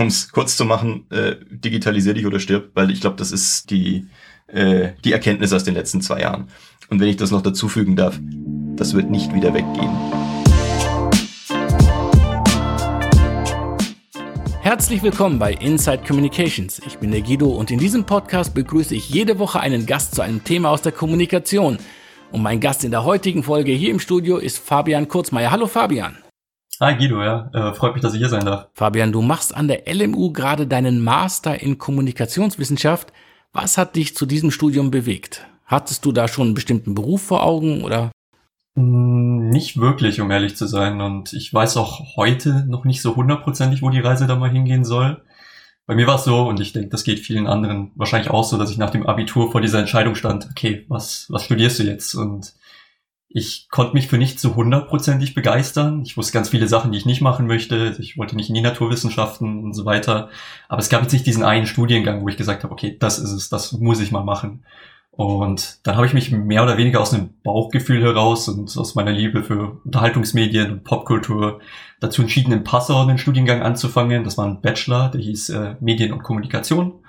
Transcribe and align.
um 0.00 0.08
es 0.08 0.32
kurz 0.32 0.56
zu 0.56 0.64
machen, 0.64 1.06
äh, 1.10 1.36
digitalisier 1.50 2.14
dich 2.14 2.26
oder 2.26 2.40
stirb, 2.40 2.70
weil 2.74 2.90
ich 2.90 3.00
glaube, 3.00 3.16
das 3.16 3.32
ist 3.32 3.70
die, 3.70 4.06
äh, 4.46 4.90
die 5.04 5.12
Erkenntnis 5.12 5.52
aus 5.52 5.64
den 5.64 5.74
letzten 5.74 6.00
zwei 6.00 6.20
Jahren. 6.20 6.48
Und 6.88 7.00
wenn 7.00 7.08
ich 7.08 7.16
das 7.16 7.30
noch 7.30 7.42
dazu 7.42 7.68
fügen 7.68 7.96
darf, 7.96 8.18
das 8.76 8.94
wird 8.94 9.10
nicht 9.10 9.34
wieder 9.34 9.54
weggehen. 9.54 9.90
Herzlich 14.62 15.02
willkommen 15.02 15.38
bei 15.38 15.54
Inside 15.54 16.02
Communications. 16.06 16.80
Ich 16.86 16.98
bin 16.98 17.10
der 17.10 17.22
Guido 17.22 17.48
und 17.48 17.70
in 17.70 17.78
diesem 17.78 18.04
Podcast 18.04 18.54
begrüße 18.54 18.94
ich 18.94 19.08
jede 19.08 19.38
Woche 19.38 19.60
einen 19.60 19.86
Gast 19.86 20.14
zu 20.14 20.22
einem 20.22 20.44
Thema 20.44 20.70
aus 20.70 20.82
der 20.82 20.92
Kommunikation. 20.92 21.78
Und 22.30 22.42
mein 22.42 22.60
Gast 22.60 22.84
in 22.84 22.90
der 22.90 23.04
heutigen 23.04 23.42
Folge 23.42 23.72
hier 23.72 23.90
im 23.90 23.98
Studio 23.98 24.36
ist 24.36 24.58
Fabian 24.58 25.08
Kurzmeier. 25.08 25.50
Hallo 25.50 25.66
Fabian. 25.66 26.16
Hi 26.82 26.96
Guido, 26.96 27.22
ja, 27.22 27.50
äh, 27.52 27.74
freut 27.74 27.92
mich, 27.92 28.00
dass 28.00 28.14
ich 28.14 28.20
hier 28.20 28.30
sein 28.30 28.46
darf. 28.46 28.68
Fabian, 28.72 29.12
du 29.12 29.20
machst 29.20 29.54
an 29.54 29.68
der 29.68 29.82
LMU 29.86 30.32
gerade 30.32 30.66
deinen 30.66 31.04
Master 31.04 31.60
in 31.60 31.76
Kommunikationswissenschaft. 31.76 33.12
Was 33.52 33.76
hat 33.76 33.96
dich 33.96 34.16
zu 34.16 34.24
diesem 34.24 34.50
Studium 34.50 34.90
bewegt? 34.90 35.46
Hattest 35.66 36.06
du 36.06 36.12
da 36.12 36.26
schon 36.26 36.46
einen 36.46 36.54
bestimmten 36.54 36.94
Beruf 36.94 37.20
vor 37.20 37.42
Augen 37.42 37.84
oder? 37.84 38.10
Hm, 38.76 39.50
nicht 39.50 39.78
wirklich, 39.78 40.22
um 40.22 40.30
ehrlich 40.30 40.56
zu 40.56 40.66
sein. 40.66 41.02
Und 41.02 41.34
ich 41.34 41.52
weiß 41.52 41.76
auch 41.76 42.16
heute 42.16 42.64
noch 42.66 42.86
nicht 42.86 43.02
so 43.02 43.14
hundertprozentig, 43.14 43.82
wo 43.82 43.90
die 43.90 44.00
Reise 44.00 44.26
da 44.26 44.36
mal 44.36 44.50
hingehen 44.50 44.86
soll. 44.86 45.22
Bei 45.84 45.94
mir 45.94 46.06
war 46.06 46.14
es 46.14 46.24
so, 46.24 46.48
und 46.48 46.60
ich 46.60 46.72
denke, 46.72 46.88
das 46.88 47.04
geht 47.04 47.18
vielen 47.18 47.46
anderen 47.46 47.90
wahrscheinlich 47.94 48.30
auch 48.30 48.44
so, 48.44 48.56
dass 48.56 48.70
ich 48.70 48.78
nach 48.78 48.90
dem 48.90 49.06
Abitur 49.06 49.52
vor 49.52 49.60
dieser 49.60 49.80
Entscheidung 49.80 50.14
stand, 50.14 50.48
okay, 50.50 50.86
was, 50.88 51.26
was 51.28 51.44
studierst 51.44 51.80
du 51.80 51.82
jetzt? 51.82 52.14
Und 52.14 52.54
ich 53.32 53.68
konnte 53.70 53.94
mich 53.94 54.08
für 54.08 54.18
nicht 54.18 54.40
zu 54.40 54.56
hundertprozentig 54.56 55.34
begeistern. 55.34 56.02
Ich 56.02 56.16
wusste 56.16 56.32
ganz 56.32 56.48
viele 56.48 56.66
Sachen, 56.66 56.90
die 56.90 56.98
ich 56.98 57.06
nicht 57.06 57.20
machen 57.20 57.46
möchte. 57.46 57.96
Ich 58.00 58.18
wollte 58.18 58.34
nicht 58.34 58.48
in 58.48 58.56
die 58.56 58.60
Naturwissenschaften 58.60 59.62
und 59.62 59.72
so 59.72 59.84
weiter. 59.84 60.30
Aber 60.68 60.80
es 60.80 60.88
gab 60.88 61.02
jetzt 61.02 61.12
nicht 61.12 61.26
diesen 61.26 61.44
einen 61.44 61.66
Studiengang, 61.66 62.22
wo 62.22 62.28
ich 62.28 62.36
gesagt 62.36 62.64
habe, 62.64 62.72
okay, 62.72 62.96
das 62.98 63.20
ist 63.20 63.30
es, 63.30 63.48
das 63.48 63.70
muss 63.72 64.00
ich 64.00 64.10
mal 64.10 64.24
machen. 64.24 64.64
Und 65.12 65.86
dann 65.86 65.96
habe 65.96 66.06
ich 66.06 66.12
mich 66.12 66.32
mehr 66.32 66.64
oder 66.64 66.76
weniger 66.76 67.00
aus 67.00 67.14
einem 67.14 67.30
Bauchgefühl 67.44 68.02
heraus 68.02 68.48
und 68.48 68.76
aus 68.76 68.96
meiner 68.96 69.12
Liebe 69.12 69.44
für 69.44 69.80
Unterhaltungsmedien 69.84 70.72
und 70.72 70.84
Popkultur 70.84 71.60
dazu 72.00 72.22
entschieden, 72.22 72.52
in 72.52 72.64
Passau 72.64 73.02
einen 73.02 73.18
Studiengang 73.18 73.62
anzufangen. 73.62 74.24
Das 74.24 74.38
war 74.38 74.46
ein 74.46 74.60
Bachelor, 74.60 75.08
der 75.10 75.20
hieß 75.20 75.50
äh, 75.50 75.76
Medien 75.80 76.12
und 76.12 76.24
Kommunikation. 76.24 76.99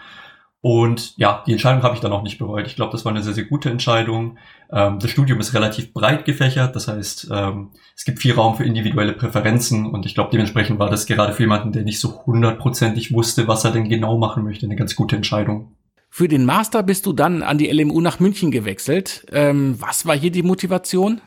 Und 0.61 1.17
ja, 1.17 1.43
die 1.47 1.53
Entscheidung 1.53 1.81
habe 1.81 1.95
ich 1.95 2.01
dann 2.01 2.13
auch 2.13 2.21
nicht 2.21 2.37
bereut. 2.37 2.67
Ich 2.67 2.75
glaube, 2.75 2.91
das 2.91 3.03
war 3.03 3.11
eine 3.11 3.23
sehr, 3.23 3.33
sehr 3.33 3.45
gute 3.45 3.71
Entscheidung. 3.71 4.37
Ähm, 4.71 4.99
das 4.99 5.09
Studium 5.09 5.39
ist 5.39 5.55
relativ 5.55 5.91
breit 5.91 6.23
gefächert, 6.23 6.75
das 6.75 6.87
heißt, 6.87 7.29
ähm, 7.31 7.71
es 7.95 8.05
gibt 8.05 8.19
viel 8.19 8.33
Raum 8.33 8.55
für 8.55 8.63
individuelle 8.63 9.13
Präferenzen 9.13 9.87
und 9.87 10.05
ich 10.05 10.13
glaube, 10.13 10.29
dementsprechend 10.31 10.77
war 10.77 10.89
das 10.89 11.07
gerade 11.07 11.33
für 11.33 11.43
jemanden, 11.43 11.71
der 11.71 11.83
nicht 11.83 11.99
so 11.99 12.25
hundertprozentig 12.25 13.11
wusste, 13.11 13.47
was 13.47 13.65
er 13.65 13.71
denn 13.71 13.89
genau 13.89 14.17
machen 14.17 14.43
möchte, 14.43 14.67
eine 14.67 14.75
ganz 14.75 14.95
gute 14.95 15.15
Entscheidung. 15.15 15.71
Für 16.09 16.27
den 16.27 16.45
Master 16.45 16.83
bist 16.83 17.07
du 17.07 17.13
dann 17.13 17.41
an 17.41 17.57
die 17.57 17.71
LMU 17.71 17.99
nach 17.99 18.19
München 18.19 18.51
gewechselt. 18.51 19.25
Ähm, 19.31 19.77
was 19.79 20.05
war 20.05 20.15
hier 20.15 20.31
die 20.31 20.43
Motivation? 20.43 21.21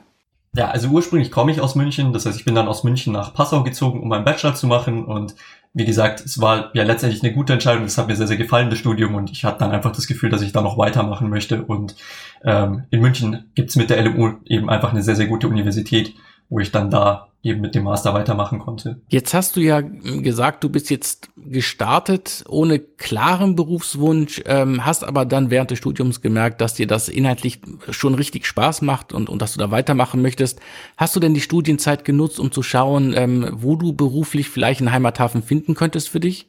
Ja, 0.55 0.69
also 0.69 0.89
ursprünglich 0.89 1.33
komme 1.33 1.51
ich 1.51 1.61
aus 1.61 1.75
München, 1.75 2.13
das 2.13 2.27
heißt, 2.27 2.39
ich 2.39 2.45
bin 2.45 2.55
dann 2.55 2.69
aus 2.69 2.85
München 2.85 3.13
nach 3.13 3.35
Passau 3.35 3.65
gezogen, 3.65 4.01
um 4.01 4.09
meinen 4.09 4.25
Bachelor 4.25 4.55
zu 4.55 4.69
machen 4.69 5.05
und 5.05 5.35
wie 5.75 5.85
gesagt, 5.85 6.21
es 6.21 6.41
war 6.41 6.71
ja 6.75 6.85
letztendlich 6.85 7.23
eine 7.23 7.33
gute 7.33 7.53
Entscheidung. 7.53 7.85
Es 7.85 7.99
hat 7.99 8.07
mir 8.07 8.15
sehr, 8.15 8.29
sehr 8.29 8.37
gefallen, 8.37 8.71
das 8.71 8.79
Studium, 8.79 9.17
und 9.17 9.31
ich 9.33 9.45
hatte 9.45 9.59
dann 9.59 9.73
einfach 9.73 9.91
das 9.91 10.07
Gefühl, 10.07 10.31
dass 10.31 10.41
ich 10.41 10.53
da 10.53 10.63
noch 10.63 10.79
weitermachen 10.79 11.29
möchte. 11.29 11.63
Und 11.63 11.97
ähm, 12.45 12.85
in 12.91 13.01
München 13.01 13.51
gibt's 13.57 13.75
mit 13.75 13.91
der 13.91 14.01
LMU 14.05 14.35
eben 14.47 14.71
einfach 14.71 14.93
eine 14.93 15.03
sehr, 15.03 15.17
sehr 15.17 15.27
gute 15.27 15.49
Universität, 15.49 16.15
wo 16.49 16.59
ich 16.59 16.71
dann 16.71 16.91
da 16.91 17.29
eben 17.45 17.61
mit 17.61 17.75
dem 17.75 17.85
Master 17.85 18.15
weitermachen 18.15 18.59
konnte. 18.59 19.03
Jetzt 19.09 19.35
hast 19.35 19.57
du 19.57 19.61
ja 19.61 19.81
gesagt, 19.83 20.65
du 20.65 20.71
bist 20.71 20.89
jetzt 20.89 21.29
gestartet 21.37 22.43
ohne 22.49 22.79
klaren 22.79 23.55
Berufswunsch, 23.55 24.43
ähm, 24.47 24.87
hast 24.87 25.05
aber 25.05 25.27
dann 25.27 25.51
während 25.51 25.71
des 25.71 25.79
Studiums 25.79 26.23
gemerkt, 26.23 26.63
dass 26.63 26.73
dir 26.73 26.87
das 26.87 27.11
inhaltlich 27.11 27.61
schon 27.91 28.15
richtig 28.15 28.47
Spaß 28.47 28.81
macht 28.81 29.13
und, 29.13 29.29
und 29.29 29.43
dass 29.43 29.53
du 29.53 29.59
da 29.59 29.71
weitermachen 29.71 30.23
möchtest. 30.23 30.59
Hast 30.97 31.15
du 31.17 31.21
denn 31.21 31.35
die 31.35 31.43
Studienzeit 31.43 32.07
genutzt, 32.07 32.41
um 32.41 32.51
zu 32.51 32.63
schauen, 32.63 33.13
ähm, 33.15 33.51
wo 33.53 33.77
du 33.77 33.93
beruflich 33.93 34.49
vielleicht 34.49 34.81
einen 34.81 34.93
Heimathafen 34.93 35.43
finden 35.43 35.75
könntest 35.75 36.09
für 36.09 36.21
dich? 36.21 36.49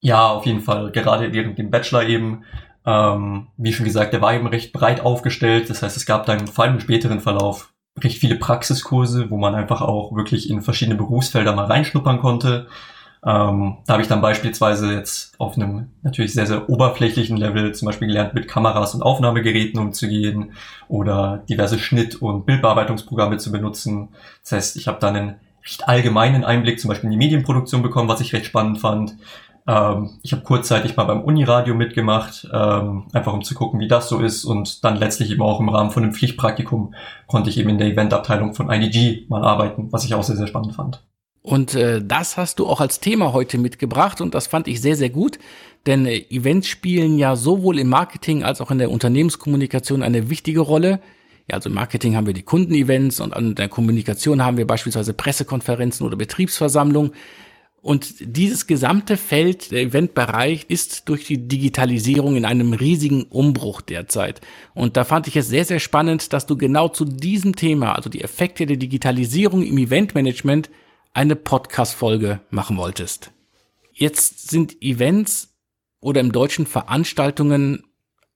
Ja, 0.00 0.28
auf 0.28 0.46
jeden 0.46 0.60
Fall. 0.60 0.92
Gerade 0.92 1.34
während 1.34 1.58
dem 1.58 1.70
Bachelor 1.70 2.06
eben 2.06 2.44
ähm, 2.86 3.48
wie 3.56 3.72
schon 3.72 3.84
gesagt, 3.84 4.12
der 4.12 4.22
war 4.22 4.32
eben 4.32 4.46
recht 4.46 4.72
breit 4.72 5.00
aufgestellt. 5.00 5.68
Das 5.68 5.82
heißt, 5.82 5.96
es 5.96 6.06
gab 6.06 6.24
dann 6.24 6.46
vor 6.46 6.64
allem 6.64 6.74
im 6.74 6.80
späteren 6.80 7.20
Verlauf 7.20 7.72
recht 7.98 8.18
viele 8.18 8.36
Praxiskurse, 8.36 9.30
wo 9.30 9.36
man 9.36 9.54
einfach 9.54 9.80
auch 9.80 10.14
wirklich 10.14 10.50
in 10.50 10.62
verschiedene 10.62 10.96
Berufsfelder 10.96 11.54
mal 11.54 11.66
reinschnuppern 11.66 12.20
konnte. 12.20 12.66
Ähm, 13.24 13.78
da 13.86 13.94
habe 13.94 14.02
ich 14.02 14.08
dann 14.08 14.20
beispielsweise 14.20 14.94
jetzt 14.94 15.34
auf 15.40 15.56
einem 15.56 15.88
natürlich 16.02 16.32
sehr, 16.32 16.46
sehr 16.46 16.68
oberflächlichen 16.68 17.36
Level 17.36 17.74
zum 17.74 17.86
Beispiel 17.86 18.08
gelernt, 18.08 18.34
mit 18.34 18.46
Kameras 18.46 18.94
und 18.94 19.02
Aufnahmegeräten 19.02 19.80
umzugehen 19.80 20.52
oder 20.88 21.42
diverse 21.48 21.78
Schnitt- 21.78 22.16
und 22.22 22.46
Bildbearbeitungsprogramme 22.46 23.38
zu 23.38 23.50
benutzen. 23.50 24.10
Das 24.42 24.52
heißt, 24.52 24.76
ich 24.76 24.86
habe 24.86 25.00
dann 25.00 25.16
einen 25.16 25.34
recht 25.64 25.88
allgemeinen 25.88 26.44
Einblick 26.44 26.78
zum 26.78 26.88
Beispiel 26.88 27.08
in 27.08 27.18
die 27.18 27.24
Medienproduktion 27.24 27.82
bekommen, 27.82 28.08
was 28.08 28.20
ich 28.20 28.32
recht 28.32 28.46
spannend 28.46 28.78
fand. 28.78 29.16
Ähm, 29.66 30.18
ich 30.22 30.32
habe 30.32 30.42
kurzzeitig 30.42 30.96
mal 30.96 31.04
beim 31.04 31.22
Uniradio 31.22 31.74
mitgemacht, 31.74 32.48
ähm, 32.52 33.04
einfach 33.12 33.32
um 33.32 33.42
zu 33.42 33.54
gucken, 33.54 33.80
wie 33.80 33.88
das 33.88 34.08
so 34.08 34.20
ist. 34.20 34.44
Und 34.44 34.84
dann 34.84 34.96
letztlich 34.96 35.30
eben 35.30 35.42
auch 35.42 35.60
im 35.60 35.68
Rahmen 35.68 35.90
von 35.90 36.02
einem 36.02 36.12
Pflichtpraktikum 36.12 36.94
konnte 37.26 37.50
ich 37.50 37.58
eben 37.58 37.70
in 37.70 37.78
der 37.78 37.88
Eventabteilung 37.88 38.54
von 38.54 38.70
IDG 38.70 39.26
mal 39.28 39.44
arbeiten, 39.44 39.88
was 39.90 40.04
ich 40.04 40.14
auch 40.14 40.22
sehr, 40.22 40.36
sehr 40.36 40.46
spannend 40.46 40.74
fand. 40.74 41.02
Und 41.42 41.76
äh, 41.76 42.02
das 42.04 42.36
hast 42.36 42.58
du 42.58 42.66
auch 42.66 42.80
als 42.80 42.98
Thema 42.98 43.32
heute 43.32 43.56
mitgebracht 43.58 44.20
und 44.20 44.34
das 44.34 44.48
fand 44.48 44.66
ich 44.66 44.80
sehr, 44.80 44.96
sehr 44.96 45.10
gut, 45.10 45.38
denn 45.86 46.04
äh, 46.04 46.24
Events 46.28 46.66
spielen 46.66 47.18
ja 47.18 47.36
sowohl 47.36 47.78
im 47.78 47.88
Marketing 47.88 48.42
als 48.42 48.60
auch 48.60 48.72
in 48.72 48.78
der 48.78 48.90
Unternehmenskommunikation 48.90 50.02
eine 50.02 50.28
wichtige 50.28 50.58
Rolle. 50.58 50.98
Ja, 51.48 51.54
also 51.54 51.68
im 51.68 51.76
Marketing 51.76 52.16
haben 52.16 52.26
wir 52.26 52.34
die 52.34 52.42
Kundenevents 52.42 53.20
und 53.20 53.32
an 53.32 53.54
der 53.54 53.68
Kommunikation 53.68 54.44
haben 54.44 54.56
wir 54.56 54.66
beispielsweise 54.66 55.14
Pressekonferenzen 55.14 56.04
oder 56.04 56.16
Betriebsversammlungen. 56.16 57.12
Und 57.86 58.16
dieses 58.18 58.66
gesamte 58.66 59.16
Feld, 59.16 59.70
der 59.70 59.82
Eventbereich, 59.82 60.64
ist 60.66 61.08
durch 61.08 61.24
die 61.24 61.46
Digitalisierung 61.46 62.34
in 62.34 62.44
einem 62.44 62.72
riesigen 62.72 63.22
Umbruch 63.22 63.80
derzeit. 63.80 64.40
Und 64.74 64.96
da 64.96 65.04
fand 65.04 65.28
ich 65.28 65.36
es 65.36 65.46
sehr, 65.46 65.64
sehr 65.64 65.78
spannend, 65.78 66.32
dass 66.32 66.46
du 66.46 66.56
genau 66.56 66.88
zu 66.88 67.04
diesem 67.04 67.54
Thema, 67.54 67.92
also 67.92 68.10
die 68.10 68.22
Effekte 68.22 68.66
der 68.66 68.76
Digitalisierung 68.76 69.62
im 69.62 69.78
Eventmanagement, 69.78 70.68
eine 71.12 71.36
Podcast-Folge 71.36 72.40
machen 72.50 72.76
wolltest. 72.76 73.30
Jetzt 73.92 74.50
sind 74.50 74.82
Events 74.82 75.54
oder 76.00 76.20
im 76.22 76.32
Deutschen 76.32 76.66
Veranstaltungen 76.66 77.84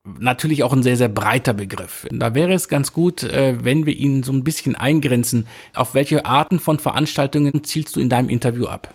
natürlich 0.04 0.62
auch 0.62 0.72
ein 0.72 0.84
sehr, 0.84 0.96
sehr 0.96 1.08
breiter 1.08 1.54
Begriff. 1.54 2.06
Da 2.12 2.36
wäre 2.36 2.52
es 2.52 2.68
ganz 2.68 2.92
gut, 2.92 3.24
äh, 3.24 3.64
wenn 3.64 3.84
wir 3.84 3.96
ihn 3.96 4.22
so 4.22 4.32
ein 4.32 4.44
bisschen 4.44 4.76
eingrenzen. 4.76 5.48
Auf 5.74 5.94
welche 5.94 6.24
Arten 6.24 6.60
von 6.60 6.78
Veranstaltungen 6.78 7.64
zielst 7.64 7.96
du 7.96 8.00
in 8.00 8.08
deinem 8.08 8.28
Interview 8.28 8.66
ab? 8.66 8.94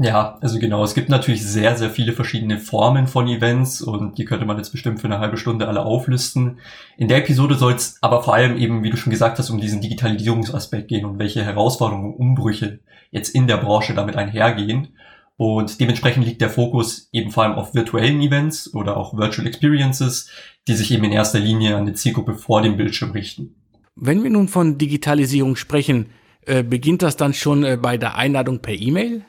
Ja, 0.00 0.38
also 0.40 0.60
genau. 0.60 0.84
Es 0.84 0.94
gibt 0.94 1.08
natürlich 1.08 1.44
sehr, 1.44 1.76
sehr 1.76 1.90
viele 1.90 2.12
verschiedene 2.12 2.58
Formen 2.58 3.08
von 3.08 3.26
Events 3.26 3.82
und 3.82 4.16
die 4.16 4.24
könnte 4.24 4.46
man 4.46 4.56
jetzt 4.56 4.70
bestimmt 4.70 5.00
für 5.00 5.08
eine 5.08 5.18
halbe 5.18 5.36
Stunde 5.36 5.66
alle 5.66 5.84
auflisten. 5.84 6.58
In 6.96 7.08
der 7.08 7.18
Episode 7.18 7.56
soll 7.56 7.74
es 7.74 7.98
aber 8.00 8.22
vor 8.22 8.34
allem 8.34 8.56
eben, 8.56 8.84
wie 8.84 8.90
du 8.90 8.96
schon 8.96 9.10
gesagt 9.10 9.38
hast, 9.40 9.50
um 9.50 9.60
diesen 9.60 9.80
Digitalisierungsaspekt 9.80 10.86
gehen 10.86 11.04
und 11.04 11.18
welche 11.18 11.44
Herausforderungen 11.44 12.12
und 12.12 12.20
Umbrüche 12.20 12.78
jetzt 13.10 13.34
in 13.34 13.48
der 13.48 13.56
Branche 13.56 13.92
damit 13.94 14.14
einhergehen. 14.14 14.88
Und 15.36 15.80
dementsprechend 15.80 16.24
liegt 16.24 16.40
der 16.40 16.50
Fokus 16.50 17.08
eben 17.12 17.32
vor 17.32 17.42
allem 17.42 17.54
auf 17.54 17.74
virtuellen 17.74 18.20
Events 18.20 18.72
oder 18.74 18.96
auch 18.96 19.16
Virtual 19.16 19.46
Experiences, 19.48 20.30
die 20.68 20.74
sich 20.74 20.92
eben 20.92 21.04
in 21.04 21.12
erster 21.12 21.40
Linie 21.40 21.76
an 21.76 21.86
die 21.86 21.94
Zielgruppe 21.94 22.34
vor 22.34 22.62
dem 22.62 22.76
Bildschirm 22.76 23.10
richten. 23.10 23.56
Wenn 23.96 24.22
wir 24.22 24.30
nun 24.30 24.46
von 24.46 24.78
Digitalisierung 24.78 25.56
sprechen, 25.56 26.06
äh, 26.46 26.62
beginnt 26.62 27.02
das 27.02 27.16
dann 27.16 27.34
schon 27.34 27.64
äh, 27.64 27.76
bei 27.80 27.96
der 27.96 28.14
Einladung 28.14 28.60
per 28.60 28.74
E-Mail? 28.74 29.24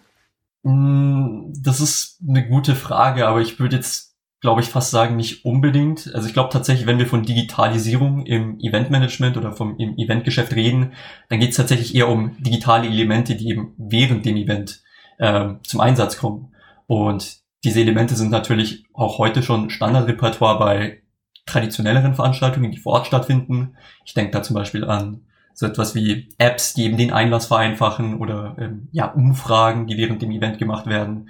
Mm, 0.63 1.53
das 1.61 1.79
ist 1.79 2.19
eine 2.27 2.47
gute 2.47 2.75
Frage, 2.75 3.27
aber 3.27 3.41
ich 3.41 3.59
würde 3.59 3.77
jetzt, 3.77 4.17
glaube 4.41 4.61
ich, 4.61 4.67
fast 4.67 4.91
sagen, 4.91 5.15
nicht 5.15 5.45
unbedingt. 5.45 6.11
Also 6.13 6.27
ich 6.27 6.33
glaube 6.33 6.49
tatsächlich, 6.51 6.87
wenn 6.87 6.99
wir 6.99 7.07
von 7.07 7.23
Digitalisierung 7.23 8.25
im 8.25 8.59
Eventmanagement 8.59 9.37
oder 9.37 9.53
vom 9.53 9.77
im 9.77 9.97
Eventgeschäft 9.97 10.53
reden, 10.53 10.93
dann 11.29 11.39
geht 11.39 11.51
es 11.51 11.57
tatsächlich 11.57 11.95
eher 11.95 12.09
um 12.09 12.35
digitale 12.39 12.87
Elemente, 12.87 13.35
die 13.35 13.49
eben 13.49 13.73
während 13.77 14.25
dem 14.25 14.37
Event 14.37 14.81
äh, 15.17 15.53
zum 15.63 15.79
Einsatz 15.79 16.17
kommen. 16.17 16.53
Und 16.87 17.39
diese 17.63 17.81
Elemente 17.81 18.15
sind 18.15 18.31
natürlich 18.31 18.85
auch 18.93 19.17
heute 19.17 19.43
schon 19.43 19.69
Standardrepertoire 19.69 20.59
bei 20.59 21.01
traditionelleren 21.45 22.13
Veranstaltungen, 22.13 22.71
die 22.71 22.77
vor 22.77 22.93
Ort 22.93 23.07
stattfinden. 23.07 23.75
Ich 24.05 24.13
denke 24.13 24.31
da 24.31 24.43
zum 24.43 24.55
Beispiel 24.55 24.85
an 24.85 25.25
so 25.59 25.65
etwas 25.65 25.93
wie 25.93 26.29
Apps, 26.37 26.73
die 26.73 26.85
eben 26.85 26.95
den 26.95 27.11
Einlass 27.11 27.47
vereinfachen 27.47 28.17
oder 28.17 28.55
ähm, 28.57 28.87
ja, 28.93 29.07
Umfragen, 29.07 29.87
die 29.87 29.97
während 29.97 30.21
dem 30.21 30.31
Event 30.31 30.57
gemacht 30.57 30.87
werden. 30.87 31.29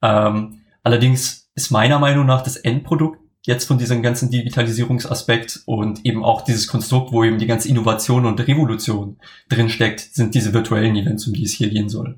Ähm, 0.00 0.60
allerdings 0.84 1.50
ist 1.56 1.72
meiner 1.72 1.98
Meinung 1.98 2.24
nach 2.24 2.42
das 2.42 2.54
Endprodukt 2.54 3.18
jetzt 3.42 3.66
von 3.66 3.76
diesem 3.76 4.00
ganzen 4.00 4.30
Digitalisierungsaspekt 4.30 5.62
und 5.66 6.06
eben 6.06 6.24
auch 6.24 6.42
dieses 6.42 6.68
Konstrukt, 6.68 7.10
wo 7.10 7.24
eben 7.24 7.38
die 7.38 7.48
ganze 7.48 7.68
Innovation 7.68 8.26
und 8.26 8.46
Revolution 8.46 9.16
drinsteckt, 9.48 9.98
sind 10.14 10.36
diese 10.36 10.54
virtuellen 10.54 10.94
Events, 10.94 11.26
um 11.26 11.32
die 11.32 11.42
es 11.42 11.52
hier 11.52 11.68
gehen 11.68 11.88
soll. 11.88 12.16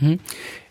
Mhm. 0.00 0.18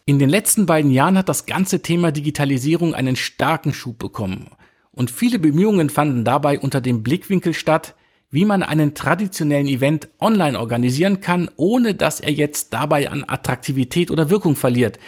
In 0.03 0.19
den 0.19 0.29
letzten 0.29 0.65
beiden 0.65 0.91
Jahren 0.91 1.17
hat 1.17 1.29
das 1.29 1.45
ganze 1.45 1.81
Thema 1.81 2.11
Digitalisierung 2.11 2.93
einen 2.93 3.15
starken 3.15 3.71
Schub 3.71 3.99
bekommen. 3.99 4.49
Und 4.91 5.11
viele 5.11 5.39
Bemühungen 5.39 5.89
fanden 5.89 6.25
dabei 6.25 6.59
unter 6.59 6.81
dem 6.81 7.03
Blickwinkel 7.03 7.53
statt, 7.53 7.95
wie 8.35 8.43
man 8.43 8.63
einen 8.63 8.93
traditionellen 8.95 9.65
Event 9.65 10.09
online 10.19 10.59
organisieren 10.59 11.21
kann, 11.21 11.49
ohne 11.55 11.95
dass 11.95 12.19
er 12.19 12.33
jetzt 12.33 12.73
dabei 12.73 13.09
an 13.09 13.23
Attraktivität 13.25 14.11
oder 14.11 14.29
Wirkung 14.29 14.57
verliert. 14.57 14.99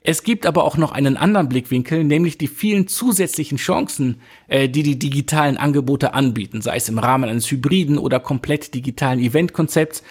Es 0.00 0.24
gibt 0.24 0.46
aber 0.46 0.64
auch 0.64 0.76
noch 0.76 0.90
einen 0.90 1.16
anderen 1.16 1.48
Blickwinkel, 1.48 2.02
nämlich 2.02 2.38
die 2.38 2.48
vielen 2.48 2.88
zusätzlichen 2.88 3.56
Chancen, 3.56 4.20
äh, 4.48 4.68
die 4.68 4.82
die 4.82 4.98
digitalen 4.98 5.58
Angebote 5.58 6.12
anbieten, 6.12 6.60
sei 6.60 6.74
es 6.74 6.88
im 6.88 6.98
Rahmen 6.98 7.30
eines 7.30 7.48
hybriden 7.48 7.98
oder 7.98 8.18
komplett 8.18 8.74
digitalen 8.74 9.20
Eventkonzepts. 9.20 10.02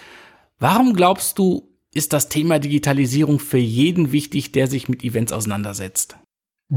Warum 0.58 0.94
glaubst 0.94 1.38
du, 1.38 1.68
ist 1.92 2.14
das 2.14 2.30
Thema 2.30 2.58
Digitalisierung 2.58 3.38
für 3.38 3.58
jeden 3.58 4.12
wichtig, 4.12 4.50
der 4.52 4.66
sich 4.66 4.88
mit 4.88 5.04
Events 5.04 5.34
auseinandersetzt? 5.34 6.16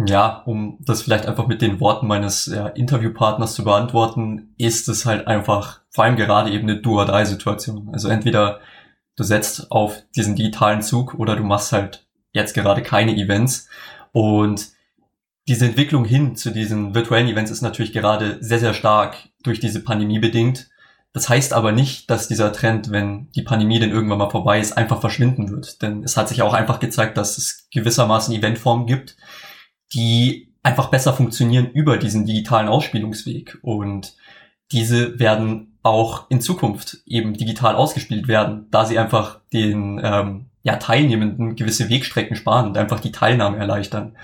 Ja, 0.07 0.41
um 0.45 0.77
das 0.81 1.03
vielleicht 1.03 1.25
einfach 1.25 1.47
mit 1.47 1.61
den 1.61 1.79
Worten 1.79 2.05
meines 2.05 2.47
ja, 2.47 2.67
Interviewpartners 2.67 3.55
zu 3.55 3.63
beantworten, 3.63 4.53
ist 4.57 4.89
es 4.89 5.05
halt 5.05 5.25
einfach 5.25 5.79
vor 5.89 6.03
allem 6.03 6.17
gerade 6.17 6.51
eben 6.51 6.69
eine 6.69 6.81
Do-or-Die-Situation. 6.81 7.89
Also 7.93 8.09
entweder 8.09 8.59
du 9.15 9.23
setzt 9.23 9.71
auf 9.71 10.03
diesen 10.13 10.35
digitalen 10.35 10.81
Zug 10.81 11.13
oder 11.13 11.37
du 11.37 11.43
machst 11.43 11.71
halt 11.71 12.05
jetzt 12.33 12.53
gerade 12.53 12.81
keine 12.81 13.15
Events. 13.15 13.69
Und 14.11 14.67
diese 15.47 15.65
Entwicklung 15.65 16.03
hin 16.03 16.35
zu 16.35 16.51
diesen 16.51 16.93
virtuellen 16.93 17.29
Events 17.29 17.51
ist 17.51 17.61
natürlich 17.61 17.93
gerade 17.93 18.37
sehr, 18.41 18.59
sehr 18.59 18.73
stark 18.73 19.15
durch 19.43 19.61
diese 19.61 19.81
Pandemie 19.81 20.19
bedingt. 20.19 20.69
Das 21.13 21.29
heißt 21.29 21.53
aber 21.53 21.71
nicht, 21.71 22.09
dass 22.09 22.27
dieser 22.27 22.51
Trend, 22.51 22.91
wenn 22.91 23.31
die 23.31 23.43
Pandemie 23.43 23.79
denn 23.79 23.91
irgendwann 23.91 24.17
mal 24.17 24.29
vorbei 24.29 24.59
ist, 24.59 24.73
einfach 24.77 24.99
verschwinden 24.99 25.49
wird. 25.49 25.81
Denn 25.81 26.03
es 26.03 26.17
hat 26.17 26.27
sich 26.27 26.41
auch 26.41 26.53
einfach 26.53 26.81
gezeigt, 26.81 27.17
dass 27.17 27.37
es 27.37 27.69
gewissermaßen 27.71 28.35
Eventformen 28.35 28.85
gibt, 28.87 29.15
die 29.93 30.53
einfach 30.63 30.89
besser 30.89 31.13
funktionieren 31.13 31.69
über 31.71 31.97
diesen 31.97 32.25
digitalen 32.25 32.67
Ausspielungsweg. 32.67 33.59
Und 33.61 34.15
diese 34.71 35.19
werden 35.19 35.77
auch 35.83 36.29
in 36.29 36.41
Zukunft 36.41 36.97
eben 37.05 37.33
digital 37.33 37.75
ausgespielt 37.75 38.27
werden, 38.27 38.67
da 38.71 38.85
sie 38.85 38.97
einfach 38.97 39.39
den 39.53 40.01
ähm, 40.03 40.47
ja, 40.63 40.77
Teilnehmenden 40.77 41.55
gewisse 41.55 41.89
Wegstrecken 41.89 42.35
sparen 42.35 42.67
und 42.67 42.77
einfach 42.77 42.99
die 42.99 43.11
Teilnahme 43.11 43.57
erleichtern. 43.57 44.17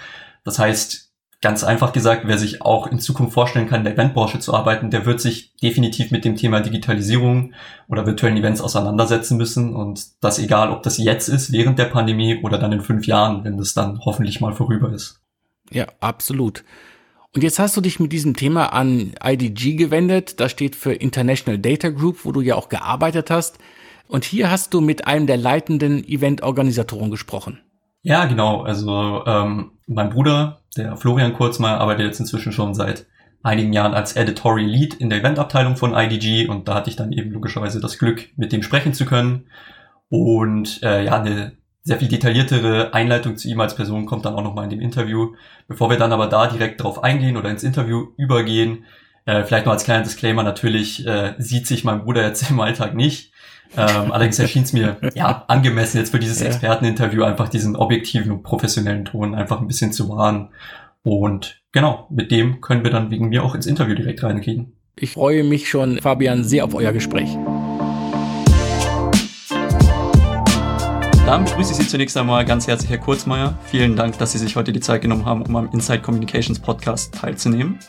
Das 0.44 0.58
heißt, 0.58 1.12
ganz 1.42 1.64
einfach 1.64 1.94
gesagt, 1.94 2.24
wer 2.26 2.40
sich 2.40 2.64
auch 2.64 2.88
in 2.88 3.00
Zukunft 3.00 3.34
vorstellen 3.34 3.68
kann, 3.68 3.82
in 3.82 3.84
der 3.86 3.94
Eventbranche 3.94 4.40
zu 4.40 4.54
arbeiten, 4.56 4.90
der 4.90 5.06
wird 5.06 5.22
sich 5.22 5.56
definitiv 5.58 6.10
mit 6.10 6.26
dem 6.26 6.36
Thema 6.36 6.62
Digitalisierung 6.62 7.54
oder 7.88 8.08
virtuellen 8.08 8.38
Events 8.38 8.62
auseinandersetzen 8.62 9.38
müssen. 9.38 9.76
Und 9.76 10.24
das 10.24 10.40
egal, 10.40 10.72
ob 10.72 10.82
das 10.82 10.98
jetzt 10.98 11.28
ist, 11.28 11.52
während 11.52 11.78
der 11.78 11.86
Pandemie 11.86 12.40
oder 12.42 12.58
dann 12.58 12.72
in 12.72 12.82
fünf 12.82 13.06
Jahren, 13.06 13.44
wenn 13.44 13.58
das 13.58 13.76
dann 13.76 14.00
hoffentlich 14.04 14.42
mal 14.42 14.54
vorüber 14.54 14.92
ist. 14.92 15.21
Ja, 15.72 15.88
absolut. 16.00 16.64
Und 17.34 17.44
jetzt 17.44 17.60
hast 17.60 17.78
du 17.78 17.82
dich 17.82 18.00
mit 18.00 18.12
diesem 18.12 18.36
Thema 18.36 18.74
an 18.74 19.14
IDG 19.24 19.76
gewendet. 19.76 20.40
Das 20.40 20.52
steht 20.52 20.76
für 20.76 20.94
International 20.94 21.60
Data 21.60 21.90
Group, 21.90 22.26
wo 22.26 22.32
du 22.34 22.42
ja 22.42 22.56
auch 22.56 22.68
gearbeitet 22.68 23.30
hast. 23.32 23.58
Und 24.08 24.26
hier 24.26 24.52
hast 24.52 24.74
du 24.74 24.82
mit 24.82 25.08
einem 25.08 25.28
der 25.28 25.38
leitenden 25.38 26.04
Eventorganisatoren 26.04 27.10
gesprochen. 27.10 27.62
Ja, 28.02 28.26
genau. 28.26 28.64
Also 28.64 29.24
ähm, 29.26 29.72
mein 29.88 30.10
Bruder, 30.10 30.62
der 30.76 30.98
Florian 30.98 31.34
Kurzmeier, 31.34 31.80
arbeitet 31.80 32.08
jetzt 32.08 32.20
inzwischen 32.20 32.52
schon 32.52 32.74
seit 32.74 33.06
einigen 33.44 33.72
Jahren 33.72 33.94
als 33.94 34.18
Editorial 34.18 34.70
Lead 34.70 34.96
in 34.96 35.10
der 35.10 35.20
Eventabteilung 35.20 35.78
von 35.78 35.94
IDG 35.94 36.48
und 36.48 36.68
da 36.68 36.76
hatte 36.76 36.90
ich 36.90 36.96
dann 36.96 37.12
eben 37.12 37.32
logischerweise 37.32 37.80
das 37.80 37.98
Glück, 37.98 38.30
mit 38.36 38.52
dem 38.52 38.64
sprechen 38.64 38.94
zu 38.94 39.06
können. 39.06 39.48
Und 40.10 40.84
äh, 40.84 41.06
ja, 41.06 41.22
eine 41.22 41.54
sehr 41.84 41.98
viel 41.98 42.08
detailliertere 42.08 42.94
Einleitung 42.94 43.38
zu 43.38 43.48
ihm 43.48 43.60
als 43.60 43.76
Person 43.76 44.06
kommt 44.06 44.26
dann 44.26 44.36
auch 44.36 44.44
nochmal 44.44 44.66
in 44.66 44.70
dem 44.70 44.82
Interview. 44.82 45.34
Bevor 45.68 45.90
wir 45.90 45.98
dann 45.98 46.14
aber 46.14 46.28
da 46.28 46.48
direkt 46.48 46.82
drauf 46.82 47.04
eingehen 47.04 47.38
oder 47.38 47.50
ins 47.50 47.64
Interview 47.64 48.08
übergehen, 48.18 48.86
äh, 49.26 49.44
vielleicht 49.44 49.66
noch 49.66 49.74
als 49.74 49.84
kleiner 49.84 50.04
Disclaimer, 50.04 50.44
natürlich 50.44 51.06
äh, 51.08 51.34
sieht 51.38 51.68
sich 51.68 51.84
mein 51.84 52.04
Bruder 52.04 52.26
jetzt 52.26 52.50
im 52.50 52.60
Alltag 52.60 52.96
nicht. 52.96 53.32
Ähm, 53.78 54.12
allerdings 54.12 54.38
erschien 54.38 54.64
es 54.64 54.74
mir 54.74 54.98
ja 55.16 55.46
angemessen 55.48 55.98
jetzt 55.98 56.12
für 56.12 56.20
dieses 56.20 56.42
ja. 56.42 56.48
Experteninterview 56.48 57.24
einfach 57.24 57.48
diesen 57.48 57.76
objektiven 57.76 58.32
und 58.32 58.44
professionellen 58.44 59.06
Ton 59.06 59.34
einfach 59.34 59.62
ein 59.62 59.68
bisschen 59.68 59.94
zu 59.94 60.10
wahren. 60.10 60.50
Und 61.04 61.62
genau, 61.72 62.08
mit 62.10 62.32
dem 62.32 62.62
können 62.62 62.84
wir 62.84 62.92
dann 62.92 63.12
wegen 63.12 63.30
mir 63.30 63.44
auch 63.44 63.56
ins 63.56 63.66
Interview 63.66 63.96
direkt 63.96 64.24
reingehen. 64.24 64.74
Ich 64.98 65.12
freue 65.12 65.44
mich 65.44 65.70
schon, 65.70 66.00
Fabian, 66.00 66.44
sehr 66.44 66.66
auf 66.66 66.76
euer 66.76 66.92
Gespräch. 66.92 67.38
Dann 71.26 71.46
begrüße 71.46 71.72
ich 71.72 71.78
Sie 71.78 71.88
zunächst 71.88 72.18
einmal 72.18 72.44
ganz 72.46 72.68
herzlich, 72.68 72.90
Herr 72.90 72.98
Kurzmeier. 72.98 73.58
Vielen 73.66 73.96
Dank, 73.96 74.18
dass 74.18 74.32
Sie 74.32 74.38
sich 74.38 74.56
heute 74.56 74.74
die 74.74 74.80
Zeit 74.80 75.02
genommen 75.02 75.26
haben, 75.26 75.44
um 75.44 75.56
am 75.56 75.70
Inside 75.72 76.02
Communications 76.02 76.60
Podcast 76.60 77.14
teilzunehmen. 77.14 77.80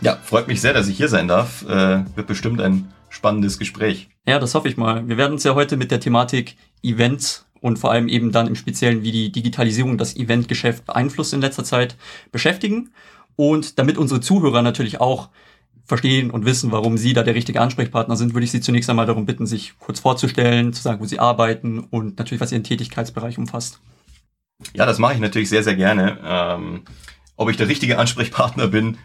Ja, 0.00 0.16
freut 0.16 0.48
mich 0.48 0.60
sehr, 0.60 0.72
dass 0.72 0.88
ich 0.88 0.96
hier 0.96 1.08
sein 1.08 1.28
darf. 1.28 1.62
Äh, 1.68 2.04
wird 2.16 2.26
bestimmt 2.26 2.60
ein 2.60 2.90
spannendes 3.10 3.58
Gespräch. 3.58 4.08
Ja, 4.26 4.38
das 4.38 4.54
hoffe 4.54 4.68
ich 4.68 4.76
mal. 4.76 5.06
Wir 5.08 5.18
werden 5.18 5.32
uns 5.32 5.44
ja 5.44 5.54
heute 5.54 5.76
mit 5.76 5.90
der 5.90 6.00
Thematik 6.00 6.56
Events 6.82 7.46
und 7.60 7.78
vor 7.78 7.90
allem 7.90 8.08
eben 8.08 8.32
dann 8.32 8.46
im 8.46 8.54
Speziellen, 8.54 9.02
wie 9.02 9.12
die 9.12 9.30
Digitalisierung 9.30 9.98
das 9.98 10.16
Eventgeschäft 10.16 10.86
beeinflusst 10.86 11.34
in 11.34 11.42
letzter 11.42 11.64
Zeit, 11.64 11.96
beschäftigen. 12.32 12.90
Und 13.36 13.78
damit 13.78 13.98
unsere 13.98 14.20
Zuhörer 14.20 14.62
natürlich 14.62 15.00
auch 15.00 15.28
verstehen 15.84 16.30
und 16.30 16.44
wissen, 16.44 16.72
warum 16.72 16.96
Sie 16.96 17.12
da 17.12 17.22
der 17.22 17.34
richtige 17.34 17.60
Ansprechpartner 17.60 18.16
sind, 18.16 18.34
würde 18.34 18.44
ich 18.44 18.50
Sie 18.50 18.60
zunächst 18.60 18.88
einmal 18.90 19.06
darum 19.06 19.26
bitten, 19.26 19.46
sich 19.46 19.74
kurz 19.78 20.00
vorzustellen, 20.00 20.72
zu 20.72 20.82
sagen, 20.82 21.00
wo 21.00 21.06
Sie 21.06 21.18
arbeiten 21.18 21.80
und 21.80 22.18
natürlich, 22.18 22.40
was 22.40 22.52
Ihren 22.52 22.64
Tätigkeitsbereich 22.64 23.38
umfasst. 23.38 23.80
Ja, 24.74 24.86
das 24.86 24.98
mache 24.98 25.14
ich 25.14 25.20
natürlich 25.20 25.48
sehr, 25.48 25.62
sehr 25.62 25.76
gerne. 25.76 26.18
Ähm, 26.24 26.82
ob 27.36 27.50
ich 27.50 27.56
der 27.56 27.68
richtige 27.68 27.98
Ansprechpartner 27.98 28.68
bin, 28.68 28.98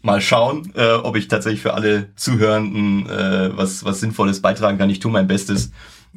mal 0.00 0.20
schauen, 0.20 0.72
äh, 0.74 0.92
ob 0.92 1.16
ich 1.16 1.28
tatsächlich 1.28 1.60
für 1.60 1.74
alle 1.74 2.14
Zuhörenden 2.16 3.06
äh, 3.08 3.56
was, 3.56 3.84
was 3.84 4.00
Sinnvolles 4.00 4.40
beitragen 4.40 4.78
kann. 4.78 4.90
Ich 4.90 5.00
tue 5.00 5.12
mein 5.12 5.26
Bestes, 5.26 5.72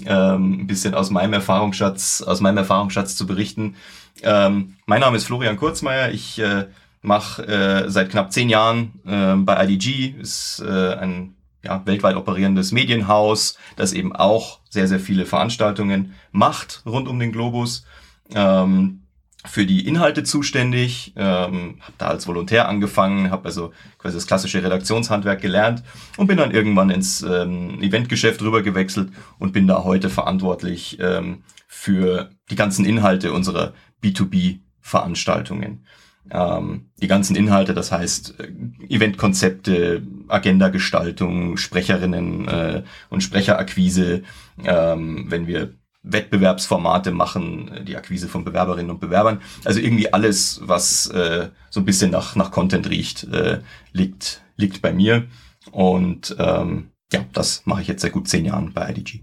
ähm, 0.05 0.61
ein 0.61 0.67
bisschen 0.67 0.94
aus 0.94 1.09
meinem 1.09 1.33
Erfahrungsschatz, 1.33 2.21
aus 2.21 2.39
meinem 2.41 2.57
Erfahrungsschatz 2.57 3.15
zu 3.15 3.27
berichten. 3.27 3.75
Ähm, 4.23 4.75
mein 4.85 5.01
Name 5.01 5.17
ist 5.17 5.25
Florian 5.25 5.57
Kurzmeier. 5.57 6.11
Ich 6.11 6.39
äh, 6.39 6.67
mache 7.01 7.48
äh, 7.48 7.89
seit 7.89 8.09
knapp 8.09 8.31
zehn 8.31 8.50
Jahren 8.50 9.00
äh, 9.06 9.36
bei 9.36 9.65
IDG, 9.65 10.15
ist 10.19 10.63
äh, 10.65 10.95
ein 10.95 11.36
ja, 11.63 11.86
weltweit 11.86 12.15
operierendes 12.15 12.71
Medienhaus, 12.71 13.57
das 13.75 13.94
eben 13.94 14.15
auch 14.15 14.59
sehr, 14.69 14.88
sehr 14.88 15.00
viele 15.00 15.25
Veranstaltungen 15.25 16.13
macht 16.31 16.81
rund 16.86 17.07
um 17.07 17.19
den 17.19 17.31
Globus. 17.31 17.86
Ähm, 18.33 19.01
für 19.45 19.65
die 19.65 19.88
Inhalte 19.88 20.24
zuständig, 20.24 21.13
ähm, 21.15 21.80
habe 21.81 21.94
da 21.98 22.07
als 22.09 22.27
Volontär 22.27 22.68
angefangen, 22.69 23.31
habe 23.31 23.45
also 23.45 23.73
quasi 23.97 24.16
das 24.16 24.28
klassische 24.28 24.64
Redaktionshandwerk 24.64 25.42
gelernt 25.42 25.81
und 26.18 26.28
bin 26.28 26.37
dann 26.37 26.52
irgendwann 26.52 26.92
ins 26.92 27.23
ähm, 27.23 27.81
Eventgeschäft 27.81 28.42
rüber 28.44 28.61
gewechselt 28.61 29.09
und 29.40 29.52
bin 29.52 29.66
da 29.66 29.83
heute 29.83 30.11
verantwortlich 30.11 30.99
ähm, 30.99 31.44
für 31.68 32.30
die 32.52 32.56
ganzen 32.56 32.85
Inhalte 32.85 33.33
unserer 33.33 33.73
B2B-Veranstaltungen 34.04 35.85
ähm, 36.30 36.92
die 37.01 37.07
ganzen 37.07 37.35
Inhalte, 37.35 37.73
das 37.73 37.92
heißt 37.92 38.40
äh, 38.40 38.51
Eventkonzepte, 38.87 40.04
Agendagestaltung, 40.28 41.57
Sprecherinnen 41.57 42.47
äh, 42.47 42.83
und 43.09 43.21
Sprecherakquise, 43.21 44.23
ähm, 44.63 45.25
wenn 45.30 45.47
wir 45.47 45.73
Wettbewerbsformate 46.04 47.11
machen, 47.11 47.69
äh, 47.69 47.83
die 47.83 47.97
Akquise 47.97 48.28
von 48.28 48.44
Bewerberinnen 48.44 48.92
und 48.92 48.99
Bewerbern. 48.99 49.42
Also 49.66 49.80
irgendwie 49.80 50.11
alles, 50.13 50.61
was 50.63 51.07
äh, 51.07 51.49
so 51.69 51.80
ein 51.80 51.85
bisschen 51.85 52.11
nach, 52.11 52.35
nach 52.35 52.51
Content 52.51 52.90
riecht, 52.90 53.25
äh, 53.25 53.59
liegt, 53.92 54.42
liegt 54.56 54.81
bei 54.81 54.94
mir. 54.94 55.28
Und 55.71 56.35
ähm, 56.40 56.90
ja, 57.11 57.25
das 57.33 57.63
mache 57.66 57.81
ich 57.81 57.87
jetzt 57.87 58.01
seit 58.01 58.13
gut 58.13 58.28
zehn 58.28 58.45
Jahren 58.45 58.73
bei 58.73 58.90
IDG. 58.90 59.21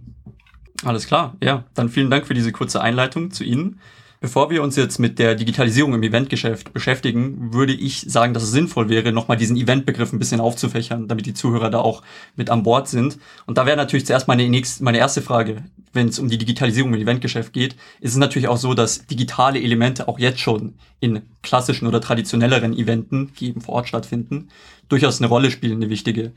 Alles 0.85 1.07
klar, 1.07 1.37
ja. 1.43 1.64
Dann 1.75 1.88
vielen 1.88 2.11
Dank 2.11 2.26
für 2.26 2.35
diese 2.35 2.52
kurze 2.52 2.81
Einleitung 2.81 3.31
zu 3.33 3.43
Ihnen. 3.43 3.81
Bevor 4.21 4.51
wir 4.51 4.65
uns 4.65 4.75
jetzt 4.75 4.99
mit 4.99 5.21
der 5.21 5.37
Digitalisierung 5.37 5.95
im 5.95 6.03
Eventgeschäft 6.03 6.73
beschäftigen, 6.73 7.53
würde 7.53 7.73
ich 7.73 8.01
sagen, 8.01 8.35
dass 8.35 8.43
es 8.43 8.51
sinnvoll 8.51 8.89
wäre, 8.89 9.13
nochmal 9.13 9.37
diesen 9.37 9.57
Eventbegriff 9.57 10.13
ein 10.13 10.19
bisschen 10.19 10.41
aufzufächern, 10.41 11.07
damit 11.07 11.27
die 11.27 11.35
Zuhörer 11.35 11.71
da 11.71 11.79
auch 11.79 12.03
mit 12.35 12.51
an 12.51 12.65
Bord 12.65 12.89
sind. 12.89 13.19
Und 13.47 13.59
da 13.59 13.67
wäre 13.67 13.77
natürlich 13.77 14.07
zuerst 14.07 14.27
meine, 14.27 14.49
nächste, 14.49 14.83
meine 14.83 14.99
erste 14.99 15.23
Frage, 15.23 15.63
wenn 15.93 16.09
es 16.09 16.19
um 16.19 16.29
die 16.29 16.39
Digitalisierung 16.39 16.95
im 16.95 17.01
Eventgeschäft 17.01 17.53
geht, 17.53 17.77
ist 18.01 18.11
es 18.13 18.17
natürlich 18.17 18.49
auch 18.49 18.57
so, 18.57 18.75
dass 18.75 19.07
digitale 19.07 19.63
Elemente 19.63 20.09
auch 20.09 20.19
jetzt 20.19 20.41
schon 20.41 20.75
in 20.99 21.23
klassischen 21.43 21.87
oder 21.87 22.01
traditionelleren 22.01 22.77
Eventen, 22.77 23.33
die 23.39 23.51
eben 23.51 23.61
vor 23.61 23.75
Ort 23.75 23.89
stattfinden, 23.89 24.49
durchaus 24.89 25.21
eine 25.21 25.29
Rolle 25.29 25.53
spielen, 25.53 25.77
eine 25.77 25.91
wichtige. 25.91 26.33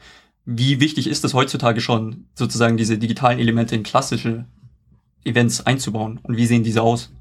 Wie 0.45 0.79
wichtig 0.79 1.07
ist 1.07 1.25
es 1.25 1.33
heutzutage 1.33 1.81
schon, 1.81 2.25
sozusagen 2.35 2.77
diese 2.77 2.99
digitalen 2.99 3.39
Elemente 3.39 3.73
in 3.73 3.81
klassische 3.81 4.45
Events 5.23 5.65
einzubauen? 5.65 6.19
Und 6.21 6.37
wie 6.37 6.45
sehen 6.45 6.63
diese 6.63 6.83
aus? 6.83 7.11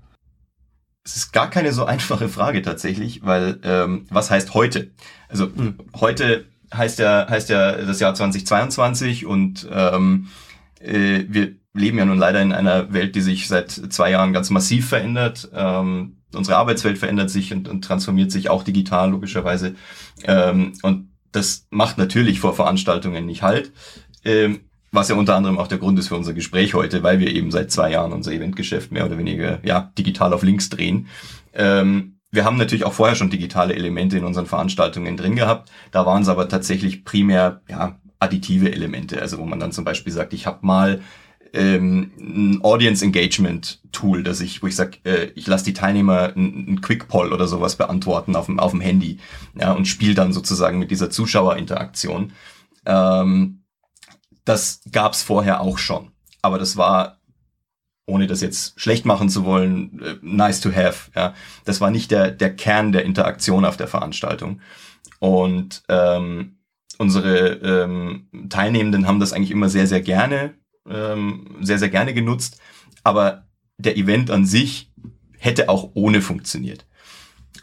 Es 1.03 1.17
ist 1.17 1.33
gar 1.33 1.49
keine 1.49 1.73
so 1.73 1.85
einfache 1.85 2.29
Frage 2.29 2.63
tatsächlich, 2.63 3.25
weil 3.25 3.59
ähm, 3.63 4.07
was 4.11 4.31
heißt 4.31 4.55
heute? 4.55 4.91
Also 5.29 5.47
mhm. 5.47 5.79
heute 5.99 6.47
heißt 6.73 6.99
ja 6.99 7.27
heißt 7.29 7.49
ja 7.49 7.73
das 7.73 8.01
Jahr 8.01 8.15
2022 8.15 9.27
und 9.27 9.67
ähm, 9.73 10.29
äh, 10.81 11.25
wir 11.29 11.55
leben 11.73 11.99
ja 11.99 12.05
nun 12.05 12.19
leider 12.19 12.43
in 12.43 12.53
einer 12.53 12.93
Welt, 12.93 13.15
die 13.15 13.21
sich 13.21 13.49
seit 13.49 13.71
zwei 13.71 14.11
Jahren 14.11 14.33
ganz 14.33 14.51
massiv 14.51 14.89
verändert. 14.89 15.51
Ähm, 15.55 16.19
unsere 16.35 16.57
Arbeitswelt 16.57 16.99
verändert 16.99 17.31
sich 17.31 17.53
und, 17.53 17.69
und 17.69 17.85
transformiert 17.85 18.31
sich 18.31 18.51
auch 18.51 18.63
digital 18.63 19.11
logischerweise. 19.11 19.75
Ähm, 20.25 20.73
und 20.83 21.11
das 21.33 21.67
macht 21.71 21.99
natürlich 21.99 22.41
vor 22.41 22.55
Veranstaltungen 22.55 23.27
nicht 23.27 23.43
halt. 23.43 23.73
Ähm, 24.25 24.70
was 24.93 25.09
ja 25.09 25.15
unter 25.15 25.37
anderem 25.37 25.59
auch 25.59 25.69
der 25.69 25.79
Grund 25.79 25.99
ist 25.99 26.09
für 26.09 26.17
unser 26.17 26.33
Gespräch 26.33 26.75
heute, 26.75 27.03
weil 27.03 27.21
wir 27.21 27.33
eben 27.33 27.51
seit 27.51 27.71
zwei 27.71 27.93
Jahren 27.93 28.13
unser 28.13 28.33
Eventgeschäft 28.33 28.93
mehr 28.93 29.07
oder 29.07 29.19
weniger 29.19 29.61
ja 29.65 29.93
digital 29.97 30.33
auf 30.33 30.43
links 30.43 30.69
drehen. 30.69 31.07
Ähm, 31.53 32.17
wir 32.33 32.45
haben 32.45 32.57
natürlich 32.57 32.85
auch 32.85 32.93
vorher 32.93 33.17
schon 33.17 33.31
digitale 33.31 33.75
Elemente 33.75 34.17
in 34.17 34.25
unseren 34.25 34.47
Veranstaltungen 34.47 35.17
drin 35.17 35.37
gehabt. 35.37 35.71
Da 35.91 36.07
waren 36.07 36.23
es 36.23 36.29
aber 36.29 36.49
tatsächlich 36.49 37.05
primär 37.05 37.63
ja, 37.69 37.99
additive 38.21 38.73
Elemente. 38.73 39.21
Also 39.21 39.39
wo 39.39 39.45
man 39.45 39.59
dann 39.59 39.73
zum 39.73 39.85
Beispiel 39.85 40.13
sagt, 40.13 40.33
ich 40.33 40.47
habe 40.47 40.65
mal 40.65 41.01
ähm, 41.53 42.13
ein 42.19 42.61
Audience 42.63 43.05
Engagement 43.05 43.81
Tool, 43.91 44.23
dass 44.23 44.41
ich, 44.41 44.63
wo 44.63 44.69
ich 44.69 44.77
sage, 44.77 44.99
äh, 45.05 45.31
ich 45.35 45.47
lasse 45.49 45.65
die 45.65 45.73
Teilnehmer 45.73 46.33
ein, 46.37 46.81
Quick 46.81 47.09
Poll 47.09 47.33
oder 47.33 47.49
sowas 47.49 47.77
beantworten 47.77 48.37
auf 48.37 48.47
dem, 48.47 48.61
auf 48.61 48.71
dem 48.71 48.81
Handy 48.81 49.19
ja, 49.59 49.73
und 49.73 49.89
spiele 49.89 50.15
dann 50.15 50.33
sozusagen 50.33 50.79
mit 50.79 50.93
dieser 50.93 51.11
Zuschauerinteraktion. 51.11 52.33
Ähm, 52.87 53.60
das 54.45 54.83
gab's 54.91 55.23
vorher 55.23 55.61
auch 55.61 55.79
schon, 55.79 56.11
aber 56.43 56.59
das 56.59 56.77
war 56.77 57.19
ohne 58.07 58.27
das 58.27 58.41
jetzt 58.41 58.81
schlecht 58.81 59.05
machen 59.05 59.29
zu 59.29 59.45
wollen, 59.45 60.03
äh, 60.03 60.17
nice 60.21 60.61
to 60.61 60.73
have. 60.75 61.13
Ja, 61.15 61.35
das 61.65 61.81
war 61.81 61.91
nicht 61.91 62.11
der 62.11 62.31
der 62.31 62.55
Kern 62.55 62.93
der 62.93 63.05
Interaktion 63.05 63.65
auf 63.65 63.77
der 63.77 63.89
Veranstaltung 63.89 64.61
und 65.21 65.83
ähm, 65.89 66.57
unsere 66.99 67.51
ähm, 67.55 68.29
Teilnehmenden 68.49 69.07
haben 69.07 69.21
das 69.21 69.33
eigentlich 69.33 69.53
immer 69.53 69.69
sehr 69.69 69.87
sehr 69.87 70.01
gerne 70.01 70.55
ähm, 70.89 71.57
sehr, 71.61 71.79
sehr 71.79 71.89
gerne 71.89 72.15
genutzt. 72.15 72.61
Aber 73.03 73.47
der 73.79 73.97
Event 73.97 74.31
an 74.31 74.45
sich 74.45 74.91
hätte 75.39 75.69
auch 75.69 75.91
ohne 75.95 76.21
funktioniert. 76.21 76.87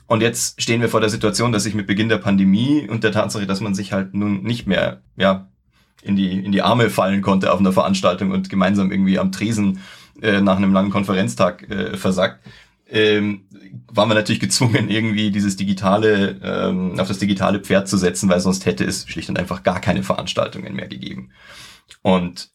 Und 0.07 0.21
jetzt 0.21 0.61
stehen 0.61 0.81
wir 0.81 0.89
vor 0.89 1.01
der 1.01 1.09
Situation, 1.09 1.51
dass 1.51 1.63
sich 1.63 1.75
mit 1.75 1.87
Beginn 1.87 2.09
der 2.09 2.17
Pandemie 2.17 2.87
und 2.89 3.03
der 3.03 3.11
Tatsache, 3.11 3.45
dass 3.45 3.61
man 3.61 3.75
sich 3.75 3.91
halt 3.91 4.13
nun 4.13 4.41
nicht 4.43 4.65
mehr, 4.65 5.01
ja, 5.15 5.51
in 6.01 6.15
die, 6.15 6.43
in 6.43 6.51
die 6.51 6.61
Arme 6.61 6.89
fallen 6.89 7.21
konnte 7.21 7.51
auf 7.51 7.59
einer 7.59 7.73
Veranstaltung 7.73 8.31
und 8.31 8.49
gemeinsam 8.49 8.91
irgendwie 8.91 9.19
am 9.19 9.31
Tresen 9.31 9.79
äh, 10.21 10.41
nach 10.41 10.57
einem 10.57 10.73
langen 10.73 10.91
Konferenztag 10.91 11.69
äh, 11.69 11.97
versagt, 11.97 12.43
ähm, 12.89 13.45
waren 13.91 14.09
wir 14.09 14.15
natürlich 14.15 14.39
gezwungen, 14.39 14.89
irgendwie 14.89 15.31
dieses 15.31 15.55
digitale, 15.55 16.39
ähm, 16.43 16.99
auf 16.99 17.07
das 17.07 17.19
digitale 17.19 17.59
Pferd 17.59 17.87
zu 17.87 17.97
setzen, 17.97 18.29
weil 18.29 18.39
sonst 18.39 18.65
hätte 18.65 18.85
es 18.85 19.07
schlicht 19.07 19.29
und 19.29 19.39
einfach 19.39 19.63
gar 19.63 19.81
keine 19.81 20.03
Veranstaltungen 20.03 20.73
mehr 20.73 20.87
gegeben. 20.87 21.31
Und 22.01 22.49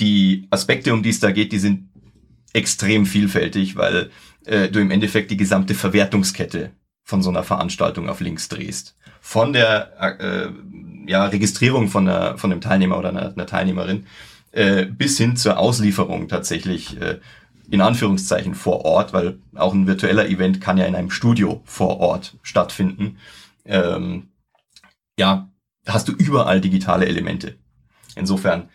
die 0.00 0.48
Aspekte, 0.50 0.92
um 0.92 1.02
die 1.02 1.10
es 1.10 1.20
da 1.20 1.30
geht, 1.30 1.52
die 1.52 1.58
sind 1.58 1.90
extrem 2.52 3.06
vielfältig, 3.06 3.76
weil 3.76 4.10
äh, 4.44 4.68
du 4.68 4.80
im 4.80 4.90
Endeffekt 4.90 5.30
die 5.30 5.36
gesamte 5.36 5.74
Verwertungskette 5.74 6.72
von 7.04 7.22
so 7.22 7.30
einer 7.30 7.44
Veranstaltung 7.44 8.08
auf 8.08 8.20
links 8.20 8.48
drehst. 8.48 8.96
Von 9.20 9.52
der 9.52 10.18
äh, 10.20 10.48
ja, 11.06 11.26
Registrierung 11.26 11.88
von, 11.88 12.08
einer, 12.08 12.38
von 12.38 12.52
einem 12.52 12.60
Teilnehmer 12.60 12.98
oder 12.98 13.10
einer, 13.10 13.32
einer 13.32 13.46
Teilnehmerin 13.46 14.06
äh, 14.52 14.86
bis 14.86 15.18
hin 15.18 15.36
zur 15.36 15.58
Auslieferung 15.58 16.28
tatsächlich 16.28 17.00
äh, 17.00 17.18
in 17.70 17.80
Anführungszeichen 17.80 18.54
vor 18.54 18.84
Ort, 18.84 19.12
weil 19.12 19.38
auch 19.54 19.72
ein 19.72 19.86
virtueller 19.86 20.28
Event 20.28 20.60
kann 20.60 20.76
ja 20.76 20.84
in 20.84 20.94
einem 20.94 21.10
Studio 21.10 21.62
vor 21.64 22.00
Ort 22.00 22.36
stattfinden. 22.42 23.18
Ähm, 23.64 24.28
ja, 25.18 25.48
hast 25.86 26.08
du 26.08 26.12
überall 26.12 26.60
digitale 26.60 27.06
Elemente. 27.06 27.56
Insofern 28.14 28.68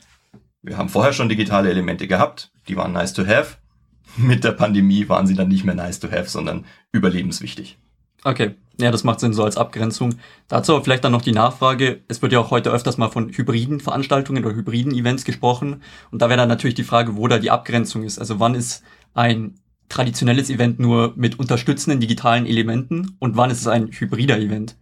wir 0.68 0.78
haben 0.78 0.90
vorher 0.90 1.14
schon 1.14 1.30
digitale 1.30 1.70
Elemente 1.70 2.08
gehabt, 2.08 2.52
die 2.68 2.76
waren 2.76 2.92
nice 2.92 3.14
to 3.14 3.26
have. 3.26 3.58
Mit 4.18 4.44
der 4.44 4.52
Pandemie 4.52 5.08
waren 5.08 5.28
sie 5.28 5.36
dann 5.36 5.48
nicht 5.48 5.64
mehr 5.64 5.76
nice 5.76 6.00
to 6.00 6.12
have, 6.12 6.30
sondern 6.30 6.66
überlebenswichtig. 6.92 7.78
Okay, 8.24 8.56
ja, 8.80 8.92
das 8.92 9.04
macht 9.04 9.20
Sinn 9.20 9.34
so 9.34 9.44
als 9.44 9.58
Abgrenzung. 9.58 10.16
Dazu 10.48 10.80
vielleicht 10.82 11.04
dann 11.04 11.12
noch 11.12 11.22
die 11.22 11.32
Nachfrage. 11.32 12.02
Es 12.08 12.22
wird 12.22 12.32
ja 12.32 12.40
auch 12.40 12.52
heute 12.52 12.72
öfters 12.72 12.98
mal 12.98 13.10
von 13.10 13.30
hybriden 13.30 13.80
Veranstaltungen 13.80 14.46
oder 14.46 14.56
hybriden 14.56 14.94
Events 14.94 15.26
gesprochen. 15.26 15.82
Und 16.12 16.22
da 16.22 16.30
wäre 16.30 16.38
dann 16.38 16.50
natürlich 16.50 16.76
die 16.76 16.84
Frage, 16.84 17.16
wo 17.16 17.28
da 17.28 17.40
die 17.40 17.52
Abgrenzung 17.52 18.04
ist. 18.04 18.20
Also 18.20 18.40
wann 18.40 18.54
ist 18.54 18.84
ein 19.14 19.56
traditionelles 19.90 20.50
Event 20.50 20.80
nur 20.80 21.14
mit 21.16 21.40
unterstützenden 21.40 22.00
digitalen 22.00 22.46
Elementen 22.46 23.16
und 23.20 23.38
wann 23.38 23.50
ist 23.50 23.62
es 23.62 23.68
ein 23.68 23.88
hybrider 23.88 24.38
Event? 24.38 24.76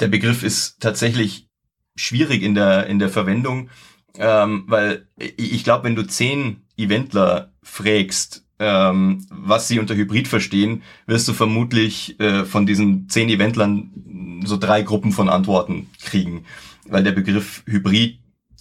Der 0.00 0.08
Begriff 0.08 0.42
ist 0.42 0.80
tatsächlich 0.80 1.48
schwierig 1.96 2.42
in 2.42 2.54
der, 2.54 2.86
in 2.86 2.98
der 2.98 3.08
Verwendung. 3.08 3.68
Ähm, 4.16 4.64
weil 4.66 5.06
ich 5.16 5.62
glaube, 5.64 5.84
wenn 5.84 5.94
du 5.94 6.06
zehn 6.06 6.62
Eventler 6.76 7.52
fragst, 7.62 8.47
ähm, 8.58 9.26
was 9.30 9.68
sie 9.68 9.78
unter 9.78 9.94
Hybrid 9.94 10.28
verstehen, 10.28 10.82
wirst 11.06 11.28
du 11.28 11.32
vermutlich 11.32 12.18
äh, 12.20 12.44
von 12.44 12.66
diesen 12.66 13.08
zehn 13.08 13.28
Eventlern 13.28 14.42
so 14.44 14.56
drei 14.56 14.82
Gruppen 14.82 15.12
von 15.12 15.28
Antworten 15.28 15.88
kriegen, 16.02 16.44
weil 16.86 17.04
der 17.04 17.12
Begriff 17.12 17.62
Hybrid 17.66 18.18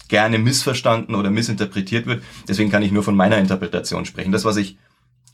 gerne 0.07 0.37
missverstanden 0.37 1.15
oder 1.15 1.29
missinterpretiert 1.29 2.05
wird. 2.05 2.23
Deswegen 2.47 2.69
kann 2.69 2.83
ich 2.83 2.91
nur 2.91 3.03
von 3.03 3.15
meiner 3.15 3.37
Interpretation 3.37 4.05
sprechen. 4.05 4.31
Das, 4.31 4.45
was 4.45 4.57
ich 4.57 4.77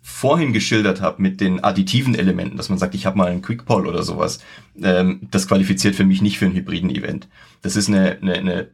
vorhin 0.02 0.52
geschildert 0.52 1.00
habe 1.00 1.22
mit 1.22 1.40
den 1.40 1.64
additiven 1.64 2.14
Elementen, 2.14 2.58
dass 2.58 2.70
man 2.70 2.78
sagt, 2.78 2.94
ich 2.94 3.06
habe 3.06 3.18
mal 3.18 3.32
einen 3.32 3.42
Quick 3.42 3.66
Poll 3.66 3.88
oder 3.88 4.04
sowas, 4.04 4.40
ähm, 4.82 5.22
das 5.32 5.48
qualifiziert 5.48 5.96
für 5.96 6.04
mich 6.04 6.22
nicht 6.22 6.38
für 6.38 6.46
einen 6.46 6.56
hybriden 6.56 6.90
Event. 6.90 7.30
Das 7.62 7.78
ist 7.78 7.88
eine, 7.88 8.18
eine, 8.22 8.34
eine 8.34 8.68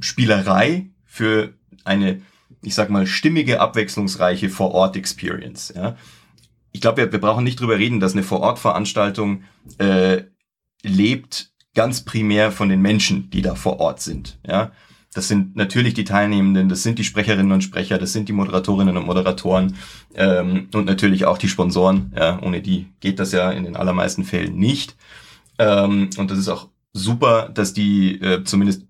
Spielerei 0.00 0.88
für 1.06 1.54
eine, 1.84 2.20
ich 2.64 2.74
sag 2.74 2.90
mal, 2.90 3.06
stimmige, 3.06 3.60
abwechslungsreiche 3.60 4.48
Vor-Ort-Experience. 4.48 5.72
Ja. 5.76 5.96
Ich 6.72 6.80
glaube, 6.80 6.98
wir, 6.98 7.12
wir 7.12 7.20
brauchen 7.20 7.44
nicht 7.44 7.60
drüber 7.60 7.78
reden, 7.78 8.00
dass 8.00 8.12
eine 8.12 8.22
Vor-Ort-Veranstaltung 8.22 9.44
äh, 9.78 10.22
lebt 10.82 11.52
ganz 11.74 12.04
primär 12.04 12.52
von 12.52 12.68
den 12.68 12.80
Menschen, 12.80 13.30
die 13.30 13.42
da 13.42 13.54
vor 13.54 13.80
Ort 13.80 14.00
sind. 14.00 14.38
Ja. 14.46 14.72
Das 15.14 15.28
sind 15.28 15.54
natürlich 15.54 15.94
die 15.94 16.04
Teilnehmenden, 16.04 16.68
das 16.68 16.82
sind 16.82 16.98
die 16.98 17.04
Sprecherinnen 17.04 17.52
und 17.52 17.62
Sprecher, 17.62 17.98
das 17.98 18.12
sind 18.12 18.28
die 18.28 18.32
Moderatorinnen 18.32 18.96
und 18.96 19.06
Moderatoren 19.06 19.76
ähm, 20.16 20.68
und 20.74 20.86
natürlich 20.86 21.24
auch 21.24 21.38
die 21.38 21.48
Sponsoren. 21.48 22.12
Ja, 22.16 22.42
ohne 22.42 22.60
die 22.60 22.88
geht 22.98 23.20
das 23.20 23.30
ja 23.30 23.52
in 23.52 23.62
den 23.62 23.76
allermeisten 23.76 24.24
Fällen 24.24 24.56
nicht. 24.56 24.96
Ähm, 25.58 26.10
und 26.16 26.32
das 26.32 26.38
ist 26.38 26.48
auch 26.48 26.68
super, 26.92 27.48
dass 27.48 27.72
die 27.72 28.20
äh, 28.20 28.42
zumindest 28.42 28.86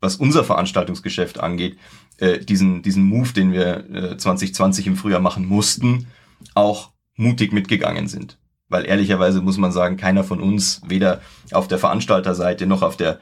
was 0.00 0.16
unser 0.16 0.44
Veranstaltungsgeschäft 0.44 1.40
angeht, 1.40 1.78
äh, 2.18 2.38
diesen, 2.38 2.82
diesen 2.82 3.04
Move, 3.04 3.32
den 3.32 3.52
wir 3.52 3.90
äh, 3.90 4.16
2020 4.16 4.86
im 4.86 4.96
Frühjahr 4.96 5.20
machen 5.20 5.46
mussten, 5.46 6.06
auch 6.54 6.90
mutig 7.16 7.52
mitgegangen 7.52 8.08
sind. 8.08 8.38
Weil 8.68 8.86
ehrlicherweise 8.86 9.40
muss 9.40 9.58
man 9.58 9.72
sagen, 9.72 9.96
keiner 9.96 10.24
von 10.24 10.40
uns, 10.40 10.82
weder 10.86 11.20
auf 11.52 11.68
der 11.68 11.78
Veranstalterseite 11.78 12.66
noch 12.66 12.82
auf 12.82 12.96
der 12.96 13.20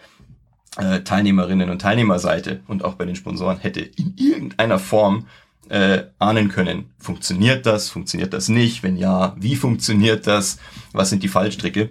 äh, 0.76 1.00
Teilnehmerinnen 1.00 1.70
und 1.70 1.80
Teilnehmerseite 1.80 2.60
und 2.66 2.84
auch 2.84 2.94
bei 2.94 3.04
den 3.04 3.16
Sponsoren 3.16 3.58
hätte 3.58 3.80
in 3.80 4.14
irgendeiner 4.16 4.78
Form 4.78 5.26
äh, 5.68 6.04
ahnen 6.18 6.48
können, 6.48 6.90
funktioniert 6.98 7.66
das, 7.66 7.88
funktioniert 7.88 8.32
das 8.32 8.48
nicht, 8.48 8.82
wenn 8.82 8.96
ja, 8.96 9.34
wie 9.38 9.56
funktioniert 9.56 10.26
das, 10.26 10.58
was 10.92 11.10
sind 11.10 11.22
die 11.22 11.28
Fallstricke. 11.28 11.90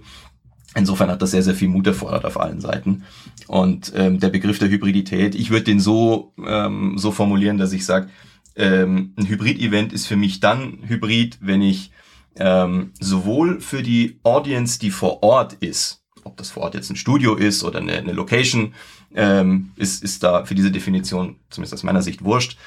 Insofern 0.75 1.09
hat 1.09 1.21
das 1.21 1.31
sehr, 1.31 1.43
sehr 1.43 1.53
viel 1.53 1.67
Mut 1.67 1.85
erfordert 1.85 2.25
auf 2.25 2.39
allen 2.39 2.59
Seiten. 2.59 3.03
Und 3.47 3.93
ähm, 3.95 4.19
der 4.19 4.29
Begriff 4.29 4.59
der 4.59 4.69
Hybridität, 4.69 5.35
ich 5.35 5.51
würde 5.51 5.65
den 5.65 5.79
so, 5.79 6.33
ähm, 6.45 6.97
so 6.97 7.11
formulieren, 7.11 7.57
dass 7.57 7.73
ich 7.73 7.85
sage, 7.85 8.09
ähm, 8.55 9.13
ein 9.17 9.27
Hybrid-Event 9.27 9.93
ist 9.93 10.07
für 10.07 10.15
mich 10.15 10.39
dann 10.39 10.79
Hybrid, 10.87 11.37
wenn 11.41 11.61
ich 11.61 11.91
ähm, 12.35 12.91
sowohl 12.99 13.61
für 13.61 13.83
die 13.83 14.19
Audience, 14.23 14.79
die 14.79 14.91
vor 14.91 15.21
Ort 15.21 15.53
ist, 15.53 16.03
ob 16.23 16.37
das 16.37 16.49
vor 16.49 16.63
Ort 16.63 16.75
jetzt 16.75 16.89
ein 16.89 16.95
Studio 16.95 17.35
ist 17.35 17.63
oder 17.63 17.79
eine, 17.79 17.93
eine 17.93 18.13
Location, 18.13 18.73
ähm, 19.15 19.71
ist, 19.75 20.03
ist 20.03 20.23
da 20.23 20.45
für 20.45 20.55
diese 20.55 20.71
Definition, 20.71 21.35
zumindest 21.49 21.73
aus 21.73 21.83
meiner 21.83 22.01
Sicht, 22.01 22.23
wurscht. 22.23 22.57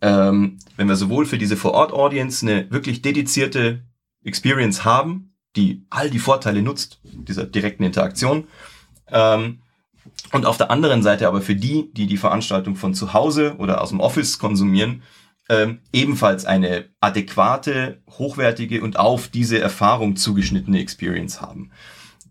Ähm, 0.00 0.58
wenn 0.76 0.88
wir 0.88 0.96
sowohl 0.96 1.26
für 1.26 1.38
diese 1.38 1.56
Vor-Ort-Audience 1.56 2.46
eine 2.46 2.70
wirklich 2.70 3.02
dedizierte 3.02 3.82
Experience 4.22 4.84
haben, 4.84 5.32
die 5.56 5.84
all 5.90 6.10
die 6.10 6.18
Vorteile 6.18 6.62
nutzt, 6.62 7.00
dieser 7.02 7.44
direkten 7.44 7.82
Interaktion. 7.82 8.46
Ähm, 9.08 9.58
und 10.32 10.46
auf 10.46 10.56
der 10.56 10.70
anderen 10.70 11.02
Seite 11.02 11.26
aber 11.26 11.40
für 11.40 11.56
die, 11.56 11.90
die 11.92 12.06
die 12.06 12.16
Veranstaltung 12.16 12.76
von 12.76 12.94
zu 12.94 13.12
Hause 13.12 13.56
oder 13.58 13.80
aus 13.80 13.90
dem 13.90 14.00
Office 14.00 14.38
konsumieren, 14.38 15.02
ähm, 15.48 15.80
ebenfalls 15.92 16.44
eine 16.44 16.86
adäquate, 17.00 18.02
hochwertige 18.10 18.82
und 18.82 18.98
auf 18.98 19.28
diese 19.28 19.58
Erfahrung 19.58 20.16
zugeschnittene 20.16 20.80
Experience 20.80 21.40
haben. 21.40 21.70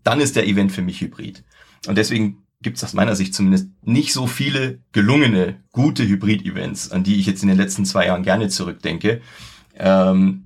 Dann 0.04 0.20
ist 0.20 0.36
der 0.36 0.46
Event 0.46 0.72
für 0.72 0.82
mich 0.82 1.00
hybrid. 1.00 1.44
Und 1.86 1.96
deswegen 1.96 2.46
gibt 2.62 2.76
es 2.76 2.84
aus 2.84 2.94
meiner 2.94 3.16
Sicht 3.16 3.34
zumindest 3.34 3.68
nicht 3.82 4.12
so 4.12 4.26
viele 4.26 4.80
gelungene, 4.92 5.62
gute 5.72 6.06
Hybrid-Events, 6.06 6.90
an 6.90 7.04
die 7.04 7.16
ich 7.16 7.26
jetzt 7.26 7.42
in 7.42 7.48
den 7.48 7.58
letzten 7.58 7.84
zwei 7.84 8.06
Jahren 8.06 8.22
gerne 8.22 8.48
zurückdenke. 8.48 9.20
Ähm, 9.74 10.45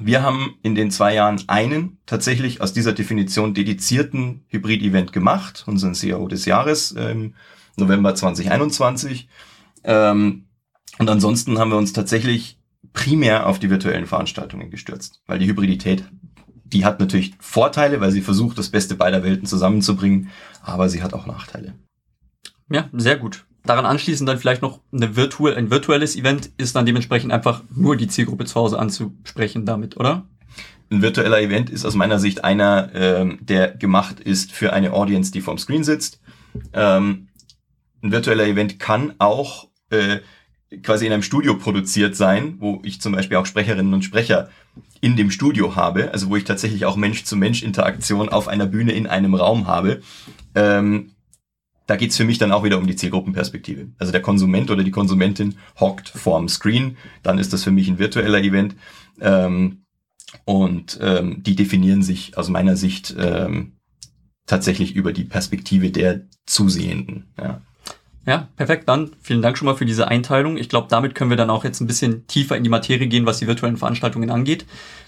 wir 0.00 0.22
haben 0.22 0.56
in 0.62 0.74
den 0.74 0.90
zwei 0.90 1.14
Jahren 1.14 1.42
einen 1.46 1.98
tatsächlich 2.06 2.60
aus 2.60 2.72
dieser 2.72 2.92
Definition 2.92 3.54
dedizierten 3.54 4.44
Hybrid-Event 4.48 5.12
gemacht, 5.12 5.64
unseren 5.66 5.94
CAO 5.94 6.28
des 6.28 6.44
Jahres 6.46 6.92
im 6.92 7.34
November 7.76 8.14
2021. 8.14 9.28
Ähm, 9.84 10.46
und 10.98 11.10
ansonsten 11.10 11.58
haben 11.58 11.70
wir 11.70 11.78
uns 11.78 11.92
tatsächlich 11.92 12.58
primär 12.92 13.46
auf 13.46 13.58
die 13.58 13.70
virtuellen 13.70 14.06
Veranstaltungen 14.06 14.70
gestürzt, 14.70 15.22
weil 15.26 15.38
die 15.38 15.46
Hybridität 15.46 16.04
die 16.64 16.84
hat 16.84 17.00
natürlich 17.00 17.34
Vorteile, 17.38 18.00
weil 18.00 18.10
sie 18.10 18.20
versucht, 18.20 18.58
das 18.58 18.68
Beste 18.68 18.96
beider 18.96 19.22
Welten 19.22 19.46
zusammenzubringen, 19.46 20.30
aber 20.62 20.88
sie 20.88 21.02
hat 21.02 21.14
auch 21.14 21.26
Nachteile. 21.26 21.74
Ja, 22.70 22.88
sehr 22.92 23.16
gut. 23.16 23.46
Daran 23.64 23.86
anschließend 23.86 24.28
dann 24.28 24.38
vielleicht 24.38 24.62
noch 24.62 24.80
eine 24.92 25.16
virtuell, 25.16 25.56
ein 25.56 25.70
virtuelles 25.70 26.16
Event 26.16 26.50
ist 26.58 26.76
dann 26.76 26.84
dementsprechend 26.84 27.32
einfach 27.32 27.62
nur 27.74 27.96
die 27.96 28.08
Zielgruppe 28.08 28.44
zu 28.44 28.56
Hause 28.56 28.78
anzusprechen 28.78 29.64
damit, 29.64 29.96
oder? 29.96 30.26
Ein 30.90 31.00
virtueller 31.00 31.40
Event 31.40 31.70
ist 31.70 31.86
aus 31.86 31.94
meiner 31.94 32.18
Sicht 32.18 32.44
einer, 32.44 32.90
ähm, 32.94 33.38
der 33.40 33.68
gemacht 33.68 34.20
ist 34.20 34.52
für 34.52 34.74
eine 34.74 34.92
Audience, 34.92 35.32
die 35.32 35.40
vorm 35.40 35.56
Screen 35.56 35.82
sitzt. 35.82 36.20
Ähm, 36.74 37.28
ein 38.02 38.12
virtueller 38.12 38.46
Event 38.46 38.78
kann 38.78 39.14
auch 39.18 39.68
äh, 39.88 40.18
quasi 40.82 41.06
in 41.06 41.12
einem 41.12 41.22
Studio 41.22 41.56
produziert 41.56 42.16
sein, 42.16 42.56
wo 42.58 42.80
ich 42.84 43.00
zum 43.00 43.12
Beispiel 43.12 43.38
auch 43.38 43.46
Sprecherinnen 43.46 43.94
und 43.94 44.04
Sprecher 44.04 44.50
in 45.00 45.16
dem 45.16 45.30
Studio 45.30 45.74
habe, 45.74 46.10
also 46.12 46.28
wo 46.28 46.36
ich 46.36 46.44
tatsächlich 46.44 46.84
auch 46.84 46.96
Mensch-zu-Mensch-Interaktion 46.96 48.28
auf 48.28 48.46
einer 48.46 48.66
Bühne 48.66 48.92
in 48.92 49.06
einem 49.06 49.34
Raum 49.34 49.66
habe. 49.66 50.02
Ähm, 50.54 51.13
da 51.86 51.96
geht's 51.96 52.16
für 52.16 52.24
mich 52.24 52.38
dann 52.38 52.52
auch 52.52 52.64
wieder 52.64 52.78
um 52.78 52.86
die 52.86 52.96
Zielgruppenperspektive. 52.96 53.88
Also 53.98 54.12
der 54.12 54.22
Konsument 54.22 54.70
oder 54.70 54.82
die 54.82 54.90
Konsumentin 54.90 55.56
hockt 55.78 56.08
vorm 56.08 56.48
Screen, 56.48 56.96
dann 57.22 57.38
ist 57.38 57.52
das 57.52 57.64
für 57.64 57.70
mich 57.70 57.88
ein 57.88 57.98
virtueller 57.98 58.42
Event. 58.42 58.74
Ähm, 59.20 59.84
und 60.44 60.98
ähm, 61.00 61.42
die 61.42 61.54
definieren 61.54 62.02
sich 62.02 62.36
aus 62.36 62.48
meiner 62.48 62.76
Sicht 62.76 63.14
ähm, 63.18 63.74
tatsächlich 64.46 64.94
über 64.94 65.12
die 65.12 65.24
Perspektive 65.24 65.90
der 65.90 66.22
Zusehenden. 66.46 67.32
Ja. 67.38 67.60
Ja, 68.26 68.48
perfekt. 68.56 68.88
Dann 68.88 69.10
vielen 69.20 69.42
Dank 69.42 69.58
schon 69.58 69.66
mal 69.66 69.74
für 69.74 69.84
diese 69.84 70.08
Einteilung. 70.08 70.56
Ich 70.56 70.70
glaube, 70.70 70.88
damit 70.88 71.14
können 71.14 71.28
wir 71.28 71.36
dann 71.36 71.50
auch 71.50 71.64
jetzt 71.64 71.80
ein 71.80 71.86
bisschen 71.86 72.26
tiefer 72.26 72.56
in 72.56 72.62
die 72.62 72.70
Materie 72.70 73.06
gehen, 73.06 73.26
was 73.26 73.38
die 73.38 73.46
virtuellen 73.46 73.76
Veranstaltungen 73.76 74.30
angeht. 74.30 74.64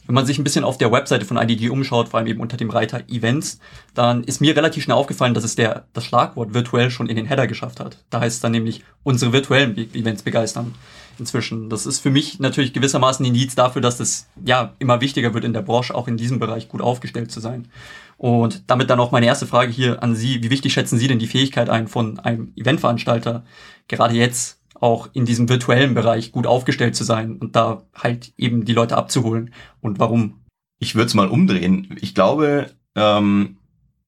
Wenn 0.06 0.14
man 0.14 0.26
sich 0.26 0.38
ein 0.38 0.44
bisschen 0.44 0.64
auf 0.64 0.76
der 0.76 0.92
Webseite 0.92 1.24
von 1.24 1.38
IDG 1.38 1.70
umschaut, 1.70 2.10
vor 2.10 2.18
allem 2.18 2.26
eben 2.26 2.40
unter 2.40 2.58
dem 2.58 2.70
Reiter 2.70 3.08
Events, 3.08 3.58
dann 3.94 4.22
ist 4.22 4.40
mir 4.40 4.54
relativ 4.54 4.84
schnell 4.84 4.96
aufgefallen, 4.96 5.34
dass 5.34 5.44
es 5.44 5.56
der, 5.56 5.86
das 5.94 6.04
Schlagwort 6.04 6.52
virtuell 6.52 6.90
schon 6.90 7.08
in 7.08 7.16
den 7.16 7.26
Header 7.26 7.46
geschafft 7.46 7.80
hat. 7.80 8.04
Da 8.10 8.20
heißt 8.20 8.36
es 8.36 8.40
dann 8.42 8.52
nämlich 8.52 8.84
unsere 9.02 9.32
virtuellen 9.32 9.76
Events 9.94 10.22
begeistern 10.22 10.74
inzwischen. 11.18 11.70
Das 11.70 11.86
ist 11.86 12.00
für 12.00 12.10
mich 12.10 12.38
natürlich 12.38 12.72
gewissermaßen 12.72 13.24
Indiz 13.24 13.54
dafür, 13.54 13.80
dass 13.80 14.00
es 14.00 14.28
ja 14.44 14.74
immer 14.78 15.00
wichtiger 15.00 15.34
wird 15.34 15.44
in 15.44 15.54
der 15.54 15.62
Branche, 15.62 15.94
auch 15.94 16.08
in 16.08 16.16
diesem 16.16 16.38
Bereich 16.38 16.68
gut 16.68 16.82
aufgestellt 16.82 17.32
zu 17.32 17.40
sein. 17.40 17.68
Und 18.16 18.70
damit 18.70 18.88
dann 18.88 19.00
auch 19.00 19.12
meine 19.12 19.26
erste 19.26 19.46
Frage 19.46 19.70
hier 19.70 20.02
an 20.02 20.14
Sie. 20.14 20.42
Wie 20.42 20.50
wichtig 20.50 20.72
schätzen 20.72 20.98
Sie 20.98 21.08
denn 21.08 21.18
die 21.18 21.26
Fähigkeit 21.26 21.68
ein 21.68 21.86
von 21.86 22.18
einem 22.18 22.52
Eventveranstalter, 22.56 23.44
gerade 23.88 24.14
jetzt 24.14 24.62
auch 24.80 25.08
in 25.12 25.24
diesem 25.24 25.48
virtuellen 25.48 25.94
Bereich 25.94 26.32
gut 26.32 26.46
aufgestellt 26.46 26.96
zu 26.96 27.04
sein 27.04 27.36
und 27.36 27.56
da 27.56 27.84
halt 27.94 28.32
eben 28.36 28.64
die 28.64 28.72
Leute 28.72 28.96
abzuholen 28.96 29.52
und 29.80 29.98
warum? 29.98 30.44
Ich 30.78 30.94
würde 30.94 31.06
es 31.06 31.14
mal 31.14 31.28
umdrehen. 31.28 31.96
Ich 32.00 32.14
glaube, 32.14 32.70
ähm, 32.94 33.56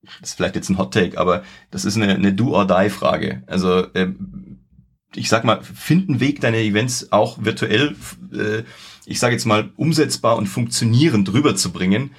das 0.02 0.30
ist 0.30 0.34
vielleicht 0.34 0.56
jetzt 0.56 0.68
ein 0.68 0.78
Hot 0.78 0.92
Take, 0.92 1.18
aber 1.18 1.42
das 1.70 1.84
ist 1.84 1.96
eine, 1.96 2.14
eine 2.14 2.32
Do-or-Die-Frage. 2.32 3.42
Also 3.46 3.84
äh, 3.94 4.12
ich 5.14 5.28
sag 5.28 5.44
mal, 5.44 5.62
find 5.62 6.08
einen 6.08 6.20
Weg, 6.20 6.40
deine 6.40 6.58
Events 6.58 7.12
auch 7.12 7.38
virtuell, 7.42 7.96
äh, 8.32 8.62
ich 9.06 9.18
sage 9.18 9.34
jetzt 9.34 9.46
mal, 9.46 9.70
umsetzbar 9.76 10.36
und 10.36 10.46
funktionierend 10.46 11.32
rüberzubringen. 11.32 12.10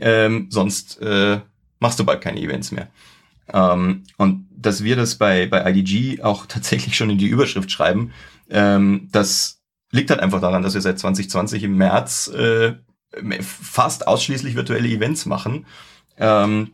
Ähm, 0.00 0.46
sonst 0.50 1.00
äh, 1.00 1.40
machst 1.80 1.98
du 1.98 2.04
bald 2.04 2.20
keine 2.20 2.40
Events 2.40 2.72
mehr. 2.72 2.88
Ähm, 3.52 4.04
und 4.16 4.46
dass 4.50 4.84
wir 4.84 4.96
das 4.96 5.16
bei, 5.16 5.46
bei 5.46 5.68
IDG 5.70 6.22
auch 6.22 6.46
tatsächlich 6.48 6.96
schon 6.96 7.10
in 7.10 7.18
die 7.18 7.28
Überschrift 7.28 7.70
schreiben, 7.70 8.12
ähm, 8.50 9.08
das 9.12 9.60
liegt 9.90 10.10
halt 10.10 10.20
einfach 10.20 10.40
daran, 10.40 10.62
dass 10.62 10.74
wir 10.74 10.80
seit 10.80 10.98
2020 10.98 11.62
im 11.62 11.76
März 11.76 12.28
äh, 12.28 12.74
fast 13.40 14.06
ausschließlich 14.06 14.54
virtuelle 14.54 14.88
Events 14.88 15.26
machen. 15.26 15.66
Ähm, 16.18 16.72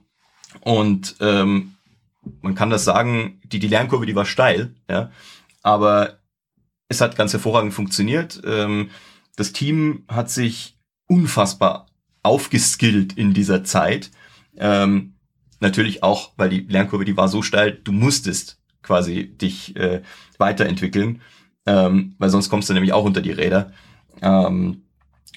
und 0.61 1.17
ähm, 1.21 1.75
man 2.41 2.55
kann 2.55 2.71
das 2.71 2.85
sagen, 2.85 3.41
die, 3.45 3.59
die 3.59 3.69
Lernkurve, 3.69 4.07
die 4.07 4.17
war 4.17 4.25
steil, 4.25 4.75
ja. 4.89 5.11
Aber 5.63 6.19
es 6.89 7.01
hat 7.01 7.17
ganz 7.17 7.33
hervorragend 7.33 7.73
funktioniert. 7.73 8.41
Ähm, 8.45 8.91
das 9.37 9.53
Team 9.53 10.05
hat 10.09 10.31
sich 10.31 10.79
unfassbar 11.07 11.87
aufgeskillt 12.25 13.13
in 13.13 13.35
dieser 13.35 13.65
Zeit. 13.65 14.11
Ähm, 14.57 15.15
natürlich 15.61 16.03
auch, 16.03 16.33
weil 16.37 16.49
die 16.49 16.61
Lernkurve, 16.61 17.05
die 17.05 17.17
war 17.17 17.29
so 17.29 17.43
steil, 17.43 17.73
du 17.73 17.93
musstest 17.93 18.59
quasi 18.83 19.29
dich 19.29 19.77
äh, 19.77 20.03
weiterentwickeln, 20.39 21.21
ähm, 21.67 22.15
weil 22.19 22.31
sonst 22.31 22.51
kommst 22.51 22.69
du 22.69 22.75
nämlich 22.75 22.93
auch 22.93 23.05
unter 23.05 23.23
die 23.23 23.33
Räder. 23.33 23.73
Ähm, 24.21 24.83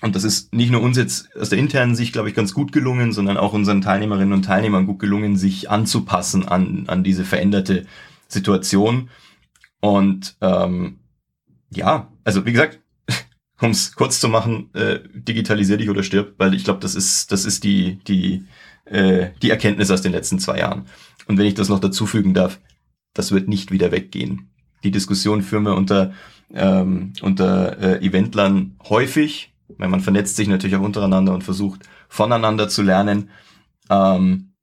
und 0.02 0.16
das 0.16 0.24
ist 0.24 0.54
nicht 0.54 0.72
nur 0.72 0.82
uns 0.82 0.98
jetzt 0.98 1.36
aus 1.36 1.50
der 1.50 1.58
internen 1.58 1.96
Sicht, 1.96 2.14
glaube 2.14 2.30
ich, 2.30 2.36
ganz 2.36 2.54
gut 2.54 2.72
gelungen, 2.72 3.12
sondern 3.14 3.38
auch 3.38 3.54
unseren 3.54 3.82
Teilnehmerinnen 3.82 4.34
und 4.34 4.44
Teilnehmern 4.44 4.86
gut 4.86 5.00
gelungen, 5.00 5.38
sich 5.38 5.72
anzupassen 5.72 6.48
an, 6.48 6.84
an 6.88 7.04
diese 7.04 7.26
veränderte 7.26 7.86
Situation. 8.28 9.10
Und 9.80 10.36
ähm, 10.42 11.00
ja, 11.72 12.12
also 12.24 12.46
wie 12.46 12.52
gesagt, 12.52 12.80
um 13.62 13.72
es 13.72 13.96
kurz 13.96 14.20
zu 14.20 14.28
machen, 14.28 14.70
äh, 14.74 15.00
digitalisier 15.14 15.78
dich 15.78 15.90
oder 15.90 16.04
stirb, 16.04 16.36
weil 16.38 16.54
ich 16.54 16.64
glaube, 16.64 16.80
das 16.80 16.96
ist, 16.96 17.32
das 17.32 17.46
ist 17.46 17.64
die, 17.64 18.00
die, 18.08 18.46
äh, 18.86 19.30
die 19.42 19.50
Erkenntnis 19.50 19.92
aus 19.92 20.02
den 20.02 20.12
letzten 20.12 20.40
zwei 20.40 20.60
Jahren. 20.60 20.86
Und 21.28 21.38
wenn 21.38 21.46
ich 21.46 21.56
das 21.56 21.70
noch 21.70 21.80
dazu 21.80 22.06
fügen 22.06 22.34
darf, 22.34 22.60
das 23.14 23.32
wird 23.32 23.48
nicht 23.48 23.72
wieder 23.72 23.92
weggehen. 23.92 24.50
Die 24.84 24.92
Diskussion 24.92 25.42
führen 25.42 25.64
wir 25.64 25.76
unter, 25.76 26.14
ähm, 26.54 27.14
unter 27.22 27.80
äh, 27.80 28.06
Eventlern 28.06 28.76
häufig, 28.88 29.54
weil 29.78 29.90
man 29.90 30.02
vernetzt 30.02 30.36
sich 30.36 30.48
natürlich 30.48 30.76
auch 30.76 30.82
untereinander 30.82 31.34
und 31.34 31.44
versucht 31.44 31.82
voneinander 32.08 32.70
zu 32.70 32.84
lernen. 32.84 33.30
Ähm, 33.90 34.54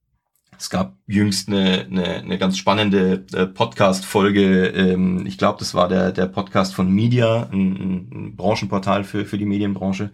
es 0.58 0.70
gab 0.70 0.96
jüngst 1.06 1.48
eine, 1.48 1.86
eine, 1.90 2.04
eine 2.16 2.38
ganz 2.38 2.56
spannende 2.58 3.24
äh, 3.32 3.46
Podcast-Folge. 3.46 4.68
Ähm, 4.68 5.26
ich 5.26 5.38
glaube, 5.38 5.58
das 5.58 5.74
war 5.74 5.88
der, 5.88 6.12
der 6.12 6.26
Podcast 6.26 6.74
von 6.74 6.90
Media, 6.90 7.48
ein, 7.52 8.08
ein 8.12 8.36
Branchenportal 8.36 9.04
für, 9.04 9.24
für 9.24 9.38
die 9.38 9.44
Medienbranche, 9.44 10.10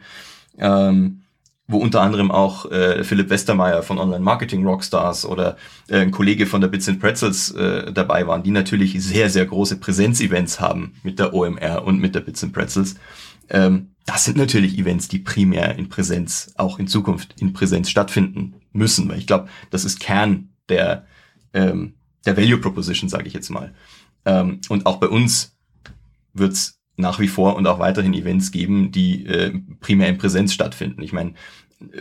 ähm, 0.58 1.22
wo 1.66 1.78
unter 1.78 2.00
anderem 2.02 2.30
auch 2.30 2.70
äh, 2.70 3.04
Philipp 3.04 3.30
Westermeier 3.30 3.82
von 3.82 3.98
Online 3.98 4.24
Marketing 4.24 4.66
Rockstars 4.66 5.24
oder 5.24 5.56
äh, 5.88 6.00
ein 6.00 6.10
Kollege 6.10 6.46
von 6.46 6.60
der 6.60 6.68
Bits 6.68 6.88
and 6.88 7.00
Pretzels 7.00 7.52
äh, 7.52 7.92
dabei 7.92 8.26
waren, 8.26 8.42
die 8.42 8.50
natürlich 8.50 9.00
sehr, 9.02 9.30
sehr 9.30 9.46
große 9.46 9.76
Präsenzevents 9.76 10.60
haben 10.60 10.94
mit 11.02 11.18
der 11.18 11.32
OMR 11.32 11.84
und 11.84 12.00
mit 12.00 12.14
der 12.14 12.20
Bits 12.20 12.42
and 12.42 12.52
Pretzels. 12.52 12.96
Ähm, 13.48 13.89
das 14.10 14.24
sind 14.24 14.36
natürlich 14.36 14.76
Events, 14.76 15.06
die 15.06 15.20
primär 15.20 15.76
in 15.76 15.88
Präsenz, 15.88 16.52
auch 16.56 16.80
in 16.80 16.88
Zukunft 16.88 17.40
in 17.40 17.52
Präsenz 17.52 17.88
stattfinden 17.88 18.54
müssen, 18.72 19.08
weil 19.08 19.18
ich 19.18 19.26
glaube, 19.28 19.48
das 19.70 19.84
ist 19.84 20.00
Kern 20.00 20.48
der, 20.68 21.06
ähm, 21.54 21.94
der 22.26 22.36
Value 22.36 22.58
Proposition, 22.58 23.08
sage 23.08 23.28
ich 23.28 23.34
jetzt 23.34 23.50
mal. 23.50 23.72
Ähm, 24.24 24.60
und 24.68 24.86
auch 24.86 24.96
bei 24.96 25.06
uns 25.06 25.56
wird 26.32 26.54
es 26.54 26.80
nach 26.96 27.20
wie 27.20 27.28
vor 27.28 27.54
und 27.54 27.68
auch 27.68 27.78
weiterhin 27.78 28.12
Events 28.12 28.50
geben, 28.50 28.90
die 28.90 29.26
äh, 29.26 29.52
primär 29.78 30.08
in 30.08 30.18
Präsenz 30.18 30.52
stattfinden. 30.52 31.02
Ich 31.02 31.12
meine, 31.12 31.34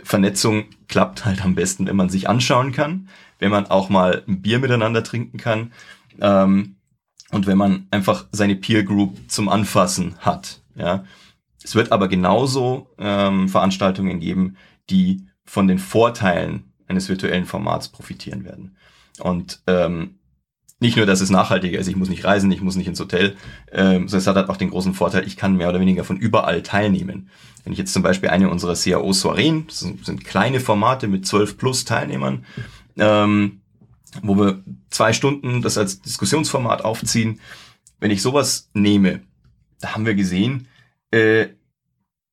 Vernetzung 0.02 0.64
klappt 0.88 1.24
halt 1.24 1.44
am 1.44 1.54
besten, 1.54 1.86
wenn 1.86 1.96
man 1.96 2.10
sich 2.10 2.28
anschauen 2.28 2.72
kann, 2.72 3.08
wenn 3.38 3.52
man 3.52 3.66
auch 3.66 3.88
mal 3.88 4.24
ein 4.26 4.42
Bier 4.42 4.58
miteinander 4.58 5.04
trinken 5.04 5.38
kann 5.38 5.72
ähm, 6.20 6.74
und 7.30 7.46
wenn 7.46 7.56
man 7.56 7.86
einfach 7.92 8.26
seine 8.32 8.56
Peer 8.56 8.82
Group 8.82 9.16
zum 9.28 9.48
Anfassen 9.48 10.16
hat. 10.18 10.60
Ja, 10.74 11.04
es 11.62 11.74
wird 11.74 11.92
aber 11.92 12.08
genauso 12.08 12.88
ähm, 12.98 13.48
Veranstaltungen 13.48 14.20
geben, 14.20 14.56
die 14.88 15.26
von 15.44 15.68
den 15.68 15.78
Vorteilen 15.78 16.72
eines 16.86 17.08
virtuellen 17.08 17.44
Formats 17.44 17.88
profitieren 17.88 18.44
werden. 18.44 18.76
Und 19.20 19.60
ähm, 19.66 20.20
nicht 20.80 20.96
nur, 20.96 21.04
dass 21.04 21.20
es 21.20 21.28
nachhaltiger 21.28 21.78
ist, 21.78 21.88
ich 21.88 21.96
muss 21.96 22.08
nicht 22.08 22.24
reisen, 22.24 22.50
ich 22.50 22.62
muss 22.62 22.74
nicht 22.74 22.86
ins 22.86 23.00
Hotel, 23.00 23.36
ähm, 23.70 24.08
sondern 24.08 24.18
es 24.18 24.26
hat 24.26 24.36
halt 24.36 24.48
auch 24.48 24.56
den 24.56 24.70
großen 24.70 24.94
Vorteil, 24.94 25.26
ich 25.26 25.36
kann 25.36 25.56
mehr 25.56 25.68
oder 25.68 25.78
weniger 25.78 26.04
von 26.04 26.16
überall 26.16 26.62
teilnehmen. 26.62 27.28
Wenn 27.62 27.74
ich 27.74 27.78
jetzt 27.78 27.92
zum 27.92 28.02
Beispiel 28.02 28.30
eine 28.30 28.48
unserer 28.48 28.74
CAO-Soireen, 28.74 29.66
das 29.66 29.80
sind, 29.80 30.24
kleine 30.24 30.58
Formate 30.58 31.06
mit 31.06 31.26
12 31.26 31.58
plus 31.58 31.84
Teilnehmern, 31.84 32.46
ähm, 32.96 33.60
wo 34.22 34.36
wir 34.36 34.64
zwei 34.88 35.12
Stunden 35.12 35.60
das 35.60 35.76
als 35.76 36.00
Diskussionsformat 36.00 36.82
aufziehen, 36.82 37.40
wenn 38.00 38.10
ich 38.10 38.22
sowas 38.22 38.70
nehme, 38.72 39.20
da 39.80 39.94
haben 39.94 40.06
wir 40.06 40.14
gesehen, 40.14 40.66
äh, 41.10 41.48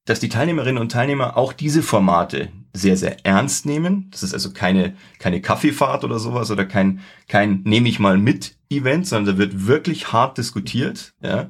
dass 0.06 0.20
die 0.20 0.30
Teilnehmerinnen 0.30 0.82
und 0.82 0.92
Teilnehmer 0.92 1.36
auch 1.36 1.52
diese 1.52 1.84
Formate 1.84 2.50
sehr, 2.74 2.96
sehr 2.96 3.26
ernst 3.26 3.66
nehmen. 3.66 4.10
Das 4.12 4.24
ist 4.24 4.34
also 4.34 4.54
keine, 4.54 4.96
keine 5.20 5.42
Kaffeefahrt 5.42 6.04
oder 6.04 6.20
sowas 6.20 6.50
oder 6.50 6.66
kein, 6.66 7.02
kein 7.28 7.62
nehme 7.64 7.90
ich 7.90 8.00
mal 8.00 8.18
mit 8.18 8.56
Event, 8.70 9.08
sondern 9.08 9.36
da 9.36 9.40
wird 9.40 9.68
wirklich 9.68 10.14
hart 10.14 10.38
diskutiert, 10.38 11.14
ja, 11.22 11.50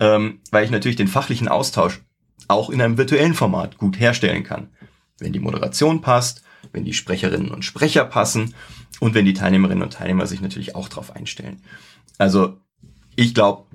ähm, 0.00 0.40
weil 0.50 0.64
ich 0.64 0.70
natürlich 0.70 0.96
den 0.96 1.08
fachlichen 1.08 1.48
Austausch 1.48 2.00
auch 2.48 2.70
in 2.70 2.80
einem 2.80 2.98
virtuellen 2.98 3.34
Format 3.34 3.78
gut 3.78 4.00
herstellen 4.00 4.42
kann. 4.42 4.68
Wenn 5.18 5.32
die 5.32 5.40
Moderation 5.40 6.00
passt, 6.00 6.42
wenn 6.72 6.84
die 6.84 6.94
Sprecherinnen 6.94 7.50
und 7.50 7.64
Sprecher 7.64 8.04
passen 8.04 8.54
und 9.00 9.14
wenn 9.14 9.24
die 9.24 9.34
Teilnehmerinnen 9.34 9.82
und 9.82 9.92
Teilnehmer 9.92 10.26
sich 10.26 10.40
natürlich 10.40 10.74
auch 10.74 10.88
darauf 10.88 11.14
einstellen. 11.14 11.62
Also 12.18 12.58
ich 13.14 13.34
glaube, 13.34 13.66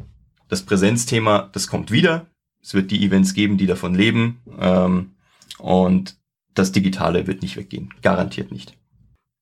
das 0.49 0.63
Präsenzthema, 0.63 1.49
das 1.53 1.67
kommt 1.67 1.91
wieder. 1.91 2.27
Es 2.67 2.73
wird 2.73 2.91
die 2.91 3.05
Events 3.05 3.33
geben, 3.33 3.57
die 3.57 3.65
davon 3.65 3.95
leben. 3.95 4.41
Ähm, 4.59 5.11
und 5.57 6.17
das 6.53 6.73
Digitale 6.73 7.25
wird 7.25 7.41
nicht 7.41 7.55
weggehen. 7.55 7.93
Garantiert 8.01 8.51
nicht. 8.51 8.75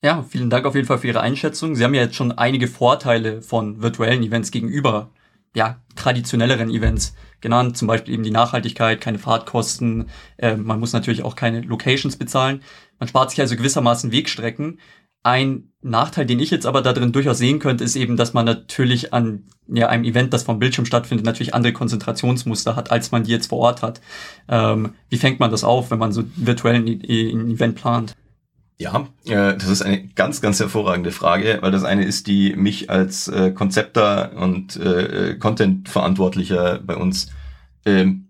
Ja, 0.04 0.22
vielen 0.22 0.52
Dank 0.52 0.68
auf 0.68 0.76
jeden 0.76 0.86
Fall 0.86 1.00
für 1.00 1.08
Ihre 1.08 1.22
Einschätzung. 1.22 1.74
Sie 1.74 1.84
haben 1.84 1.96
ja 1.96 2.04
jetzt 2.04 2.14
schon 2.14 2.34
einige 2.34 2.68
Vorteile 2.68 3.42
von 3.42 3.82
virtuellen 3.82 4.22
Events 4.22 4.52
gegenüber 4.52 5.10
ja, 5.56 5.82
traditionelleren 5.96 6.70
Events 6.70 7.16
genannt, 7.42 7.78
zum 7.78 7.88
Beispiel 7.88 8.14
eben 8.14 8.24
die 8.24 8.30
Nachhaltigkeit, 8.30 9.02
keine 9.02 9.18
Fahrtkosten, 9.18 10.10
äh, 10.38 10.56
man 10.56 10.80
muss 10.80 10.94
natürlich 10.94 11.24
auch 11.24 11.36
keine 11.36 11.62
Locations 11.62 12.18
bezahlen. 12.18 12.62
Man 13.00 13.08
spart 13.08 13.32
sich 13.32 13.42
also 13.42 13.56
gewissermaßen 13.56 14.12
Wegstrecken. 14.12 14.80
Ein 15.26 15.72
Nachteil, 15.82 16.28
den 16.28 16.40
ich 16.40 16.52
jetzt 16.52 16.68
aber 16.68 16.84
da 16.84 16.94
drin 16.94 17.12
durchaus 17.12 17.40
sehen 17.40 17.58
könnte, 17.58 17.84
ist 17.84 17.96
eben, 17.96 18.16
dass 18.16 18.36
man 18.36 18.46
natürlich 18.46 19.12
an 19.12 19.46
ja, 19.68 19.90
einem 19.90 20.04
Event, 20.04 20.32
das 20.34 20.44
vom 20.44 20.60
Bildschirm 20.60 20.86
stattfindet, 20.86 21.26
natürlich 21.26 21.56
andere 21.56 21.74
Konzentrationsmuster 21.74 22.76
hat, 22.76 22.92
als 22.92 23.12
man 23.12 23.24
die 23.24 23.32
jetzt 23.32 23.48
vor 23.48 23.58
Ort 23.58 23.82
hat. 23.82 24.02
Ähm, 24.48 24.94
wie 25.10 25.18
fängt 25.18 25.40
man 25.40 25.50
das 25.50 25.64
auf, 25.64 25.90
wenn 25.90 25.98
man 25.98 26.12
so 26.12 26.26
virtuell 26.36 26.76
ein, 26.76 26.88
ein 26.88 27.50
Event 27.50 27.74
plant? 27.74 28.16
Ja, 28.78 29.08
äh, 29.26 29.58
das 29.58 29.68
ist 29.68 29.82
eine 29.82 30.06
ganz, 30.10 30.42
ganz 30.42 30.60
hervorragende 30.60 31.12
Frage, 31.12 31.58
weil 31.62 31.72
das 31.72 31.86
eine 31.86 32.04
ist, 32.04 32.28
die 32.28 32.56
mich 32.56 32.92
als 32.92 33.28
äh, 33.28 33.50
Konzepter 33.50 34.34
und 34.38 34.76
äh, 34.76 35.38
Content-Verantwortlicher 35.40 36.82
bei 36.86 36.98
uns 36.98 37.32
ähm, 37.84 38.30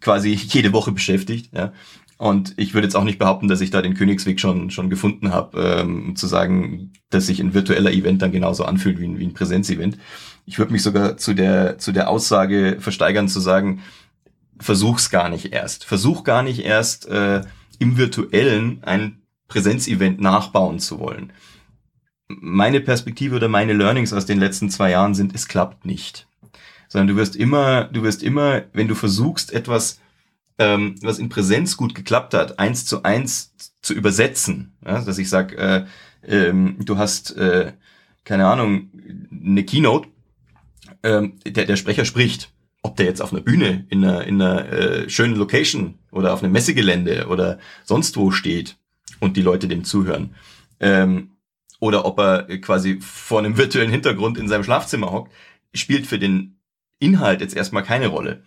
quasi 0.00 0.34
jede 0.34 0.72
Woche 0.72 0.92
beschäftigt. 0.92 1.52
Ja. 1.52 1.72
Und 2.20 2.52
ich 2.58 2.74
würde 2.74 2.86
jetzt 2.86 2.96
auch 2.96 3.04
nicht 3.04 3.18
behaupten, 3.18 3.48
dass 3.48 3.62
ich 3.62 3.70
da 3.70 3.80
den 3.80 3.94
Königsweg 3.94 4.40
schon, 4.40 4.68
schon 4.70 4.90
gefunden 4.90 5.32
habe, 5.32 5.58
ähm, 5.80 6.16
zu 6.16 6.26
sagen, 6.26 6.92
dass 7.08 7.24
sich 7.24 7.40
ein 7.40 7.54
virtueller 7.54 7.92
Event 7.92 8.20
dann 8.20 8.30
genauso 8.30 8.66
anfühlt 8.66 9.00
wie 9.00 9.06
ein, 9.06 9.18
wie 9.18 9.24
ein 9.24 9.32
Präsenzevent. 9.32 9.96
Ich 10.44 10.58
würde 10.58 10.70
mich 10.70 10.82
sogar 10.82 11.16
zu 11.16 11.32
der, 11.32 11.78
zu 11.78 11.92
der 11.92 12.10
Aussage 12.10 12.76
versteigern, 12.78 13.26
zu 13.26 13.40
sagen, 13.40 13.80
versuch's 14.58 15.08
gar 15.08 15.30
nicht 15.30 15.54
erst. 15.54 15.86
Versuch 15.86 16.22
gar 16.22 16.42
nicht 16.42 16.62
erst 16.62 17.08
äh, 17.08 17.40
im 17.78 17.96
virtuellen 17.96 18.84
ein 18.84 19.22
Präsenzevent 19.48 20.20
nachbauen 20.20 20.78
zu 20.78 20.98
wollen. 20.98 21.32
Meine 22.28 22.82
Perspektive 22.82 23.36
oder 23.36 23.48
meine 23.48 23.72
Learnings 23.72 24.12
aus 24.12 24.26
den 24.26 24.38
letzten 24.38 24.68
zwei 24.68 24.90
Jahren 24.90 25.14
sind, 25.14 25.34
es 25.34 25.48
klappt 25.48 25.86
nicht. 25.86 26.28
Sondern 26.86 27.08
du 27.08 27.16
wirst 27.16 27.34
immer, 27.34 27.84
du 27.84 28.02
wirst 28.02 28.22
immer, 28.22 28.64
wenn 28.74 28.88
du 28.88 28.94
versuchst, 28.94 29.54
etwas, 29.54 30.00
ähm, 30.60 30.94
was 31.02 31.18
in 31.18 31.28
Präsenz 31.28 31.76
gut 31.76 31.96
geklappt 31.96 32.34
hat, 32.34 32.60
eins 32.60 32.86
zu 32.86 33.02
eins 33.02 33.74
zu 33.82 33.94
übersetzen. 33.94 34.76
Ja, 34.86 35.00
dass 35.00 35.18
ich 35.18 35.28
sag, 35.28 35.52
äh, 35.58 35.86
ähm, 36.24 36.76
du 36.84 36.98
hast, 36.98 37.36
äh, 37.36 37.72
keine 38.24 38.46
Ahnung, 38.46 38.90
eine 39.32 39.64
Keynote, 39.64 40.08
ähm, 41.02 41.40
der, 41.44 41.64
der 41.64 41.76
Sprecher 41.76 42.04
spricht 42.04 42.52
ob 42.82 42.96
der 42.96 43.06
jetzt 43.06 43.20
auf 43.20 43.32
einer 43.32 43.42
Bühne 43.42 43.86
in 43.90 44.04
einer, 44.04 44.24
in 44.24 44.40
einer 44.40 44.72
äh, 44.72 45.10
schönen 45.10 45.36
Location 45.36 45.98
oder 46.10 46.32
auf 46.32 46.42
einem 46.42 46.52
Messegelände 46.52 47.26
oder 47.28 47.58
sonst 47.84 48.16
wo 48.16 48.30
steht, 48.30 48.76
und 49.18 49.36
die 49.36 49.42
Leute 49.42 49.68
dem 49.68 49.84
zuhören. 49.84 50.34
Ähm, 50.80 51.32
oder 51.78 52.04
ob 52.04 52.18
er 52.18 52.58
quasi 52.60 52.98
vor 53.00 53.38
einem 53.38 53.56
virtuellen 53.56 53.90
Hintergrund 53.90 54.38
in 54.38 54.48
seinem 54.48 54.64
Schlafzimmer 54.64 55.12
hockt, 55.12 55.32
spielt 55.74 56.06
für 56.06 56.18
den 56.18 56.58
Inhalt 56.98 57.40
jetzt 57.40 57.56
erstmal 57.56 57.82
keine 57.82 58.08
Rolle. 58.08 58.42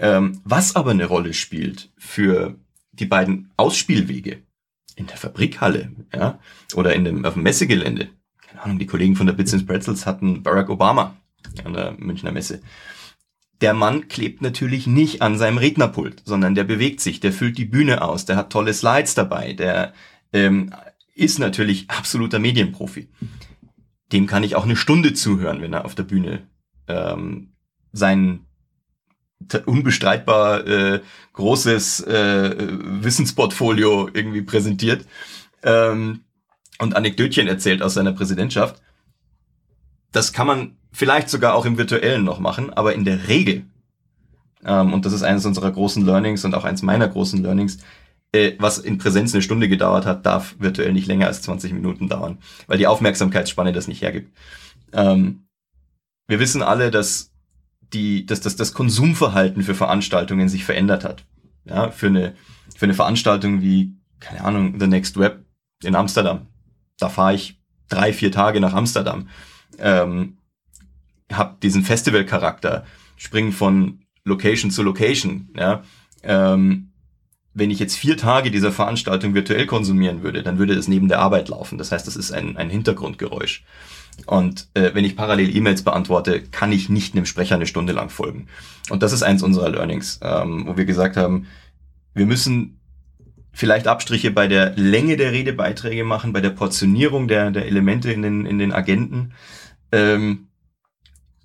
Ähm, 0.00 0.40
was 0.44 0.76
aber 0.76 0.92
eine 0.92 1.06
Rolle 1.06 1.34
spielt 1.34 1.90
für 1.96 2.56
die 2.92 3.06
beiden 3.06 3.50
Ausspielwege 3.56 4.42
in 4.96 5.06
der 5.06 5.16
Fabrikhalle, 5.16 5.92
ja, 6.14 6.38
oder 6.74 6.94
in 6.94 7.04
dem, 7.04 7.24
auf 7.24 7.34
dem 7.34 7.42
Messegelände. 7.42 8.08
Keine 8.40 8.62
Ahnung, 8.62 8.78
die 8.78 8.86
Kollegen 8.86 9.16
von 9.16 9.26
der 9.26 9.34
Bits 9.34 9.54
and 9.54 9.66
Pretzels 9.66 10.06
hatten 10.06 10.42
Barack 10.42 10.68
Obama 10.70 11.16
an 11.64 11.72
der 11.72 11.92
Münchner 11.98 12.32
Messe. 12.32 12.60
Der 13.60 13.74
Mann 13.74 14.08
klebt 14.08 14.40
natürlich 14.40 14.86
nicht 14.86 15.20
an 15.22 15.36
seinem 15.36 15.58
Rednerpult, 15.58 16.22
sondern 16.24 16.54
der 16.54 16.64
bewegt 16.64 17.00
sich, 17.00 17.20
der 17.20 17.32
füllt 17.32 17.58
die 17.58 17.64
Bühne 17.64 18.02
aus, 18.02 18.24
der 18.24 18.36
hat 18.36 18.50
tolle 18.50 18.72
Slides 18.72 19.14
dabei, 19.14 19.52
der 19.52 19.92
ähm, 20.32 20.72
ist 21.14 21.38
natürlich 21.38 21.90
absoluter 21.90 22.38
Medienprofi. 22.38 23.08
Dem 24.12 24.26
kann 24.26 24.44
ich 24.44 24.54
auch 24.54 24.64
eine 24.64 24.76
Stunde 24.76 25.12
zuhören, 25.12 25.60
wenn 25.60 25.72
er 25.72 25.84
auf 25.84 25.94
der 25.94 26.04
Bühne 26.04 26.46
ähm, 26.86 27.52
sein 27.92 28.46
unbestreitbar 29.66 30.66
äh, 30.66 31.00
großes 31.32 32.00
äh, 32.00 32.56
Wissensportfolio 32.58 34.08
irgendwie 34.12 34.42
präsentiert 34.42 35.06
ähm, 35.62 36.24
und 36.78 36.96
Anekdötchen 36.96 37.46
erzählt 37.46 37.82
aus 37.82 37.94
seiner 37.94 38.12
Präsidentschaft. 38.12 38.82
Das 40.12 40.32
kann 40.32 40.46
man 40.46 40.76
vielleicht 40.92 41.28
sogar 41.28 41.54
auch 41.54 41.64
im 41.64 41.78
virtuellen 41.78 42.24
noch 42.24 42.40
machen, 42.40 42.72
aber 42.72 42.94
in 42.94 43.04
der 43.04 43.28
Regel, 43.28 43.66
ähm, 44.64 44.92
und 44.92 45.06
das 45.06 45.12
ist 45.12 45.22
eines 45.22 45.46
unserer 45.46 45.70
großen 45.70 46.04
Learnings 46.04 46.44
und 46.44 46.54
auch 46.54 46.64
eines 46.64 46.82
meiner 46.82 47.08
großen 47.08 47.42
Learnings, 47.42 47.78
äh, 48.32 48.52
was 48.58 48.78
in 48.78 48.98
Präsenz 48.98 49.32
eine 49.32 49.42
Stunde 49.42 49.68
gedauert 49.68 50.04
hat, 50.04 50.26
darf 50.26 50.56
virtuell 50.58 50.92
nicht 50.92 51.06
länger 51.06 51.26
als 51.26 51.42
20 51.42 51.72
Minuten 51.72 52.08
dauern, 52.08 52.38
weil 52.66 52.78
die 52.78 52.86
Aufmerksamkeitsspanne 52.86 53.72
das 53.72 53.88
nicht 53.88 54.02
hergibt. 54.02 54.36
Ähm, 54.92 55.46
wir 56.26 56.40
wissen 56.40 56.62
alle, 56.62 56.90
dass 56.90 57.27
die, 57.92 58.26
dass, 58.26 58.40
dass 58.40 58.56
das 58.56 58.72
Konsumverhalten 58.72 59.62
für 59.62 59.74
Veranstaltungen 59.74 60.48
sich 60.48 60.64
verändert 60.64 61.04
hat. 61.04 61.24
Ja, 61.64 61.90
für 61.90 62.06
eine, 62.06 62.34
für 62.76 62.86
eine 62.86 62.94
Veranstaltung 62.94 63.60
wie, 63.60 63.94
keine 64.20 64.44
Ahnung, 64.44 64.78
The 64.80 64.86
Next 64.86 65.18
Web 65.18 65.44
in 65.82 65.94
Amsterdam. 65.94 66.46
Da 66.98 67.08
fahre 67.08 67.34
ich 67.34 67.60
drei, 67.88 68.12
vier 68.12 68.32
Tage 68.32 68.60
nach 68.60 68.74
Amsterdam. 68.74 69.28
Ähm, 69.78 70.38
hab 71.32 71.60
diesen 71.60 71.84
Festival-Charakter, 71.84 72.84
springen 73.16 73.52
von 73.52 74.00
Location 74.24 74.70
zu 74.70 74.82
Location, 74.82 75.50
ja. 75.56 75.82
Ähm, 76.22 76.87
wenn 77.54 77.70
ich 77.70 77.78
jetzt 77.78 77.96
vier 77.96 78.16
Tage 78.16 78.50
dieser 78.50 78.72
Veranstaltung 78.72 79.34
virtuell 79.34 79.66
konsumieren 79.66 80.22
würde, 80.22 80.42
dann 80.42 80.58
würde 80.58 80.74
es 80.74 80.88
neben 80.88 81.08
der 81.08 81.20
Arbeit 81.20 81.48
laufen. 81.48 81.78
Das 81.78 81.92
heißt, 81.92 82.06
das 82.06 82.16
ist 82.16 82.30
ein, 82.30 82.56
ein 82.56 82.70
Hintergrundgeräusch. 82.70 83.64
Und 84.26 84.68
äh, 84.74 84.90
wenn 84.94 85.04
ich 85.04 85.16
parallel 85.16 85.54
E-Mails 85.54 85.82
beantworte, 85.82 86.42
kann 86.42 86.72
ich 86.72 86.88
nicht 86.88 87.14
einem 87.14 87.26
Sprecher 87.26 87.54
eine 87.54 87.66
Stunde 87.66 87.92
lang 87.92 88.10
folgen. 88.10 88.46
Und 88.90 89.02
das 89.02 89.12
ist 89.12 89.22
eins 89.22 89.42
unserer 89.42 89.70
Learnings, 89.70 90.20
ähm, 90.22 90.64
wo 90.66 90.76
wir 90.76 90.84
gesagt 90.84 91.16
haben, 91.16 91.46
wir 92.14 92.26
müssen 92.26 92.80
vielleicht 93.52 93.86
Abstriche 93.86 94.30
bei 94.30 94.46
der 94.46 94.76
Länge 94.76 95.16
der 95.16 95.32
Redebeiträge 95.32 96.04
machen, 96.04 96.32
bei 96.32 96.40
der 96.40 96.50
Portionierung 96.50 97.28
der, 97.28 97.50
der 97.50 97.66
Elemente 97.66 98.12
in 98.12 98.22
den, 98.22 98.46
in 98.46 98.58
den 98.58 98.72
Agenten, 98.72 99.32
ähm, 99.92 100.48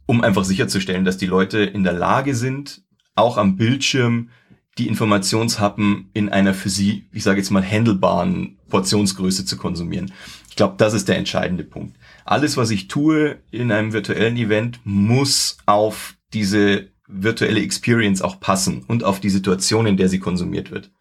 um 0.05 0.21
einfach 0.21 0.43
sicherzustellen, 0.43 1.05
dass 1.05 1.17
die 1.17 1.25
Leute 1.25 1.59
in 1.59 1.83
der 1.83 1.93
Lage 1.93 2.35
sind, 2.35 2.81
auch 3.15 3.37
am 3.37 3.55
Bildschirm 3.55 4.29
die 4.77 4.87
Informationshappen 4.87 6.09
in 6.13 6.29
einer 6.29 6.53
für 6.53 6.69
sie, 6.69 7.07
ich 7.11 7.23
sage 7.23 7.37
jetzt 7.39 7.51
mal, 7.51 7.63
handelbaren 7.63 8.57
Portionsgröße 8.69 9.45
zu 9.45 9.57
konsumieren. 9.57 10.11
Ich 10.49 10.55
glaube, 10.55 10.75
das 10.77 10.93
ist 10.93 11.07
der 11.07 11.17
entscheidende 11.17 11.63
Punkt. 11.63 11.97
Alles, 12.25 12.57
was 12.57 12.71
ich 12.71 12.87
tue 12.87 13.37
in 13.51 13.71
einem 13.71 13.93
virtuellen 13.93 14.37
Event, 14.37 14.79
muss 14.83 15.57
auf 15.65 16.15
diese 16.33 16.89
virtuelle 17.07 17.61
Experience 17.61 18.21
auch 18.21 18.39
passen 18.39 18.83
und 18.87 19.03
auf 19.03 19.19
die 19.19 19.29
Situation, 19.29 19.85
in 19.85 19.97
der 19.97 20.09
sie 20.09 20.19
konsumiert 20.19 20.71
wird. 20.71 20.91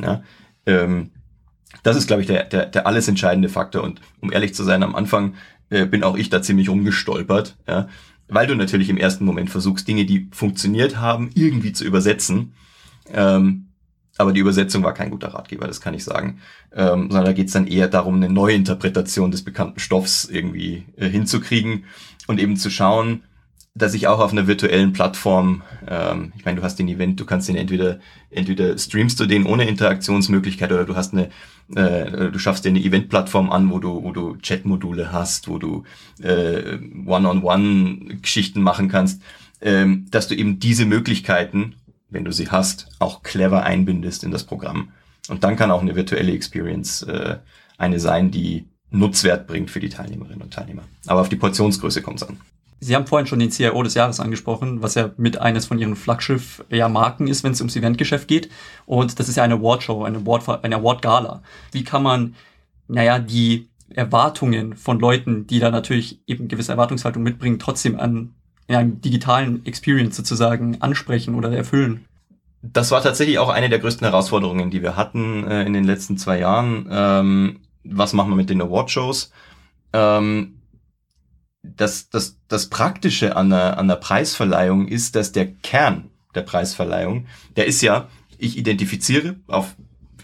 Ja, 0.00 0.22
ähm, 0.66 1.10
das 1.82 1.96
ist, 1.96 2.06
glaube 2.06 2.22
ich, 2.22 2.28
der, 2.28 2.44
der, 2.44 2.66
der 2.66 2.86
alles 2.86 3.08
entscheidende 3.08 3.48
Faktor. 3.48 3.82
Und 3.82 4.00
um 4.20 4.32
ehrlich 4.32 4.54
zu 4.54 4.62
sein, 4.62 4.82
am 4.84 4.94
Anfang 4.94 5.34
äh, 5.70 5.86
bin 5.86 6.04
auch 6.04 6.16
ich 6.16 6.30
da 6.30 6.40
ziemlich 6.40 6.68
rumgestolpert, 6.68 7.56
ja, 7.66 7.88
weil 8.28 8.46
du 8.46 8.54
natürlich 8.54 8.90
im 8.90 8.96
ersten 8.96 9.24
Moment 9.24 9.50
versuchst, 9.50 9.88
Dinge, 9.88 10.04
die 10.04 10.28
funktioniert 10.32 10.98
haben, 10.98 11.30
irgendwie 11.34 11.72
zu 11.72 11.84
übersetzen 11.84 12.52
ähm, 13.12 13.68
aber 14.18 14.32
die 14.32 14.40
Übersetzung 14.40 14.82
war 14.82 14.94
kein 14.94 15.10
guter 15.10 15.28
Ratgeber, 15.28 15.66
das 15.66 15.80
kann 15.80 15.94
ich 15.94 16.04
sagen. 16.04 16.40
Ähm, 16.72 17.08
sondern 17.10 17.26
da 17.26 17.32
geht 17.32 17.46
es 17.46 17.52
dann 17.52 17.68
eher 17.68 17.88
darum, 17.88 18.16
eine 18.16 18.28
neue 18.28 18.54
Interpretation 18.54 19.30
des 19.30 19.44
bekannten 19.44 19.78
Stoffs 19.78 20.24
irgendwie 20.24 20.84
äh, 20.96 21.08
hinzukriegen 21.08 21.84
und 22.26 22.40
eben 22.40 22.56
zu 22.56 22.68
schauen, 22.68 23.22
dass 23.78 23.94
ich 23.94 24.08
auch 24.08 24.18
auf 24.18 24.32
einer 24.32 24.48
virtuellen 24.48 24.92
Plattform, 24.92 25.62
ähm, 25.86 26.32
ich 26.36 26.44
meine, 26.44 26.58
du 26.58 26.64
hast 26.64 26.80
den 26.80 26.88
Event, 26.88 27.20
du 27.20 27.24
kannst 27.24 27.48
den 27.48 27.56
entweder, 27.56 28.00
entweder 28.30 28.76
streamst 28.76 29.20
du 29.20 29.26
den 29.26 29.46
ohne 29.46 29.68
Interaktionsmöglichkeit 29.68 30.72
oder 30.72 30.84
du 30.84 30.96
hast 30.96 31.12
eine, 31.12 31.30
äh, 31.76 32.30
du 32.30 32.38
schaffst 32.38 32.64
dir 32.64 32.70
eine 32.70 32.80
Event-Plattform 32.82 33.50
an, 33.50 33.70
wo 33.70 33.78
du, 33.78 34.02
wo 34.02 34.10
du 34.12 34.36
Chat-Module 34.36 35.12
hast, 35.12 35.48
wo 35.48 35.58
du 35.58 35.84
äh, 36.20 36.78
One-on-One-Geschichten 37.06 38.62
machen 38.62 38.88
kannst, 38.88 39.22
ähm, 39.60 40.06
dass 40.10 40.26
du 40.26 40.34
eben 40.34 40.58
diese 40.58 40.84
Möglichkeiten 40.84 41.74
wenn 42.10 42.24
du 42.24 42.32
sie 42.32 42.50
hast, 42.50 42.88
auch 42.98 43.22
clever 43.22 43.64
einbindest 43.64 44.24
in 44.24 44.30
das 44.30 44.44
Programm. 44.44 44.92
Und 45.28 45.44
dann 45.44 45.56
kann 45.56 45.70
auch 45.70 45.82
eine 45.82 45.94
virtuelle 45.94 46.32
Experience 46.32 47.02
äh, 47.02 47.38
eine 47.76 48.00
sein, 48.00 48.30
die 48.30 48.68
Nutzwert 48.90 49.46
bringt 49.46 49.70
für 49.70 49.80
die 49.80 49.90
Teilnehmerinnen 49.90 50.42
und 50.42 50.52
Teilnehmer. 50.52 50.82
Aber 51.06 51.20
auf 51.20 51.28
die 51.28 51.36
Portionsgröße 51.36 52.02
kommt 52.02 52.22
es 52.22 52.28
an. 52.28 52.40
Sie 52.80 52.94
haben 52.94 53.06
vorhin 53.06 53.26
schon 53.26 53.40
den 53.40 53.50
CIO 53.50 53.82
des 53.82 53.94
Jahres 53.94 54.20
angesprochen, 54.20 54.82
was 54.82 54.94
ja 54.94 55.10
mit 55.16 55.38
eines 55.38 55.66
von 55.66 55.78
Ihren 55.78 55.96
Flaggschiff-Marken 55.96 57.26
ist, 57.26 57.42
wenn 57.42 57.52
es 57.52 57.60
ums 57.60 57.74
Eventgeschäft 57.74 58.28
geht. 58.28 58.48
Und 58.86 59.18
das 59.18 59.28
ist 59.28 59.36
ja 59.36 59.42
eine 59.42 59.54
Awardshow, 59.54 60.04
eine 60.04 60.18
Award, 60.18 60.64
eine 60.64 60.76
Award-Gala. 60.76 61.42
Wie 61.72 61.82
kann 61.82 62.04
man, 62.04 62.36
naja, 62.86 63.18
die 63.18 63.68
Erwartungen 63.90 64.76
von 64.76 65.00
Leuten, 65.00 65.46
die 65.46 65.58
da 65.58 65.70
natürlich 65.70 66.20
eben 66.28 66.46
gewisse 66.46 66.72
Erwartungshaltung 66.72 67.22
mitbringen, 67.22 67.58
trotzdem 67.58 67.98
an 67.98 68.34
einem 68.76 69.00
digitalen 69.00 69.64
Experience 69.64 70.16
sozusagen 70.16 70.82
ansprechen 70.82 71.34
oder 71.34 71.50
erfüllen? 71.50 72.04
das 72.62 72.90
war 72.90 73.02
tatsächlich 73.02 73.38
auch 73.38 73.48
eine 73.48 73.68
der 73.68 73.78
größten 73.78 74.06
Herausforderungen, 74.06 74.70
die 74.70 74.82
wir 74.82 74.96
hatten 74.96 75.46
äh, 75.46 75.64
in 75.64 75.72
den 75.72 75.84
letzten 75.84 76.18
zwei 76.18 76.38
Jahren. 76.40 76.88
Ähm, 76.90 77.60
was 77.84 78.12
machen 78.12 78.30
wir 78.30 78.36
mit 78.36 78.50
den 78.50 78.60
Award-Shows? 78.60 79.30
Ähm, 79.92 80.60
das, 81.62 82.10
das, 82.10 82.38
das 82.48 82.68
Praktische 82.68 83.36
an 83.36 83.50
der, 83.50 83.78
an 83.78 83.88
der 83.88 83.96
Preisverleihung 83.96 84.88
ist, 84.88 85.14
dass 85.16 85.32
der 85.32 85.46
Kern 85.46 86.10
der 86.34 86.42
Preisverleihung, 86.42 87.26
der 87.56 87.66
ist 87.66 87.80
ja, 87.82 88.08
ich 88.38 88.56
identifiziere 88.56 89.36
auf 89.46 89.74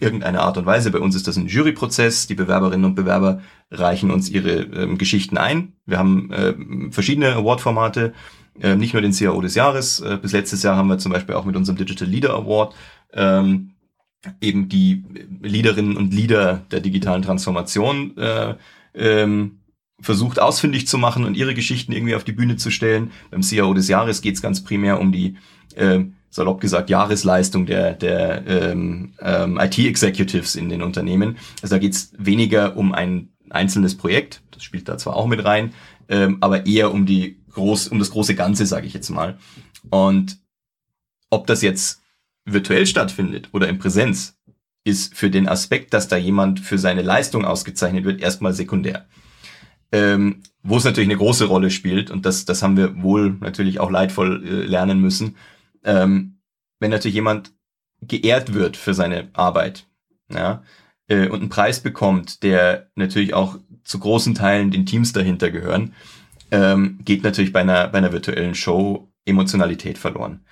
irgendeine 0.05 0.40
Art 0.40 0.57
und 0.59 0.67
Weise. 0.67 0.90
Bei 0.90 1.01
uns 1.01 1.17
ist 1.17 1.27
das 1.27 1.37
ein 1.37 1.49
Juryprozess. 1.49 2.27
Die 2.27 2.35
Bewerberinnen 2.35 2.85
und 2.85 2.95
Bewerber 2.95 3.40
reichen 3.71 4.11
uns 4.11 4.29
ihre 4.29 4.61
ähm, 4.61 4.99
Geschichten 4.99 5.38
ein. 5.38 5.73
Wir 5.87 5.99
haben 5.99 6.31
äh, 6.31 6.55
verschiedene 6.90 7.35
Award-Formate, 7.35 8.12
äh, 8.61 8.77
nicht 8.77 8.93
nur 8.93 9.03
den 9.03 9.12
CAO 9.12 9.40
des 9.40 9.55
Jahres. 9.55 10.01
Äh, 10.01 10.19
bis 10.21 10.33
letztes 10.33 10.62
Jahr 10.62 10.77
haben 10.77 10.88
wir 10.88 10.99
zum 10.99 11.11
Beispiel 11.11 11.35
auch 11.35 11.45
mit 11.45 11.57
unserem 11.57 11.77
Digital 11.77 12.07
Leader 12.07 12.35
Award 12.35 12.75
ähm, 13.14 13.71
eben 14.40 14.69
die 14.69 15.05
Leaderinnen 15.43 15.97
und 15.97 16.14
Leader 16.14 16.62
der 16.71 16.81
digitalen 16.81 17.23
Transformation 17.23 18.17
äh, 18.17 18.55
ähm, 18.95 19.61
versucht 20.01 20.40
ausfindig 20.40 20.87
zu 20.87 20.99
machen 20.99 21.25
und 21.25 21.37
ihre 21.37 21.55
Geschichten 21.55 21.93
irgendwie 21.93 22.14
auf 22.14 22.25
die 22.25 22.33
Bühne 22.33 22.57
zu 22.57 22.71
stellen. 22.71 23.11
Beim 23.31 23.43
CAO 23.43 23.75
des 23.75 23.88
Jahres 23.88 24.23
geht 24.23 24.35
es 24.35 24.43
ganz 24.43 24.62
primär 24.62 25.01
um 25.01 25.12
die, 25.12 25.37
äh, 25.77 26.05
salopp 26.35 26.61
gesagt, 26.61 26.90
Jahresleistung 26.90 27.64
der, 27.64 27.92
der 27.92 28.44
ähm, 28.49 29.12
ähm, 29.20 29.57
IT-Executives 29.61 30.57
in 30.57 30.68
den 30.68 30.83
Unternehmen. 30.83 31.37
Also 31.62 31.77
da 31.77 31.79
geht 31.79 31.92
es 31.92 32.12
weniger 32.18 32.77
um 32.77 32.92
ein 32.92 33.29
einzelnes 33.51 33.97
Projekt, 33.97 34.42
das 34.51 34.64
spielt 34.64 34.88
da 34.88 34.99
zwar 34.99 35.14
auch 35.14 35.29
mit 35.29 35.44
rein, 35.44 35.75
ähm, 36.09 36.38
aber 36.40 36.66
eher 36.66 36.92
um 36.92 37.07
die 37.07 37.38
groß, 37.53 37.87
um 37.87 38.01
das 38.01 38.11
große 38.11 38.35
Ganze, 38.35 38.66
sage 38.66 38.85
ich 38.85 38.94
jetzt 38.94 39.11
mal. 39.11 39.38
Und 39.90 40.38
ob 41.31 41.47
das 41.47 41.62
jetzt 41.62 42.03
virtuell 42.44 42.87
stattfindet 42.87 43.51
oder 43.53 43.68
in 43.68 43.79
Präsenz, 43.79 44.37
ist 44.83 45.14
für 45.14 45.31
den 45.31 45.49
Aspekt, 45.49 45.94
dass 45.94 46.09
da 46.09 46.16
jemand 46.16 46.59
für 46.59 46.79
seine 46.79 47.03
Leistung 47.03 47.44
ausgezeichnet 47.44 48.05
wird, 48.05 48.20
erstmal 48.20 48.53
sekundär. 48.53 49.07
Ähm, 49.92 50.42
wo 50.64 50.79
es 50.79 50.85
natürlich 50.85 51.09
eine 51.09 51.16
große 51.16 51.44
Rolle 51.44 51.70
spielt, 51.70 52.11
und 52.11 52.27
das, 52.27 52.44
das 52.44 52.62
haben 52.62 52.77
wir 52.77 53.01
wohl 53.03 53.37
natürlich 53.40 53.79
auch 53.79 53.90
leidvoll 53.90 54.44
äh, 54.44 54.66
lernen 54.66 55.01
müssen, 55.01 55.37
ähm, 55.85 56.40
wenn 56.81 56.90
natürlich 56.90 57.14
jemand 57.14 57.53
geehrt 58.01 58.55
wird 58.55 58.77
für 58.77 58.94
seine 58.94 59.29
Arbeit, 59.33 59.87
ja, 60.33 60.62
äh, 61.09 61.29
und 61.29 61.40
einen 61.40 61.49
Preis 61.49 61.81
bekommt, 61.81 62.42
der 62.42 62.90
natürlich 62.94 63.35
auch 63.35 63.59
zu 63.85 63.99
großen 63.99 64.35
Teilen 64.35 64.70
den 64.70 64.87
Teams 64.87 65.12
dahinter 65.12 65.51
gehören, 65.51 65.94
ähm, 66.51 66.99
geht 67.05 67.23
natürlich 67.23 67.53
bei 67.53 67.61
einer, 67.61 67.88
bei 67.88 67.99
einer 67.99 68.12
virtuellen 68.12 68.55
Show 68.55 69.09
Emotionalität 69.27 69.99
verloren 69.99 70.44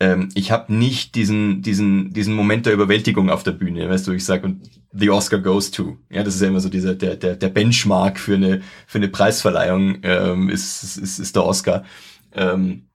ähm, 0.00 0.28
ich 0.34 0.50
habe 0.50 0.72
nicht 0.72 1.14
diesen, 1.14 1.62
diesen, 1.62 2.12
diesen 2.12 2.34
Moment 2.34 2.66
der 2.66 2.72
Überwältigung 2.72 3.30
auf 3.30 3.42
der 3.42 3.52
Bühne, 3.52 3.88
weißt 3.88 4.06
du, 4.06 4.12
ich 4.12 4.24
sage, 4.24 4.56
the 4.92 5.10
Oscar 5.10 5.38
goes 5.38 5.70
to. 5.70 5.96
Ja, 6.10 6.22
das 6.22 6.36
ist 6.36 6.42
ja 6.42 6.48
immer 6.48 6.60
so 6.60 6.68
dieser, 6.68 6.94
der, 6.94 7.16
der, 7.16 7.36
der 7.36 7.48
Benchmark 7.48 8.18
für 8.18 8.34
eine, 8.34 8.62
für 8.86 8.98
eine 8.98 9.08
Preisverleihung 9.08 9.98
ähm, 10.02 10.48
ist, 10.50 10.98
ist, 10.98 11.18
ist 11.18 11.36
der 11.36 11.44
Oscar. 11.44 11.84
Ähm, 12.32 12.87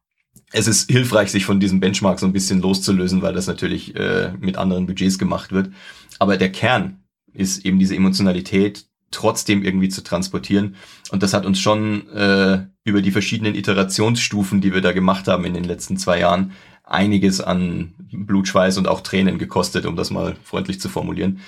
es 0.54 0.68
ist 0.68 0.90
hilfreich, 0.90 1.32
sich 1.32 1.46
von 1.46 1.60
diesem 1.60 1.80
Benchmark 1.80 2.20
so 2.20 2.28
ein 2.28 2.32
bisschen 2.32 2.62
loszulösen, 2.62 3.22
weil 3.22 3.34
das 3.34 3.48
natürlich 3.48 3.96
äh, 3.96 4.32
mit 4.40 4.56
anderen 4.56 4.86
Budgets 4.86 5.18
gemacht 5.18 5.52
wird. 5.52 5.72
Aber 6.20 6.38
der 6.38 6.52
Kern 6.52 7.04
ist 7.34 7.66
eben 7.66 7.80
diese 7.80 7.96
Emotionalität 7.96 8.86
trotzdem 9.10 9.64
irgendwie 9.64 9.90
zu 9.90 10.04
transportieren. 10.04 10.76
Und 11.12 11.24
das 11.24 11.34
hat 11.34 11.46
uns 11.46 11.60
schon 11.60 12.08
äh, 12.10 12.66
über 12.84 13.02
die 13.02 13.12
verschiedenen 13.12 13.56
Iterationsstufen, 13.56 14.62
die 14.62 14.74
wir 14.74 14.82
da 14.82 14.92
gemacht 14.92 15.28
haben 15.28 15.44
in 15.46 15.56
den 15.56 15.64
letzten 15.64 15.98
zwei 15.98 16.20
Jahren, 16.20 16.52
einiges 16.84 17.42
an 17.42 17.96
Blutschweiß 18.12 18.78
und 18.78 18.88
auch 18.88 19.02
Tränen 19.02 19.40
gekostet, 19.40 19.88
um 19.88 19.96
das 19.96 20.12
mal 20.12 20.36
freundlich 20.44 20.80
zu 20.80 20.88
formulieren. 20.88 21.40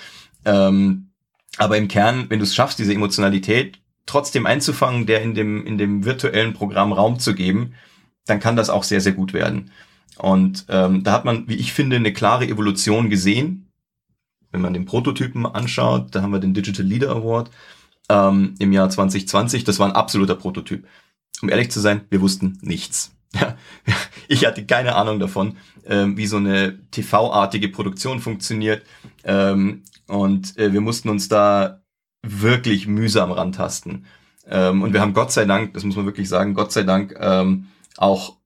Ähm, 0.44 1.10
aber 1.58 1.76
im 1.78 1.86
Kern, 1.86 2.26
wenn 2.28 2.40
du 2.40 2.44
es 2.44 2.54
schaffst, 2.54 2.78
diese 2.78 2.94
Emotionalität 2.94 3.78
trotzdem 4.04 4.46
einzufangen, 4.46 5.06
der 5.06 5.22
in 5.22 5.34
dem, 5.34 5.64
in 5.64 5.78
dem 5.78 6.04
virtuellen 6.04 6.54
Programm 6.54 6.92
Raum 6.92 7.18
zu 7.18 7.34
geben, 7.34 7.74
dann 8.26 8.40
kann 8.40 8.56
das 8.56 8.70
auch 8.70 8.82
sehr, 8.82 9.00
sehr 9.00 9.12
gut 9.12 9.32
werden. 9.32 9.70
Und 10.18 10.66
ähm, 10.68 11.04
da 11.04 11.12
hat 11.12 11.24
man, 11.24 11.48
wie 11.48 11.56
ich 11.56 11.72
finde, 11.72 11.96
eine 11.96 12.12
klare 12.12 12.46
Evolution 12.46 13.10
gesehen. 13.10 13.68
Wenn 14.50 14.60
man 14.60 14.74
den 14.74 14.86
Prototypen 14.86 15.46
anschaut, 15.46 16.14
da 16.14 16.22
haben 16.22 16.32
wir 16.32 16.40
den 16.40 16.54
Digital 16.54 16.86
Leader 16.86 17.10
Award 17.10 17.50
ähm, 18.08 18.54
im 18.58 18.72
Jahr 18.72 18.88
2020. 18.88 19.64
Das 19.64 19.78
war 19.78 19.86
ein 19.86 19.96
absoluter 19.96 20.34
Prototyp. 20.34 20.86
Um 21.42 21.50
ehrlich 21.50 21.70
zu 21.70 21.80
sein, 21.80 22.02
wir 22.10 22.20
wussten 22.20 22.58
nichts. 22.62 23.12
Ja, 23.34 23.54
ich 24.28 24.46
hatte 24.46 24.64
keine 24.64 24.94
Ahnung 24.94 25.18
davon, 25.18 25.56
ähm, 25.84 26.16
wie 26.16 26.26
so 26.26 26.38
eine 26.38 26.78
TV-artige 26.90 27.68
Produktion 27.68 28.20
funktioniert. 28.20 28.82
Ähm, 29.24 29.82
und 30.06 30.56
äh, 30.56 30.72
wir 30.72 30.80
mussten 30.80 31.10
uns 31.10 31.28
da 31.28 31.82
wirklich 32.22 32.86
mühsam 32.86 33.30
rantasten. 33.32 34.06
Ähm, 34.48 34.82
und 34.82 34.92
wir 34.94 35.00
haben 35.00 35.12
Gott 35.12 35.32
sei 35.32 35.44
Dank, 35.44 35.74
das 35.74 35.84
muss 35.84 35.96
man 35.96 36.06
wirklich 36.06 36.28
sagen, 36.28 36.54
Gott 36.54 36.72
sei 36.72 36.84
Dank 36.84 37.14
ähm, 37.20 37.66
auch 37.96 38.36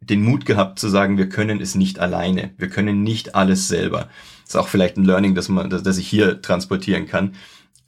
den 0.00 0.22
Mut 0.22 0.46
gehabt 0.46 0.78
zu 0.78 0.88
sagen, 0.88 1.18
wir 1.18 1.28
können 1.28 1.60
es 1.60 1.74
nicht 1.74 1.98
alleine. 1.98 2.54
Wir 2.58 2.68
können 2.68 3.02
nicht 3.02 3.34
alles 3.34 3.68
selber. 3.68 4.08
Das 4.42 4.50
ist 4.50 4.56
auch 4.56 4.68
vielleicht 4.68 4.96
ein 4.96 5.04
Learning, 5.04 5.34
das 5.34 5.48
man, 5.48 5.70
das, 5.70 5.82
das 5.82 5.98
ich 5.98 6.08
hier 6.08 6.42
transportieren 6.42 7.06
kann. 7.06 7.34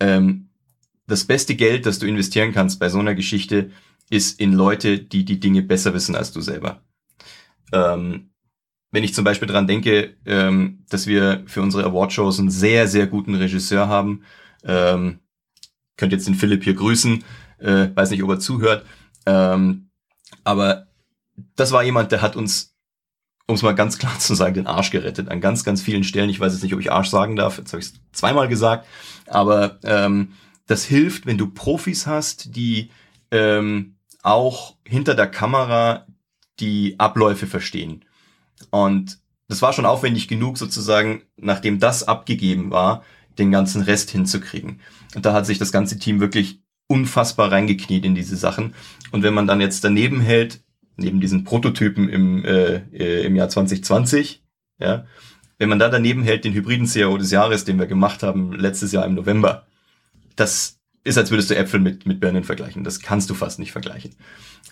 Ähm, 0.00 0.48
das 1.06 1.24
beste 1.24 1.54
Geld, 1.54 1.86
das 1.86 1.98
du 1.98 2.06
investieren 2.06 2.52
kannst 2.52 2.80
bei 2.80 2.88
so 2.88 2.98
einer 2.98 3.14
Geschichte, 3.14 3.70
ist 4.10 4.40
in 4.40 4.52
Leute, 4.52 4.98
die 4.98 5.24
die 5.24 5.40
Dinge 5.40 5.62
besser 5.62 5.94
wissen 5.94 6.14
als 6.14 6.32
du 6.32 6.40
selber. 6.40 6.82
Ähm, 7.72 8.30
wenn 8.90 9.04
ich 9.04 9.14
zum 9.14 9.24
Beispiel 9.24 9.48
dran 9.48 9.66
denke, 9.66 10.16
ähm, 10.24 10.84
dass 10.88 11.06
wir 11.06 11.42
für 11.46 11.62
unsere 11.62 11.84
Awardshows 11.84 12.38
einen 12.38 12.50
sehr, 12.50 12.88
sehr 12.88 13.06
guten 13.06 13.34
Regisseur 13.34 13.88
haben, 13.88 14.22
ähm, 14.64 15.20
könnt 15.96 16.12
jetzt 16.12 16.26
den 16.26 16.34
Philipp 16.34 16.64
hier 16.64 16.74
grüßen, 16.74 17.24
äh, 17.58 17.88
weiß 17.94 18.10
nicht, 18.10 18.22
ob 18.22 18.30
er 18.30 18.38
zuhört, 18.38 18.86
ähm, 19.26 19.90
aber 20.44 20.87
das 21.56 21.72
war 21.72 21.82
jemand, 21.82 22.12
der 22.12 22.22
hat 22.22 22.36
uns, 22.36 22.74
um 23.46 23.54
es 23.54 23.62
mal 23.62 23.74
ganz 23.74 23.98
klar 23.98 24.18
zu 24.18 24.34
sagen, 24.34 24.54
den 24.54 24.66
Arsch 24.66 24.90
gerettet 24.90 25.28
an 25.28 25.40
ganz, 25.40 25.64
ganz 25.64 25.82
vielen 25.82 26.04
Stellen. 26.04 26.30
Ich 26.30 26.40
weiß 26.40 26.52
jetzt 26.52 26.62
nicht, 26.62 26.74
ob 26.74 26.80
ich 26.80 26.92
Arsch 26.92 27.08
sagen 27.08 27.36
darf, 27.36 27.58
jetzt 27.58 27.72
habe 27.72 27.80
ich 27.80 27.88
es 27.88 27.94
zweimal 28.12 28.48
gesagt, 28.48 28.86
aber 29.26 29.78
ähm, 29.84 30.32
das 30.66 30.84
hilft, 30.84 31.26
wenn 31.26 31.38
du 31.38 31.48
Profis 31.48 32.06
hast, 32.06 32.54
die 32.56 32.90
ähm, 33.30 33.96
auch 34.22 34.76
hinter 34.84 35.14
der 35.14 35.28
Kamera 35.28 36.06
die 36.60 36.96
Abläufe 36.98 37.46
verstehen. 37.46 38.04
Und 38.70 39.18
das 39.48 39.62
war 39.62 39.72
schon 39.72 39.86
aufwendig 39.86 40.28
genug, 40.28 40.58
sozusagen, 40.58 41.22
nachdem 41.36 41.78
das 41.78 42.06
abgegeben 42.06 42.70
war, 42.70 43.02
den 43.38 43.50
ganzen 43.50 43.82
Rest 43.82 44.10
hinzukriegen. 44.10 44.80
Und 45.14 45.24
da 45.24 45.32
hat 45.32 45.46
sich 45.46 45.58
das 45.58 45.72
ganze 45.72 45.98
Team 45.98 46.20
wirklich 46.20 46.60
unfassbar 46.86 47.52
reingekniet 47.52 48.04
in 48.04 48.14
diese 48.14 48.36
Sachen. 48.36 48.74
Und 49.12 49.22
wenn 49.22 49.34
man 49.34 49.46
dann 49.46 49.60
jetzt 49.60 49.84
daneben 49.84 50.20
hält, 50.20 50.60
neben 50.98 51.20
diesen 51.20 51.44
Prototypen 51.44 52.08
im, 52.08 52.44
äh, 52.44 52.82
äh 52.92 53.24
im 53.24 53.36
Jahr 53.36 53.48
2020, 53.48 54.42
ja, 54.80 55.06
wenn 55.58 55.68
man 55.68 55.78
da 55.78 55.88
daneben 55.88 56.22
hält 56.22 56.44
den 56.44 56.52
hybriden 56.52 56.86
CAO 56.86 57.16
des 57.16 57.30
Jahres, 57.30 57.64
den 57.64 57.78
wir 57.78 57.86
gemacht 57.86 58.22
haben 58.22 58.52
letztes 58.52 58.92
Jahr 58.92 59.06
im 59.06 59.14
November, 59.14 59.66
das 60.36 60.78
ist, 61.04 61.18
als 61.18 61.30
würdest 61.30 61.50
du 61.50 61.56
Äpfel 61.56 61.80
mit, 61.80 62.06
mit 62.06 62.20
Birnen 62.20 62.44
vergleichen. 62.44 62.84
Das 62.84 63.00
kannst 63.00 63.30
du 63.30 63.34
fast 63.34 63.58
nicht 63.58 63.72
vergleichen. 63.72 64.14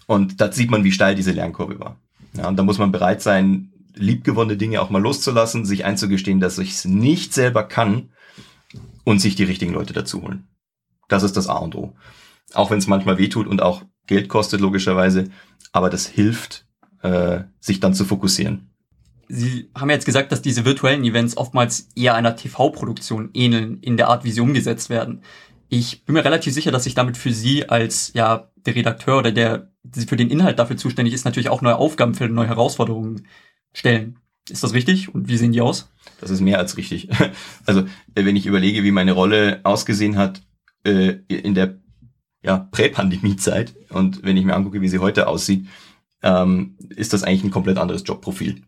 Und 0.07 0.41
da 0.41 0.53
sieht 0.53 0.71
man, 0.71 0.85
wie 0.85 0.93
steil 0.93 1.15
diese 1.15 1.33
Lernkurve 1.33 1.81
war. 1.81 2.01
Ja, 2.35 2.49
und 2.49 2.57
da 2.57 2.63
muss 2.63 2.79
man 2.79 2.93
bereit 2.93 3.23
sein, 3.23 3.73
liebgewonnene 3.95 4.57
Dinge 4.57 4.81
auch 4.81 4.91
mal 4.91 5.03
loszulassen, 5.03 5.65
sich 5.65 5.85
einzugestehen, 5.85 6.39
dass 6.39 6.59
ich 6.59 6.73
es 6.73 6.85
nicht 6.85 7.33
selber 7.33 7.65
kann 7.65 8.11
und 9.05 9.21
sich 9.21 9.35
die 9.35 9.45
richtigen 9.45 9.73
Leute 9.73 9.93
dazu 9.93 10.23
holen. 10.23 10.47
Das 11.09 11.23
ist 11.23 11.37
das 11.37 11.49
A 11.49 11.57
und 11.57 11.75
O. 11.75 11.95
Auch 12.53 12.71
wenn 12.71 12.79
es 12.79 12.87
manchmal 12.87 13.19
wehtut 13.19 13.47
und 13.47 13.63
auch 13.63 13.83
Geld 14.07 14.29
kostet, 14.29 14.61
logischerweise. 14.61 15.31
Aber 15.77 15.91
das 15.91 16.07
hilft, 16.07 16.65
äh, 17.03 17.41
sich 17.61 17.81
dann 17.81 17.93
zu 17.93 18.07
fokussieren. 18.07 18.71
Sie 19.29 19.69
haben 19.75 19.91
jetzt 19.91 20.07
gesagt, 20.07 20.33
dass 20.33 20.41
diese 20.41 20.65
virtuellen 20.65 21.05
Events 21.05 21.37
oftmals 21.37 21.89
eher 21.95 22.15
einer 22.15 22.35
TV-Produktion 22.35 23.29
ähneln, 23.35 23.81
in 23.83 23.99
der 23.99 24.09
Art, 24.09 24.25
wie 24.25 24.31
sie 24.31 24.41
umgesetzt 24.41 24.89
werden. 24.89 25.21
Ich 25.69 26.07
bin 26.07 26.15
mir 26.15 26.25
relativ 26.25 26.55
sicher, 26.55 26.71
dass 26.71 26.85
sich 26.85 26.95
damit 26.95 27.19
für 27.19 27.31
Sie 27.31 27.69
als 27.69 28.13
ja 28.15 28.51
der 28.55 28.75
Redakteur 28.75 29.19
oder 29.19 29.33
der 29.33 29.71
für 30.09 30.17
den 30.17 30.31
Inhalt 30.31 30.59
dafür 30.59 30.79
zuständig 30.79 31.13
ist, 31.13 31.27
natürlich 31.27 31.51
auch 31.51 31.61
neue 31.61 31.77
Aufgaben 31.77 32.15
für 32.15 32.27
neue 32.27 32.49
Herausforderungen 32.49 33.27
stellen. 33.75 34.19
Ist 34.49 34.63
das 34.63 34.73
richtig? 34.73 35.15
Und 35.15 35.29
wie 35.29 35.37
sehen 35.37 35.53
die 35.53 35.61
aus? 35.61 35.93
Das 36.23 36.31
ist 36.31 36.41
mehr 36.41 36.59
als 36.59 36.79
richtig. 36.79 37.11
Also 37.67 37.85
wenn 38.15 38.37
ich 38.37 38.47
überlege, 38.47 38.83
wie 38.83 38.93
meine 38.93 39.13
Rolle 39.13 39.61
ausgesehen 39.65 40.17
hat 40.17 40.41
äh, 40.85 41.17
in 41.29 41.55
der 41.55 41.81
ja, 42.47 42.69
Prä-Pandemie-Zeit. 42.71 43.75
Und 43.91 44.23
wenn 44.23 44.37
ich 44.37 44.45
mir 44.45 44.55
angucke, 44.55 44.81
wie 44.81 44.89
sie 44.89 45.01
heute 45.01 45.27
aussieht, 45.27 45.67
ähm, 46.23 46.77
ist 46.89 47.13
das 47.13 47.25
eigentlich 47.25 47.45
ein 47.45 47.51
komplett 47.51 47.77
anderes 47.77 48.05
Jobprofil. 48.07 48.63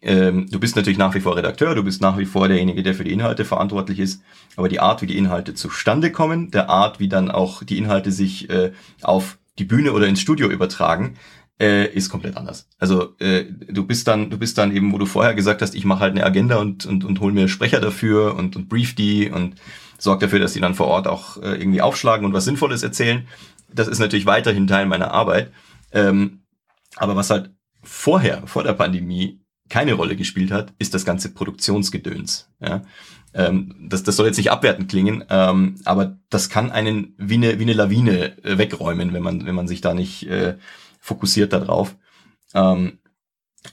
Ähm, 0.00 0.48
du 0.50 0.58
bist 0.58 0.76
natürlich 0.76 0.98
nach 0.98 1.14
wie 1.14 1.20
vor 1.20 1.36
Redakteur, 1.36 1.74
du 1.74 1.82
bist 1.82 2.00
nach 2.00 2.18
wie 2.18 2.24
vor 2.24 2.48
derjenige, 2.48 2.82
der 2.82 2.94
für 2.94 3.04
die 3.04 3.12
Inhalte 3.12 3.44
verantwortlich 3.44 3.98
ist, 3.98 4.22
aber 4.56 4.68
die 4.68 4.80
Art, 4.80 5.02
wie 5.02 5.06
die 5.06 5.18
Inhalte 5.18 5.54
zustande 5.54 6.10
kommen, 6.10 6.50
der 6.50 6.70
Art, 6.70 7.00
wie 7.00 7.08
dann 7.08 7.30
auch 7.30 7.62
die 7.64 7.78
Inhalte 7.78 8.12
sich 8.12 8.48
äh, 8.48 8.72
auf 9.02 9.38
die 9.58 9.64
Bühne 9.64 9.92
oder 9.92 10.06
ins 10.06 10.20
Studio 10.20 10.48
übertragen, 10.48 11.16
äh, 11.60 11.92
ist 11.92 12.10
komplett 12.10 12.36
anders. 12.36 12.68
Also 12.78 13.16
äh, 13.18 13.44
du 13.44 13.84
bist 13.84 14.06
dann, 14.06 14.30
du 14.30 14.38
bist 14.38 14.56
dann 14.56 14.74
eben, 14.74 14.92
wo 14.92 14.98
du 14.98 15.06
vorher 15.06 15.34
gesagt 15.34 15.62
hast, 15.62 15.74
ich 15.74 15.84
mache 15.84 16.00
halt 16.00 16.12
eine 16.12 16.24
Agenda 16.24 16.56
und 16.56 16.86
und, 16.86 17.04
und 17.04 17.20
hol 17.20 17.32
mir 17.32 17.48
Sprecher 17.48 17.80
dafür 17.80 18.36
und 18.36 18.54
und 18.54 18.68
brief 18.68 18.94
die 18.94 19.28
und 19.28 19.56
sorge 19.98 20.26
dafür, 20.26 20.38
dass 20.38 20.52
die 20.52 20.60
dann 20.60 20.74
vor 20.74 20.86
Ort 20.86 21.06
auch 21.06 21.36
äh, 21.38 21.56
irgendwie 21.56 21.82
aufschlagen 21.82 22.24
und 22.24 22.32
was 22.32 22.44
Sinnvolles 22.44 22.82
erzählen. 22.82 23.26
Das 23.72 23.88
ist 23.88 23.98
natürlich 23.98 24.26
weiterhin 24.26 24.66
Teil 24.66 24.86
meiner 24.86 25.10
Arbeit. 25.10 25.52
Ähm, 25.92 26.42
aber 26.96 27.16
was 27.16 27.30
halt 27.30 27.50
vorher, 27.82 28.46
vor 28.46 28.62
der 28.62 28.72
Pandemie, 28.72 29.40
keine 29.68 29.94
Rolle 29.94 30.16
gespielt 30.16 30.50
hat, 30.50 30.72
ist 30.78 30.94
das 30.94 31.04
ganze 31.04 31.34
Produktionsgedöns. 31.34 32.50
Ja? 32.60 32.82
Ähm, 33.34 33.74
das, 33.88 34.02
das 34.02 34.16
soll 34.16 34.26
jetzt 34.26 34.38
nicht 34.38 34.50
abwertend 34.50 34.88
klingen, 34.88 35.24
ähm, 35.28 35.76
aber 35.84 36.18
das 36.30 36.48
kann 36.48 36.70
einen 36.70 37.14
wie 37.18 37.34
eine, 37.34 37.58
wie 37.58 37.64
eine 37.64 37.74
Lawine 37.74 38.42
äh, 38.44 38.56
wegräumen, 38.56 39.12
wenn 39.12 39.22
man, 39.22 39.44
wenn 39.44 39.54
man 39.54 39.68
sich 39.68 39.80
da 39.80 39.92
nicht 39.92 40.26
äh, 40.26 40.56
fokussiert 41.00 41.52
darauf. 41.52 41.96
Ähm, 42.54 42.98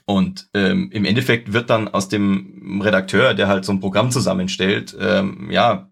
und 0.04 0.48
ähm, 0.52 0.90
im 0.92 1.04
Endeffekt 1.04 1.52
wird 1.52 1.70
dann 1.70 1.88
aus 1.88 2.08
dem 2.08 2.80
Redakteur, 2.82 3.34
der 3.34 3.48
halt 3.48 3.64
so 3.64 3.72
ein 3.72 3.80
Programm 3.80 4.10
zusammenstellt, 4.10 4.96
ähm, 5.00 5.50
ja, 5.50 5.88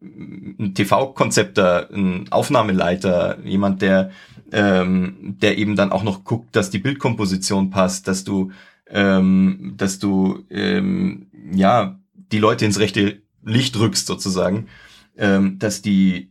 ein 0.00 0.74
TV-Konzepter, 0.74 1.88
ein 1.92 2.30
Aufnahmeleiter, 2.30 3.38
jemand, 3.44 3.82
der, 3.82 4.10
ähm, 4.52 5.36
der 5.40 5.58
eben 5.58 5.76
dann 5.76 5.92
auch 5.92 6.04
noch 6.04 6.24
guckt, 6.24 6.54
dass 6.54 6.70
die 6.70 6.78
Bildkomposition 6.78 7.70
passt, 7.70 8.06
dass 8.06 8.24
du, 8.24 8.52
ähm, 8.88 9.74
dass 9.76 9.98
du 9.98 10.44
ähm, 10.50 11.26
ja 11.52 11.98
die 12.14 12.38
Leute 12.38 12.64
ins 12.64 12.78
rechte 12.78 13.22
Licht 13.42 13.78
rückst 13.78 14.06
sozusagen, 14.06 14.68
ähm, 15.16 15.58
dass 15.58 15.82
die 15.82 16.30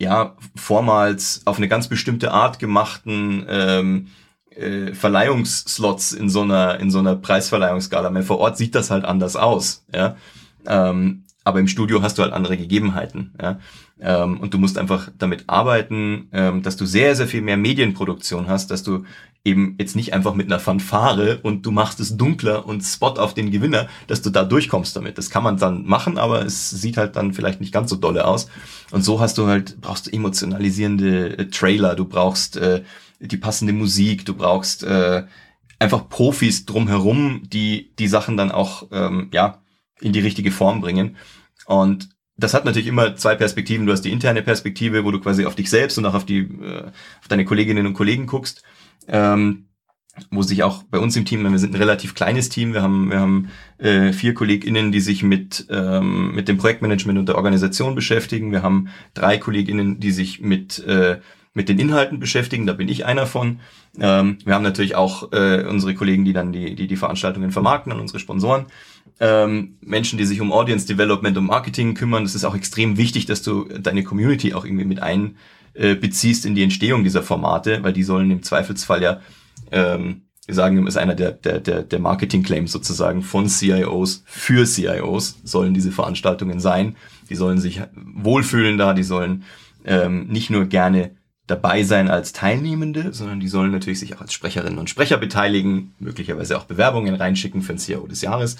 ja 0.00 0.36
vormals 0.54 1.42
auf 1.44 1.58
eine 1.58 1.68
ganz 1.68 1.88
bestimmte 1.88 2.32
Art 2.32 2.58
gemachten 2.58 3.46
ähm, 3.48 4.08
äh, 4.50 4.94
Verleihungsslots 4.94 6.12
in 6.12 6.28
so 6.28 6.42
einer 6.42 6.80
in 6.80 6.90
so 6.90 6.98
einer 6.98 7.16
Preisverleihungsskala. 7.16 8.22
Vor 8.22 8.38
Ort 8.38 8.56
sieht 8.56 8.74
das 8.74 8.90
halt 8.90 9.04
anders 9.04 9.36
aus, 9.36 9.84
ja. 9.94 10.16
Ähm, 10.66 11.24
aber 11.48 11.60
im 11.60 11.66
Studio 11.66 12.02
hast 12.02 12.18
du 12.18 12.22
halt 12.22 12.34
andere 12.34 12.58
Gegebenheiten. 12.58 13.32
Ja? 13.40 13.58
Ähm, 13.98 14.38
und 14.38 14.52
du 14.52 14.58
musst 14.58 14.76
einfach 14.76 15.10
damit 15.16 15.44
arbeiten, 15.46 16.28
ähm, 16.32 16.62
dass 16.62 16.76
du 16.76 16.84
sehr, 16.84 17.16
sehr 17.16 17.26
viel 17.26 17.40
mehr 17.40 17.56
Medienproduktion 17.56 18.48
hast, 18.48 18.70
dass 18.70 18.82
du 18.82 19.04
eben 19.44 19.76
jetzt 19.78 19.96
nicht 19.96 20.12
einfach 20.12 20.34
mit 20.34 20.46
einer 20.46 20.60
Fanfare 20.60 21.38
und 21.42 21.64
du 21.64 21.70
machst 21.70 22.00
es 22.00 22.18
dunkler 22.18 22.66
und 22.66 22.82
Spot 22.82 23.14
auf 23.14 23.32
den 23.32 23.50
Gewinner, 23.50 23.88
dass 24.08 24.20
du 24.20 24.28
da 24.28 24.44
durchkommst 24.44 24.94
damit. 24.94 25.16
Das 25.16 25.30
kann 25.30 25.42
man 25.42 25.56
dann 25.56 25.86
machen, 25.86 26.18
aber 26.18 26.44
es 26.44 26.68
sieht 26.68 26.98
halt 26.98 27.16
dann 27.16 27.32
vielleicht 27.32 27.62
nicht 27.62 27.72
ganz 27.72 27.88
so 27.88 27.96
dolle 27.96 28.26
aus. 28.26 28.48
Und 28.90 29.02
so 29.02 29.18
hast 29.18 29.38
du 29.38 29.46
halt, 29.46 29.80
brauchst 29.80 30.06
du 30.06 30.12
emotionalisierende 30.12 31.38
äh, 31.38 31.46
Trailer, 31.46 31.94
du 31.94 32.04
brauchst 32.04 32.58
äh, 32.58 32.82
die 33.20 33.38
passende 33.38 33.72
Musik, 33.72 34.26
du 34.26 34.34
brauchst 34.34 34.82
äh, 34.82 35.24
einfach 35.78 36.10
Profis 36.10 36.66
drumherum, 36.66 37.40
die 37.46 37.90
die 37.98 38.08
Sachen 38.08 38.36
dann 38.36 38.52
auch 38.52 38.88
ähm, 38.92 39.30
ja 39.32 39.62
in 40.00 40.12
die 40.12 40.20
richtige 40.20 40.50
Form 40.50 40.82
bringen. 40.82 41.16
Und 41.68 42.08
das 42.38 42.54
hat 42.54 42.64
natürlich 42.64 42.88
immer 42.88 43.14
zwei 43.16 43.34
Perspektiven. 43.34 43.84
Du 43.84 43.92
hast 43.92 44.02
die 44.02 44.12
interne 44.12 44.42
Perspektive, 44.42 45.04
wo 45.04 45.10
du 45.10 45.20
quasi 45.20 45.44
auf 45.44 45.54
dich 45.54 45.68
selbst 45.68 45.98
und 45.98 46.06
auch 46.06 46.14
auf 46.14 46.24
die, 46.24 46.38
äh, 46.38 46.84
auf 47.20 47.28
deine 47.28 47.44
Kolleginnen 47.44 47.86
und 47.86 47.94
Kollegen 47.94 48.26
guckst. 48.26 48.62
Ähm, 49.06 49.66
wo 50.30 50.42
sich 50.42 50.64
auch 50.64 50.82
bei 50.84 50.98
uns 50.98 51.14
im 51.14 51.24
Team, 51.24 51.48
wir 51.48 51.58
sind 51.58 51.74
ein 51.74 51.80
relativ 51.80 52.14
kleines 52.14 52.48
Team, 52.48 52.72
wir 52.72 52.82
haben, 52.82 53.10
wir 53.10 53.20
haben 53.20 53.50
äh, 53.78 54.12
vier 54.12 54.34
KollegInnen, 54.34 54.90
die 54.90 55.00
sich 55.00 55.22
mit, 55.22 55.66
ähm, 55.70 56.34
mit 56.34 56.48
dem 56.48 56.56
Projektmanagement 56.58 57.20
und 57.20 57.28
der 57.28 57.36
Organisation 57.36 57.94
beschäftigen. 57.94 58.50
Wir 58.50 58.62
haben 58.62 58.88
drei 59.14 59.38
KollegInnen, 59.38 60.00
die 60.00 60.10
sich 60.10 60.40
mit, 60.40 60.80
äh, 60.80 61.20
mit 61.54 61.68
den 61.68 61.78
Inhalten 61.78 62.18
beschäftigen, 62.18 62.66
da 62.66 62.72
bin 62.72 62.88
ich 62.88 63.04
einer 63.04 63.26
von. 63.26 63.60
Ähm, 64.00 64.38
wir 64.44 64.54
haben 64.54 64.64
natürlich 64.64 64.96
auch 64.96 65.32
äh, 65.32 65.64
unsere 65.68 65.94
Kollegen, 65.94 66.24
die 66.24 66.32
dann 66.32 66.52
die, 66.52 66.74
die, 66.74 66.88
die 66.88 66.96
Veranstaltungen 66.96 67.52
vermarkten 67.52 67.92
an 67.92 68.00
unsere 68.00 68.18
Sponsoren 68.18 68.66
ähm, 69.20 69.78
Menschen, 69.80 70.18
die 70.18 70.24
sich 70.24 70.40
um 70.40 70.52
Audience 70.52 70.86
Development 70.86 71.36
und 71.36 71.46
Marketing 71.46 71.94
kümmern. 71.94 72.24
Es 72.24 72.34
ist 72.34 72.44
auch 72.44 72.54
extrem 72.54 72.96
wichtig, 72.96 73.26
dass 73.26 73.42
du 73.42 73.64
deine 73.64 74.04
Community 74.04 74.54
auch 74.54 74.64
irgendwie 74.64 74.84
mit 74.84 75.00
einbeziehst 75.02 76.44
äh, 76.44 76.48
in 76.48 76.54
die 76.54 76.62
Entstehung 76.62 77.04
dieser 77.04 77.22
Formate, 77.22 77.82
weil 77.82 77.92
die 77.92 78.02
sollen 78.02 78.30
im 78.30 78.42
Zweifelsfall 78.42 79.02
ja, 79.02 79.20
ähm, 79.70 80.22
wir 80.46 80.54
sagen, 80.54 80.86
ist 80.86 80.96
einer 80.96 81.14
der, 81.14 81.32
der, 81.32 81.60
der, 81.60 81.82
der 81.82 81.98
Marketing-Claims 81.98 82.72
sozusagen 82.72 83.22
von 83.22 83.48
CIOs 83.48 84.22
für 84.24 84.64
CIOs 84.64 85.40
sollen 85.44 85.74
diese 85.74 85.92
Veranstaltungen 85.92 86.58
sein. 86.58 86.96
Die 87.28 87.34
sollen 87.34 87.58
sich 87.58 87.82
wohlfühlen 87.94 88.78
da, 88.78 88.94
die 88.94 89.02
sollen 89.02 89.44
ähm, 89.84 90.26
nicht 90.28 90.48
nur 90.48 90.64
gerne 90.64 91.10
dabei 91.48 91.82
sein 91.82 92.08
als 92.08 92.32
Teilnehmende, 92.32 93.12
sondern 93.12 93.40
die 93.40 93.48
sollen 93.48 93.72
natürlich 93.72 94.00
sich 94.00 94.14
auch 94.14 94.20
als 94.20 94.32
Sprecherinnen 94.32 94.78
und 94.78 94.88
Sprecher 94.88 95.16
beteiligen, 95.16 95.94
möglicherweise 95.98 96.56
auch 96.56 96.64
Bewerbungen 96.64 97.14
reinschicken 97.14 97.62
für 97.62 97.72
ein 97.72 97.78
CIO 97.78 98.06
des 98.06 98.22
Jahres. 98.22 98.56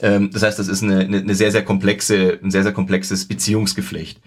Ähm, 0.00 0.30
das 0.32 0.42
heißt, 0.42 0.58
das 0.58 0.68
ist 0.68 0.82
eine, 0.82 1.00
eine, 1.00 1.18
eine 1.18 1.34
sehr, 1.34 1.50
sehr 1.50 1.64
komplexe, 1.64 2.38
ein 2.42 2.50
sehr, 2.50 2.62
sehr 2.62 2.72
komplexes 2.72 3.26
Beziehungsgeflecht. 3.26 4.20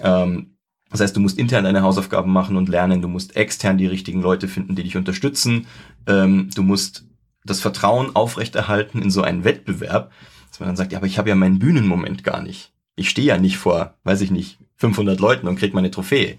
Ähm, 0.00 0.56
das 0.90 1.00
heißt, 1.00 1.16
du 1.16 1.20
musst 1.20 1.38
intern 1.38 1.64
deine 1.64 1.82
Hausaufgaben 1.82 2.32
machen 2.32 2.56
und 2.56 2.68
lernen, 2.68 3.00
du 3.00 3.08
musst 3.08 3.36
extern 3.36 3.78
die 3.78 3.86
richtigen 3.86 4.20
Leute 4.20 4.48
finden, 4.48 4.74
die 4.74 4.82
dich 4.82 4.96
unterstützen. 4.96 5.66
Ähm, 6.06 6.50
du 6.54 6.62
musst 6.62 7.04
das 7.44 7.60
Vertrauen 7.60 8.14
aufrechterhalten 8.14 9.00
in 9.00 9.10
so 9.10 9.22
einen 9.22 9.44
Wettbewerb, 9.44 10.12
dass 10.50 10.60
man 10.60 10.68
dann 10.68 10.76
sagt, 10.76 10.92
ja, 10.92 10.98
aber 10.98 11.06
ich 11.06 11.18
habe 11.18 11.28
ja 11.28 11.36
meinen 11.36 11.58
Bühnenmoment 11.58 12.24
gar 12.24 12.42
nicht. 12.42 12.72
Ich 12.96 13.08
stehe 13.08 13.28
ja 13.28 13.38
nicht 13.38 13.56
vor, 13.56 13.94
weiß 14.04 14.20
ich 14.20 14.30
nicht, 14.30 14.58
500 14.76 15.20
Leuten 15.20 15.46
und 15.46 15.56
krieg 15.56 15.74
meine 15.74 15.90
Trophäe. 15.90 16.38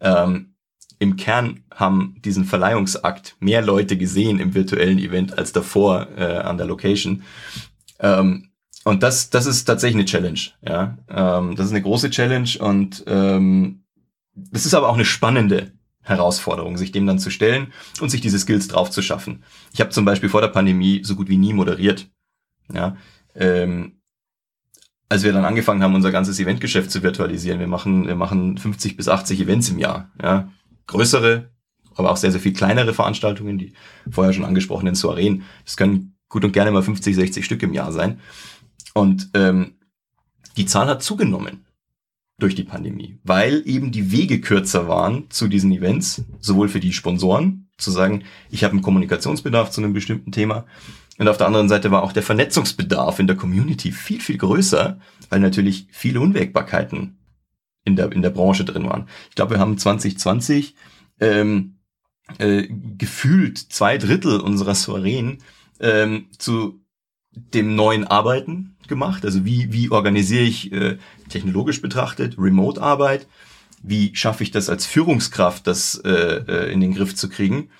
Ähm, 0.00 0.54
Im 0.98 1.16
Kern 1.16 1.64
haben 1.74 2.16
diesen 2.24 2.44
Verleihungsakt 2.44 3.36
mehr 3.40 3.62
Leute 3.62 3.96
gesehen 3.96 4.40
im 4.40 4.54
virtuellen 4.54 4.98
Event 4.98 5.38
als 5.38 5.52
davor 5.52 6.08
äh, 6.16 6.24
an 6.24 6.58
der 6.58 6.66
Location. 6.66 7.22
Ähm, 8.00 8.50
und 8.84 9.02
das, 9.02 9.30
das 9.30 9.46
ist 9.46 9.64
tatsächlich 9.64 9.96
eine 9.96 10.04
Challenge. 10.04 10.40
Ja, 10.66 10.98
ähm, 11.08 11.56
das 11.56 11.66
ist 11.66 11.72
eine 11.72 11.82
große 11.82 12.10
Challenge 12.10 12.50
und 12.60 13.04
ähm, 13.06 13.84
das 14.34 14.66
ist 14.66 14.74
aber 14.74 14.88
auch 14.88 14.94
eine 14.94 15.04
spannende 15.04 15.72
Herausforderung, 16.02 16.76
sich 16.76 16.92
dem 16.92 17.06
dann 17.06 17.18
zu 17.18 17.30
stellen 17.30 17.72
und 18.00 18.10
sich 18.10 18.20
diese 18.20 18.38
Skills 18.38 18.68
drauf 18.68 18.90
zu 18.90 19.00
schaffen. 19.00 19.42
Ich 19.72 19.80
habe 19.80 19.90
zum 19.90 20.04
Beispiel 20.04 20.28
vor 20.28 20.42
der 20.42 20.48
Pandemie 20.48 21.02
so 21.02 21.16
gut 21.16 21.28
wie 21.28 21.38
nie 21.38 21.54
moderiert. 21.54 22.10
Ja, 22.72 22.96
ähm, 23.34 24.00
als 25.08 25.22
wir 25.22 25.32
dann 25.32 25.44
angefangen 25.44 25.82
haben, 25.82 25.94
unser 25.94 26.12
ganzes 26.12 26.38
Eventgeschäft 26.38 26.90
zu 26.90 27.02
virtualisieren, 27.02 27.60
wir 27.60 27.66
machen, 27.66 28.06
wir 28.06 28.16
machen 28.16 28.58
50 28.58 28.96
bis 28.96 29.08
80 29.08 29.40
Events 29.40 29.68
im 29.70 29.78
Jahr. 29.78 30.10
Ja, 30.22 30.50
größere, 30.86 31.50
aber 31.94 32.10
auch 32.10 32.16
sehr, 32.16 32.32
sehr 32.32 32.40
viel 32.40 32.52
kleinere 32.52 32.92
Veranstaltungen, 32.92 33.58
die 33.58 33.74
vorher 34.10 34.32
schon 34.32 34.44
angesprochenen 34.44 34.94
Soireen. 34.94 35.44
Das 35.64 35.76
können 35.76 36.13
gut 36.28 36.44
und 36.44 36.52
gerne 36.52 36.70
mal 36.70 36.82
50, 36.82 37.14
60 37.14 37.44
Stück 37.44 37.62
im 37.62 37.72
Jahr 37.72 37.92
sein. 37.92 38.20
Und 38.94 39.30
ähm, 39.34 39.74
die 40.56 40.66
Zahl 40.66 40.86
hat 40.86 41.02
zugenommen 41.02 41.64
durch 42.38 42.54
die 42.54 42.64
Pandemie, 42.64 43.18
weil 43.22 43.62
eben 43.64 43.92
die 43.92 44.10
Wege 44.10 44.40
kürzer 44.40 44.88
waren 44.88 45.30
zu 45.30 45.48
diesen 45.48 45.72
Events, 45.72 46.24
sowohl 46.40 46.68
für 46.68 46.80
die 46.80 46.92
Sponsoren, 46.92 47.68
zu 47.76 47.90
sagen, 47.90 48.24
ich 48.50 48.62
habe 48.64 48.72
einen 48.72 48.82
Kommunikationsbedarf 48.82 49.70
zu 49.70 49.80
einem 49.80 49.92
bestimmten 49.92 50.32
Thema, 50.32 50.64
und 51.18 51.28
auf 51.28 51.36
der 51.36 51.46
anderen 51.46 51.68
Seite 51.68 51.90
war 51.90 52.02
auch 52.02 52.12
der 52.12 52.22
Vernetzungsbedarf 52.22 53.18
in 53.18 53.26
der 53.26 53.36
Community 53.36 53.92
viel, 53.92 54.20
viel 54.20 54.36
größer, 54.36 54.98
weil 55.30 55.40
natürlich 55.40 55.86
viele 55.92 56.20
Unwägbarkeiten 56.20 57.18
in 57.84 57.96
der, 57.96 58.10
in 58.12 58.22
der 58.22 58.30
Branche 58.30 58.64
drin 58.64 58.84
waren. 58.84 59.08
Ich 59.28 59.36
glaube, 59.36 59.54
wir 59.54 59.60
haben 59.60 59.78
2020 59.78 60.74
ähm, 61.20 61.76
äh, 62.38 62.66
gefühlt 62.98 63.58
zwei 63.58 63.98
Drittel 63.98 64.40
unserer 64.40 64.74
Soireen 64.74 65.38
ähm, 65.84 66.26
zu 66.38 66.80
dem 67.32 67.74
neuen 67.74 68.04
Arbeiten 68.04 68.76
gemacht. 68.88 69.24
Also 69.24 69.44
wie, 69.44 69.72
wie 69.72 69.90
organisiere 69.90 70.44
ich 70.44 70.72
äh, 70.72 70.98
technologisch 71.28 71.82
betrachtet 71.82 72.36
Remote-Arbeit? 72.38 73.26
Wie 73.82 74.14
schaffe 74.14 74.42
ich 74.42 74.50
das 74.50 74.70
als 74.70 74.86
Führungskraft, 74.86 75.66
das 75.66 76.00
äh, 76.04 76.10
äh, 76.10 76.72
in 76.72 76.80
den 76.80 76.94
Griff 76.94 77.14
zu 77.14 77.28
kriegen? 77.28 77.70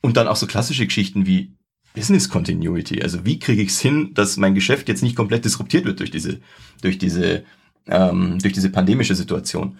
Und 0.00 0.16
dann 0.16 0.28
auch 0.28 0.36
so 0.36 0.46
klassische 0.46 0.86
Geschichten 0.86 1.26
wie 1.26 1.52
Business 1.94 2.28
Continuity. 2.28 3.02
Also 3.02 3.24
wie 3.24 3.38
kriege 3.38 3.62
ich 3.62 3.70
es 3.70 3.80
hin, 3.80 4.12
dass 4.14 4.36
mein 4.36 4.54
Geschäft 4.54 4.88
jetzt 4.88 5.02
nicht 5.02 5.16
komplett 5.16 5.44
disruptiert 5.44 5.84
wird 5.84 5.98
durch 5.98 6.10
diese, 6.10 6.40
durch 6.82 6.98
diese, 6.98 7.44
ähm, 7.86 8.38
durch 8.38 8.52
diese 8.54 8.70
pandemische 8.70 9.14
Situation? 9.14 9.78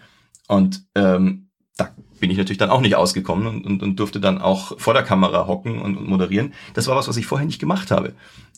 Und 0.48 0.82
ähm, 0.96 1.49
da 1.76 1.94
bin 2.18 2.30
ich 2.30 2.36
natürlich 2.36 2.58
dann 2.58 2.70
auch 2.70 2.80
nicht 2.80 2.96
ausgekommen 2.96 3.46
und, 3.46 3.66
und, 3.66 3.82
und 3.82 3.96
durfte 3.96 4.20
dann 4.20 4.38
auch 4.38 4.78
vor 4.78 4.94
der 4.94 5.02
Kamera 5.02 5.46
hocken 5.46 5.80
und, 5.80 5.96
und 5.96 6.08
moderieren. 6.08 6.52
Das 6.74 6.86
war 6.86 6.96
was, 6.96 7.08
was 7.08 7.16
ich 7.16 7.26
vorher 7.26 7.46
nicht 7.46 7.60
gemacht 7.60 7.90
habe. 7.90 8.14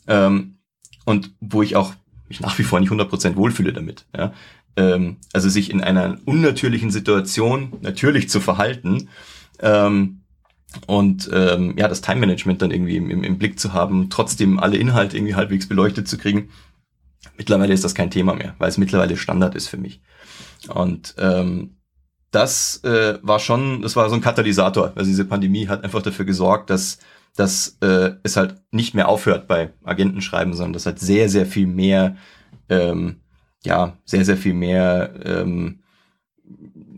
Ähm, 0.07 0.57
und 1.05 1.33
wo 1.41 1.63
ich 1.63 1.77
auch 1.77 1.95
mich 2.29 2.41
nach 2.41 2.59
wie 2.59 2.65
vor 2.65 2.81
nicht 2.81 2.91
100% 2.91 3.37
wohlfühle 3.37 3.73
damit. 3.73 4.07
Ja? 4.17 4.33
Ähm, 4.77 5.17
also 5.33 5.49
sich 5.49 5.71
in 5.71 5.83
einer 5.83 6.19
unnatürlichen 6.25 6.91
Situation 6.91 7.75
natürlich 7.83 8.29
zu 8.29 8.41
verhalten 8.41 9.09
ähm, 9.61 10.23
und 10.87 11.29
ähm, 11.33 11.75
ja, 11.77 11.89
das 11.89 12.01
Time-Management 12.01 12.63
dann 12.63 12.71
irgendwie 12.71 12.97
im, 12.97 13.11
im, 13.11 13.25
im 13.25 13.39
Blick 13.39 13.61
zu 13.61 13.75
haben, 13.75 14.09
trotzdem 14.09 14.59
alle 14.59 14.79
Inhalte 14.79 15.17
irgendwie 15.17 15.35
halbwegs 15.35 15.69
beleuchtet 15.69 16.09
zu 16.09 16.17
kriegen. 16.17 16.49
Mittlerweile 17.37 17.75
ist 17.75 17.85
das 17.85 17.95
kein 17.95 18.11
Thema 18.11 18.35
mehr, 18.35 18.55
weil 18.59 18.71
es 18.71 18.79
mittlerweile 18.79 19.17
Standard 19.17 19.55
ist 19.55 19.69
für 19.69 19.77
mich. 19.77 20.01
Und 20.69 21.15
ähm, 21.19 21.77
das 22.33 22.83
äh, 22.83 23.19
war 23.23 23.39
schon, 23.39 23.83
das 23.83 23.95
war 23.95 24.09
so 24.09 24.17
ein 24.17 24.21
Katalysator. 24.23 24.93
Also 24.97 25.09
diese 25.09 25.27
Pandemie 25.27 25.69
hat 25.69 25.85
einfach 25.85 26.03
dafür 26.03 26.25
gesorgt, 26.25 26.71
dass, 26.71 26.99
dass 27.37 27.77
äh, 27.83 28.13
es 28.23 28.37
halt 28.37 28.57
nicht 28.73 28.95
mehr 28.95 29.09
aufhört 29.09 29.47
bei 29.47 29.71
Agentenschreiben, 29.85 30.55
sondern 30.55 30.73
dass 30.73 30.87
halt 30.87 30.99
sehr, 30.99 31.29
sehr 31.29 31.47
viel 31.47 31.67
mehr, 31.67 32.17
ähm, 32.71 33.17
ja, 33.65 33.99
sehr, 34.07 34.25
sehr 34.25 34.39
viel 34.39 34.55
mehr, 34.55 35.13
ähm, 35.25 35.81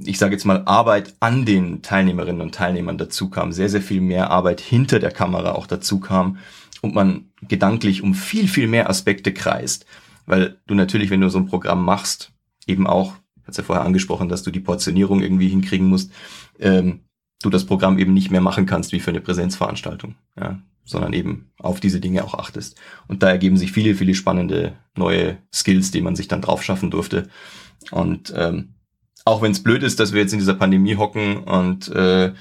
ich 0.05 0.19
sage 0.19 0.35
jetzt 0.35 0.45
mal, 0.45 0.63
Arbeit 0.67 1.15
an 1.19 1.45
den 1.45 1.83
Teilnehmerinnen 1.83 2.41
und 2.41 2.55
Teilnehmern 2.55 2.97
dazu 2.97 3.29
kam, 3.29 3.53
sehr, 3.53 3.69
sehr 3.69 3.83
viel 3.83 4.01
mehr 4.01 4.31
Arbeit 4.31 4.61
hinter 4.61 5.01
der 5.01 5.11
Kamera 5.11 5.53
auch 5.53 5.67
dazu 5.67 5.99
kam 5.99 6.39
und 6.81 6.95
man 6.95 7.31
gedanklich 7.49 8.03
um 8.03 8.15
viel, 8.15 8.47
viel 8.47 8.69
mehr 8.69 8.89
Aspekte 8.89 9.35
kreist. 9.35 9.85
Weil 10.27 10.59
du 10.69 10.75
natürlich, 10.75 11.11
wenn 11.11 11.21
du 11.21 11.29
so 11.29 11.39
ein 11.39 11.47
Programm 11.47 11.85
machst, 11.85 12.33
eben 12.67 12.87
auch 12.87 13.15
hat's 13.47 13.57
ja 13.57 13.65
vorher 13.65 13.85
angesprochen, 13.85 14.29
dass 14.29 14.43
du 14.43 14.51
die 14.51 14.61
Portionierung 14.61 15.21
irgendwie 15.23 15.49
hinkriegen 15.49 15.87
musst, 15.87 16.13
ähm, 16.59 17.01
du 17.43 17.51
das 17.51 17.67
Programm 17.67 17.99
eben 17.99 18.15
nicht 18.15 18.31
mehr 18.31 18.41
machen 18.41 18.67
kannst 18.67 18.93
wie 18.93 19.01
für 19.01 19.11
eine 19.11 19.21
Präsenzveranstaltung, 19.21 20.15
ja, 20.39 20.61
sondern 20.85 21.13
eben 21.13 21.51
auf 21.59 21.81
diese 21.81 22.01
Dinge 22.01 22.25
auch 22.25 22.35
achtest. 22.35 22.81
Und 23.07 23.23
da 23.23 23.31
ergeben 23.31 23.57
sich 23.57 23.73
viele, 23.73 23.95
viele 23.95 24.15
spannende 24.15 24.75
neue 24.97 25.39
Skills, 25.53 25.91
die 25.91 26.01
man 26.01 26.17
sich 26.17 26.29
dann 26.29 26.43
drauf 26.43 26.63
schaffen 26.63 26.91
durfte. 26.91 27.29
Und 27.91 28.33
ähm, 28.37 28.75
auch 29.25 29.43
wenn 29.43 29.53
es 29.53 29.63
blöd 29.63 29.83
ist, 29.83 30.01
dass 30.01 30.13
wir 30.13 30.21
jetzt 30.21 30.33
in 30.33 30.39
dieser 30.39 30.55
Pandemie 30.55 30.97
hocken 30.97 31.39
und 31.39 31.89
äh, 31.89 32.33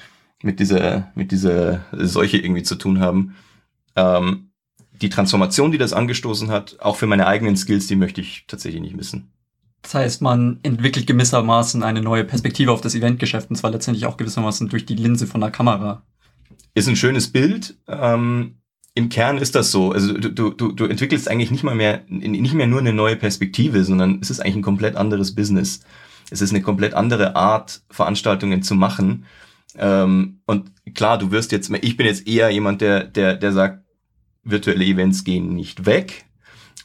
mit 0.41 0.59
dieser 0.59 1.11
mit 1.15 1.31
dieser 1.31 1.85
Seuche 1.93 2.37
irgendwie 2.37 2.63
zu 2.63 2.75
tun 2.75 2.99
haben, 2.99 3.35
ähm, 3.95 4.51
die 5.01 5.09
Transformation, 5.09 5.71
die 5.71 5.77
das 5.77 5.93
angestoßen 5.93 6.49
hat, 6.49 6.77
auch 6.79 6.97
für 6.97 7.07
meine 7.07 7.27
eigenen 7.27 7.55
Skills, 7.55 7.87
die 7.87 7.95
möchte 7.95 8.21
ich 8.21 8.45
tatsächlich 8.47 8.81
nicht 8.81 8.95
missen. 8.95 9.31
Das 9.83 9.93
heißt, 9.95 10.21
man 10.21 10.59
entwickelt 10.63 11.07
gewissermaßen 11.07 11.83
eine 11.83 12.01
neue 12.01 12.23
Perspektive 12.23 12.71
auf 12.71 12.81
das 12.81 12.95
Eventgeschäft 12.95 13.49
und 13.49 13.57
zwar 13.57 13.69
letztendlich 13.69 14.05
auch 14.05 14.17
gewissermaßen 14.17 14.69
durch 14.69 14.85
die 14.85 14.95
Linse 14.95 15.27
von 15.27 15.41
der 15.41 15.51
Kamera. 15.51 16.01
Ist 16.73 16.87
ein 16.87 16.95
schönes 16.95 17.31
Bild. 17.31 17.75
Ähm, 17.87 18.55
Im 18.95 19.09
Kern 19.09 19.37
ist 19.37 19.55
das 19.55 19.71
so. 19.71 19.91
Also 19.91 20.13
du, 20.17 20.51
du, 20.51 20.71
du 20.71 20.85
entwickelst 20.85 21.29
eigentlich 21.29 21.51
nicht 21.51 21.63
mal 21.63 21.75
mehr, 21.75 22.01
nicht 22.07 22.53
mehr 22.53 22.65
nur 22.65 22.79
eine 22.79 22.93
neue 22.93 23.17
Perspektive, 23.17 23.83
sondern 23.83 24.19
es 24.21 24.31
ist 24.31 24.39
eigentlich 24.39 24.55
ein 24.55 24.61
komplett 24.63 24.95
anderes 24.95 25.35
Business. 25.35 25.81
Es 26.31 26.41
ist 26.41 26.51
eine 26.51 26.61
komplett 26.61 26.93
andere 26.93 27.35
Art, 27.35 27.83
Veranstaltungen 27.89 28.63
zu 28.63 28.75
machen. 28.75 29.25
Ähm, 29.77 30.39
und 30.45 30.71
klar, 30.95 31.17
du 31.17 31.31
wirst 31.31 31.51
jetzt, 31.51 31.69
ich 31.69 31.97
bin 31.97 32.07
jetzt 32.07 32.25
eher 32.25 32.49
jemand, 32.49 32.81
der, 32.81 33.03
der, 33.03 33.35
der 33.35 33.51
sagt, 33.51 33.83
virtuelle 34.43 34.85
Events 34.85 35.25
gehen 35.25 35.53
nicht 35.53 35.85
weg. 35.85 36.25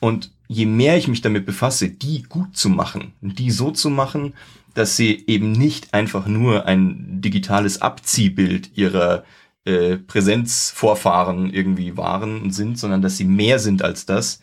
Und 0.01 0.33
je 0.49 0.67
mehr 0.67 0.97
ich 0.97 1.09
mich 1.09 1.21
damit 1.21 1.47
befasse, 1.47 1.91
die 1.91 2.23
gut 2.23 2.57
zu 2.57 2.71
machen, 2.71 3.13
die 3.21 3.51
so 3.51 3.71
zu 3.71 3.91
machen, 3.91 4.35
dass 4.75 4.97
sie 4.97 5.25
eben 5.27 5.53
nicht 5.53 5.95
einfach 5.95 6.27
nur 6.27 6.67
ein 6.67 7.21
digitales 7.21 7.83
Abziehbild 7.83 8.77
ihrer 8.77 9.25
äh, 9.65 9.99
Präsenzvorfahren 9.99 11.53
irgendwie 11.53 11.97
waren 11.97 12.41
und 12.41 12.53
sind, 12.53 12.79
sondern 12.79 13.03
dass 13.03 13.19
sie 13.19 13.25
mehr 13.25 13.59
sind 13.59 13.83
als 13.83 14.07
das, 14.07 14.41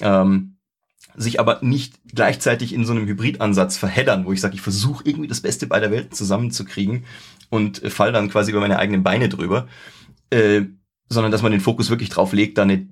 ähm, 0.00 0.56
sich 1.16 1.40
aber 1.40 1.60
nicht 1.62 1.94
gleichzeitig 2.14 2.72
in 2.72 2.84
so 2.84 2.92
einem 2.92 3.06
Hybridansatz 3.06 3.76
verheddern, 3.76 4.26
wo 4.26 4.32
ich 4.32 4.40
sage, 4.40 4.54
ich 4.54 4.60
versuche 4.60 5.04
irgendwie 5.04 5.28
das 5.28 5.40
Beste 5.40 5.66
beider 5.66 5.90
Welten 5.90 6.12
zusammenzukriegen 6.12 7.04
und 7.48 7.82
äh, 7.82 7.90
fall 7.90 8.12
dann 8.12 8.28
quasi 8.28 8.50
über 8.50 8.60
meine 8.60 8.78
eigenen 8.78 9.02
Beine 9.02 9.28
drüber, 9.28 9.66
äh, 10.30 10.62
sondern 11.08 11.32
dass 11.32 11.42
man 11.42 11.52
den 11.52 11.62
Fokus 11.62 11.88
wirklich 11.88 12.10
drauf 12.10 12.32
legt, 12.32 12.58
da 12.58 12.62
eine 12.62 12.88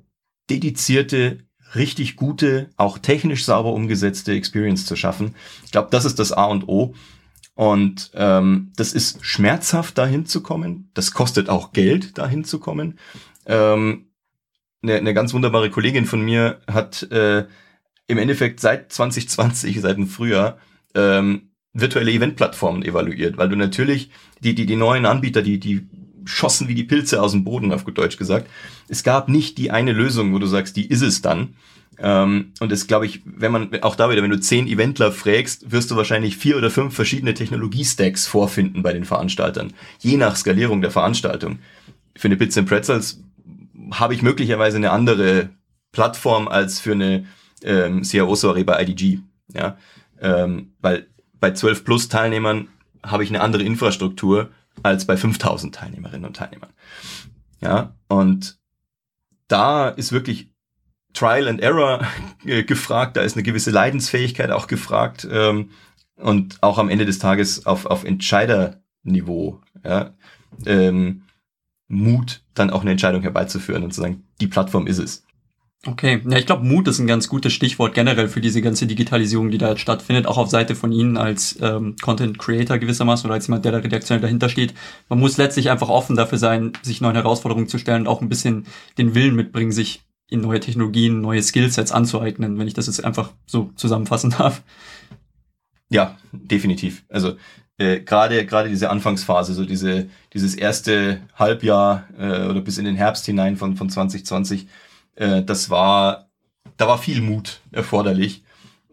dedizierte 0.48 1.45
richtig 1.74 2.16
gute, 2.16 2.70
auch 2.76 2.98
technisch 2.98 3.44
sauber 3.44 3.72
umgesetzte 3.72 4.32
Experience 4.32 4.86
zu 4.86 4.96
schaffen. 4.96 5.34
Ich 5.64 5.72
glaube, 5.72 5.88
das 5.90 6.04
ist 6.04 6.18
das 6.18 6.32
A 6.32 6.44
und 6.44 6.68
O. 6.68 6.94
Und 7.54 8.10
ähm, 8.14 8.72
das 8.76 8.92
ist 8.92 9.24
schmerzhaft, 9.24 9.96
dahin 9.96 10.26
zu 10.26 10.42
kommen. 10.42 10.90
Das 10.92 11.12
kostet 11.12 11.48
auch 11.48 11.72
Geld, 11.72 12.18
dahin 12.18 12.44
zu 12.44 12.58
kommen. 12.58 12.98
Ähm, 13.46 14.10
eine, 14.82 14.96
eine 14.96 15.14
ganz 15.14 15.32
wunderbare 15.32 15.70
Kollegin 15.70 16.04
von 16.04 16.20
mir 16.20 16.60
hat 16.70 17.02
äh, 17.10 17.46
im 18.06 18.18
Endeffekt 18.18 18.60
seit 18.60 18.92
2020, 18.92 19.80
seit 19.80 19.96
dem 19.96 20.06
Frühjahr, 20.06 20.58
ähm, 20.94 21.50
virtuelle 21.72 22.10
Eventplattformen 22.10 22.82
evaluiert, 22.82 23.36
weil 23.36 23.48
du 23.48 23.56
natürlich 23.56 24.10
die, 24.40 24.54
die, 24.54 24.66
die 24.66 24.76
neuen 24.76 25.06
Anbieter, 25.06 25.42
die, 25.42 25.58
die 25.58 25.88
schossen 26.26 26.68
wie 26.68 26.74
die 26.74 26.84
Pilze 26.84 27.22
aus 27.22 27.32
dem 27.32 27.44
Boden, 27.44 27.72
auf 27.72 27.84
gut 27.84 27.98
Deutsch 27.98 28.16
gesagt. 28.16 28.48
Es 28.88 29.02
gab 29.02 29.28
nicht 29.28 29.58
die 29.58 29.70
eine 29.70 29.92
Lösung, 29.92 30.32
wo 30.32 30.38
du 30.38 30.46
sagst, 30.46 30.76
die 30.76 30.86
ist 30.86 31.02
es 31.02 31.22
dann. 31.22 31.54
Ähm, 31.98 32.52
und 32.60 32.70
das 32.70 32.86
glaube 32.86 33.06
ich, 33.06 33.22
wenn 33.24 33.52
man, 33.52 33.82
auch 33.82 33.96
da 33.96 34.10
wieder, 34.10 34.22
wenn 34.22 34.30
du 34.30 34.40
zehn 34.40 34.66
Eventler 34.66 35.12
fragst, 35.12 35.70
wirst 35.72 35.90
du 35.90 35.96
wahrscheinlich 35.96 36.36
vier 36.36 36.56
oder 36.56 36.70
fünf 36.70 36.94
verschiedene 36.94 37.34
Technologie-Stacks 37.34 38.26
vorfinden 38.26 38.82
bei 38.82 38.92
den 38.92 39.04
Veranstaltern. 39.04 39.72
Je 40.00 40.16
nach 40.16 40.36
Skalierung 40.36 40.82
der 40.82 40.90
Veranstaltung. 40.90 41.58
Für 42.14 42.28
eine 42.28 42.36
Pizza 42.36 42.60
and 42.60 42.68
Pretzels 42.68 43.22
habe 43.92 44.14
ich 44.14 44.22
möglicherweise 44.22 44.76
eine 44.76 44.90
andere 44.90 45.50
Plattform 45.92 46.48
als 46.48 46.80
für 46.80 46.92
eine 46.92 47.26
ähm, 47.62 48.02
CRO-Soiree 48.02 48.64
bei 48.64 48.82
IDG. 48.82 49.20
Ja? 49.54 49.78
Ähm, 50.20 50.72
weil 50.80 51.06
bei 51.40 51.52
12 51.52 51.84
plus 51.84 52.08
Teilnehmern 52.08 52.68
habe 53.02 53.24
ich 53.24 53.30
eine 53.30 53.40
andere 53.40 53.62
Infrastruktur 53.62 54.50
als 54.82 55.06
bei 55.06 55.16
5000 55.16 55.74
Teilnehmerinnen 55.74 56.26
und 56.26 56.36
Teilnehmern. 56.36 56.70
Ja, 57.60 57.94
und 58.08 58.58
da 59.48 59.88
ist 59.88 60.12
wirklich 60.12 60.50
Trial 61.12 61.48
and 61.48 61.60
Error 61.60 62.06
gefragt, 62.44 63.16
da 63.16 63.22
ist 63.22 63.34
eine 63.34 63.42
gewisse 63.42 63.70
Leidensfähigkeit 63.70 64.50
auch 64.50 64.66
gefragt 64.66 65.26
ähm, 65.30 65.70
und 66.16 66.62
auch 66.62 66.78
am 66.78 66.88
Ende 66.88 67.06
des 67.06 67.18
Tages 67.18 67.66
auf, 67.66 67.86
auf 67.86 68.04
Entscheiderniveau, 68.04 69.60
ja, 69.84 70.14
ähm, 70.66 71.22
Mut, 71.88 72.42
dann 72.54 72.70
auch 72.70 72.82
eine 72.82 72.90
Entscheidung 72.90 73.22
herbeizuführen 73.22 73.84
und 73.84 73.92
zu 73.92 74.00
sagen, 74.00 74.24
die 74.40 74.48
Plattform 74.48 74.86
ist 74.86 74.98
es. 74.98 75.25
Okay, 75.84 76.20
ja, 76.28 76.38
ich 76.38 76.46
glaube, 76.46 76.64
Mut 76.64 76.88
ist 76.88 76.98
ein 76.98 77.06
ganz 77.06 77.28
gutes 77.28 77.52
Stichwort 77.52 77.94
generell 77.94 78.28
für 78.28 78.40
diese 78.40 78.60
ganze 78.60 78.86
Digitalisierung, 78.86 79.50
die 79.50 79.58
da 79.58 79.70
jetzt 79.70 79.80
stattfindet, 79.80 80.26
auch 80.26 80.38
auf 80.38 80.48
Seite 80.48 80.74
von 80.74 80.90
Ihnen 80.90 81.16
als 81.16 81.58
ähm, 81.60 81.94
Content 82.02 82.38
Creator 82.38 82.78
gewissermaßen 82.78 83.26
oder 83.26 83.34
als 83.34 83.46
jemand, 83.46 83.64
der 83.64 83.72
da 83.72 83.78
redaktionell 83.78 84.20
dahinter 84.20 84.48
steht. 84.48 84.74
Man 85.08 85.20
muss 85.20 85.36
letztlich 85.36 85.70
einfach 85.70 85.88
offen 85.88 86.16
dafür 86.16 86.38
sein, 86.38 86.72
sich 86.82 87.00
neuen 87.00 87.14
Herausforderungen 87.14 87.68
zu 87.68 87.78
stellen 87.78 88.02
und 88.02 88.08
auch 88.08 88.20
ein 88.20 88.28
bisschen 88.28 88.66
den 88.98 89.14
Willen 89.14 89.36
mitbringen, 89.36 89.70
sich 89.70 90.02
in 90.28 90.40
neue 90.40 90.58
Technologien, 90.58 91.20
neue 91.20 91.42
Skillsets 91.42 91.92
anzueignen, 91.92 92.58
wenn 92.58 92.66
ich 92.66 92.74
das 92.74 92.86
jetzt 92.86 93.04
einfach 93.04 93.30
so 93.46 93.70
zusammenfassen 93.76 94.30
darf. 94.38 94.62
Ja, 95.88 96.16
definitiv. 96.32 97.04
Also 97.08 97.36
äh, 97.78 98.00
gerade 98.00 98.44
gerade 98.44 98.68
diese 98.68 98.90
Anfangsphase, 98.90 99.54
so 99.54 99.64
diese 99.64 100.08
dieses 100.32 100.56
erste 100.56 101.20
Halbjahr 101.36 102.08
äh, 102.18 102.48
oder 102.48 102.60
bis 102.60 102.78
in 102.78 102.86
den 102.86 102.96
Herbst 102.96 103.24
hinein 103.26 103.56
von 103.56 103.76
von 103.76 103.88
2020 103.88 104.66
äh, 105.16 105.42
das 105.42 105.70
war, 105.70 106.30
da 106.76 106.88
war 106.88 106.98
viel 106.98 107.20
Mut 107.20 107.60
erforderlich. 107.72 108.44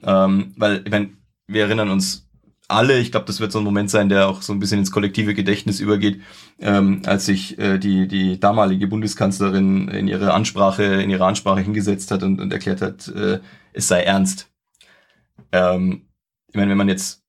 Ähm, 0.04 0.54
weil, 0.58 0.82
ich 0.84 0.92
mein, 0.92 1.18
wir 1.48 1.64
erinnern 1.64 1.90
uns 1.90 2.28
alle, 2.68 3.00
ich 3.00 3.12
glaube, 3.12 3.26
das 3.26 3.40
wird 3.40 3.52
so 3.52 3.60
ein 3.60 3.66
Moment 3.66 3.90
sein, 3.90 4.10
der 4.10 4.28
auch 4.28 4.42
so 4.42 4.54
ein 4.54 4.60
bisschen 4.60 4.80
ins 4.80 4.92
kollektive 4.92 5.34
Gedächtnis 5.34 5.80
übergeht, 5.80 6.22
ähm, 6.60 7.02
als 7.06 7.26
sich 7.26 7.58
äh, 7.60 7.78
die, 7.78 8.08
die 8.08 8.40
damalige 8.40 8.88
Bundeskanzlerin 8.88 9.90
in 9.90 10.08
ihre 10.08 10.34
Ansprache, 10.34 10.84
in 10.84 11.10
ihrer 11.10 11.28
Ansprache 11.28 11.62
hingesetzt 11.62 12.12
hat 12.12 12.24
und, 12.24 12.40
und 12.40 12.52
erklärt 12.52 12.82
hat, 12.82 13.08
äh, 13.10 13.40
es 13.74 13.88
sei 13.88 14.04
ernst. 14.04 14.50
Ähm, 15.52 16.08
ich 16.48 16.56
meine, 16.56 16.72
wenn 16.72 16.78
man 16.78 16.90
jetzt 16.90 17.24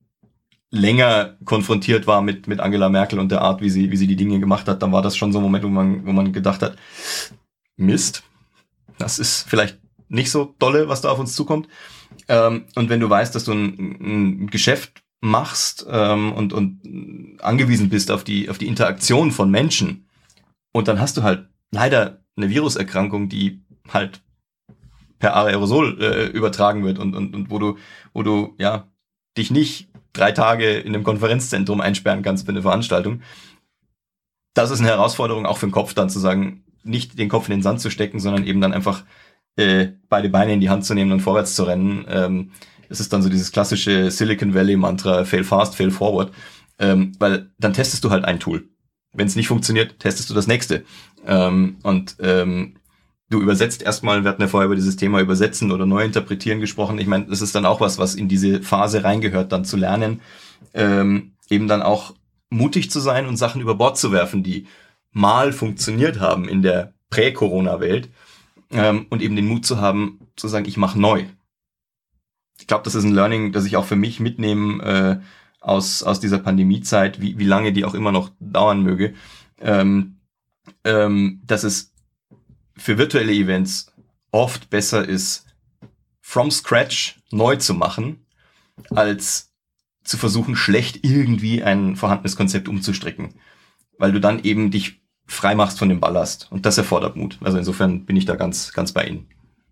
länger 0.70 1.36
konfrontiert 1.44 2.06
war 2.06 2.20
mit, 2.20 2.48
mit 2.48 2.60
Angela 2.60 2.88
Merkel 2.88 3.18
und 3.18 3.30
der 3.30 3.42
Art, 3.42 3.60
wie 3.60 3.70
sie, 3.70 3.90
wie 3.90 3.96
sie 3.96 4.06
die 4.06 4.16
Dinge 4.16 4.40
gemacht 4.40 4.66
hat, 4.68 4.82
dann 4.82 4.92
war 4.92 5.02
das 5.02 5.16
schon 5.16 5.32
so 5.32 5.38
ein 5.38 5.42
Moment, 5.42 5.64
wo 5.64 5.68
man, 5.68 6.06
wo 6.06 6.12
man 6.12 6.32
gedacht 6.32 6.62
hat, 6.62 6.76
Mist, 7.76 8.22
das 8.98 9.18
ist 9.18 9.48
vielleicht 9.48 9.78
nicht 10.08 10.30
so 10.30 10.54
dolle, 10.58 10.88
was 10.88 11.00
da 11.00 11.10
auf 11.10 11.18
uns 11.18 11.34
zukommt. 11.34 11.68
Ähm, 12.28 12.66
und 12.74 12.88
wenn 12.88 13.00
du 13.00 13.10
weißt, 13.10 13.34
dass 13.34 13.44
du 13.44 13.52
ein, 13.52 14.44
ein 14.44 14.50
Geschäft 14.50 15.02
machst 15.20 15.86
ähm, 15.88 16.32
und, 16.32 16.52
und 16.52 17.38
angewiesen 17.40 17.88
bist 17.88 18.10
auf 18.10 18.24
die, 18.24 18.50
auf 18.50 18.58
die 18.58 18.68
Interaktion 18.68 19.30
von 19.30 19.50
Menschen 19.50 20.06
und 20.72 20.88
dann 20.88 21.00
hast 21.00 21.16
du 21.16 21.22
halt 21.22 21.48
leider 21.72 22.22
eine 22.36 22.50
Viruserkrankung, 22.50 23.28
die 23.28 23.62
halt 23.88 24.22
per 25.18 25.36
Aerosol 25.36 26.00
äh, 26.02 26.26
übertragen 26.26 26.84
wird 26.84 26.98
und, 26.98 27.14
und, 27.14 27.34
und 27.34 27.50
wo 27.50 27.58
du, 27.58 27.78
wo 28.12 28.22
du 28.22 28.54
ja 28.58 28.88
dich 29.38 29.50
nicht 29.50 29.88
drei 30.12 30.32
Tage 30.32 30.78
in 30.78 30.94
einem 30.94 31.04
Konferenzzentrum 31.04 31.80
einsperren 31.80 32.22
kannst 32.22 32.44
für 32.44 32.52
eine 32.52 32.62
Veranstaltung. 32.62 33.22
Das 34.54 34.70
ist 34.70 34.80
eine 34.80 34.88
Herausforderung 34.88 35.46
auch 35.46 35.58
für 35.58 35.66
den 35.66 35.72
Kopf 35.72 35.94
dann 35.94 36.10
zu 36.10 36.18
sagen, 36.18 36.63
nicht 36.84 37.18
den 37.18 37.28
Kopf 37.28 37.48
in 37.48 37.56
den 37.56 37.62
Sand 37.62 37.80
zu 37.80 37.90
stecken, 37.90 38.20
sondern 38.20 38.46
eben 38.46 38.60
dann 38.60 38.72
einfach 38.72 39.04
äh, 39.56 39.88
beide 40.08 40.28
Beine 40.28 40.52
in 40.52 40.60
die 40.60 40.70
Hand 40.70 40.84
zu 40.84 40.94
nehmen 40.94 41.12
und 41.12 41.20
vorwärts 41.20 41.54
zu 41.54 41.64
rennen. 41.64 42.04
Ähm, 42.08 42.50
es 42.88 43.00
ist 43.00 43.12
dann 43.12 43.22
so 43.22 43.28
dieses 43.28 43.52
klassische 43.52 44.10
Silicon 44.10 44.54
Valley 44.54 44.76
Mantra, 44.76 45.24
fail 45.24 45.44
fast, 45.44 45.76
fail 45.76 45.90
forward. 45.90 46.32
Ähm, 46.78 47.12
weil 47.18 47.50
dann 47.58 47.72
testest 47.72 48.04
du 48.04 48.10
halt 48.10 48.24
ein 48.24 48.40
Tool. 48.40 48.68
Wenn 49.12 49.28
es 49.28 49.36
nicht 49.36 49.48
funktioniert, 49.48 50.00
testest 50.00 50.28
du 50.28 50.34
das 50.34 50.48
nächste. 50.48 50.84
Ähm, 51.24 51.76
und 51.82 52.16
ähm, 52.20 52.76
du 53.30 53.40
übersetzt 53.40 53.82
erstmal, 53.82 54.24
wir 54.24 54.30
hatten 54.30 54.42
ja 54.42 54.48
vorher 54.48 54.66
über 54.66 54.74
dieses 54.74 54.96
Thema 54.96 55.20
Übersetzen 55.20 55.70
oder 55.70 55.86
Neuinterpretieren 55.86 56.60
gesprochen. 56.60 56.98
Ich 56.98 57.06
meine, 57.06 57.26
das 57.26 57.40
ist 57.40 57.54
dann 57.54 57.66
auch 57.66 57.80
was, 57.80 57.98
was 57.98 58.16
in 58.16 58.28
diese 58.28 58.62
Phase 58.62 59.04
reingehört, 59.04 59.52
dann 59.52 59.64
zu 59.64 59.76
lernen. 59.76 60.20
Ähm, 60.72 61.34
eben 61.48 61.68
dann 61.68 61.82
auch 61.82 62.14
mutig 62.50 62.90
zu 62.90 63.00
sein 63.00 63.26
und 63.26 63.36
Sachen 63.36 63.60
über 63.60 63.76
Bord 63.76 63.98
zu 63.98 64.12
werfen, 64.12 64.42
die 64.42 64.66
mal 65.14 65.52
funktioniert 65.52 66.20
haben 66.20 66.48
in 66.48 66.60
der 66.60 66.92
Prä-Corona-Welt 67.08 68.10
ähm, 68.70 69.06
und 69.08 69.22
eben 69.22 69.36
den 69.36 69.46
Mut 69.46 69.64
zu 69.64 69.80
haben, 69.80 70.20
zu 70.36 70.48
sagen, 70.48 70.66
ich 70.66 70.76
mache 70.76 71.00
neu. 71.00 71.24
Ich 72.58 72.66
glaube, 72.66 72.84
das 72.84 72.94
ist 72.94 73.04
ein 73.04 73.14
Learning, 73.14 73.52
das 73.52 73.64
ich 73.64 73.76
auch 73.76 73.84
für 73.84 73.96
mich 73.96 74.20
mitnehme 74.20 74.82
äh, 74.84 75.24
aus, 75.60 76.02
aus 76.02 76.20
dieser 76.20 76.38
Pandemiezeit, 76.38 77.20
wie, 77.20 77.38
wie 77.38 77.46
lange 77.46 77.72
die 77.72 77.84
auch 77.84 77.94
immer 77.94 78.12
noch 78.12 78.30
dauern 78.38 78.82
möge, 78.82 79.14
ähm, 79.60 80.18
ähm, 80.84 81.40
dass 81.46 81.64
es 81.64 81.92
für 82.76 82.98
virtuelle 82.98 83.32
Events 83.32 83.92
oft 84.30 84.68
besser 84.68 85.08
ist, 85.08 85.46
from 86.20 86.50
scratch 86.50 87.20
neu 87.30 87.56
zu 87.56 87.74
machen, 87.74 88.26
als 88.90 89.52
zu 90.02 90.18
versuchen, 90.18 90.56
schlecht 90.56 91.04
irgendwie 91.04 91.62
ein 91.62 91.96
vorhandenes 91.96 92.36
Konzept 92.36 92.68
umzustricken. 92.68 93.34
Weil 93.98 94.12
du 94.12 94.20
dann 94.20 94.42
eben 94.42 94.70
dich 94.70 95.03
frei 95.26 95.54
machst 95.54 95.78
von 95.78 95.88
dem 95.88 96.00
Ballast. 96.00 96.48
Und 96.50 96.66
das 96.66 96.78
erfordert 96.78 97.16
Mut. 97.16 97.38
Also 97.42 97.58
insofern 97.58 98.04
bin 98.04 98.16
ich 98.16 98.24
da 98.24 98.36
ganz, 98.36 98.72
ganz 98.72 98.92
bei 98.92 99.06
Ihnen. 99.06 99.26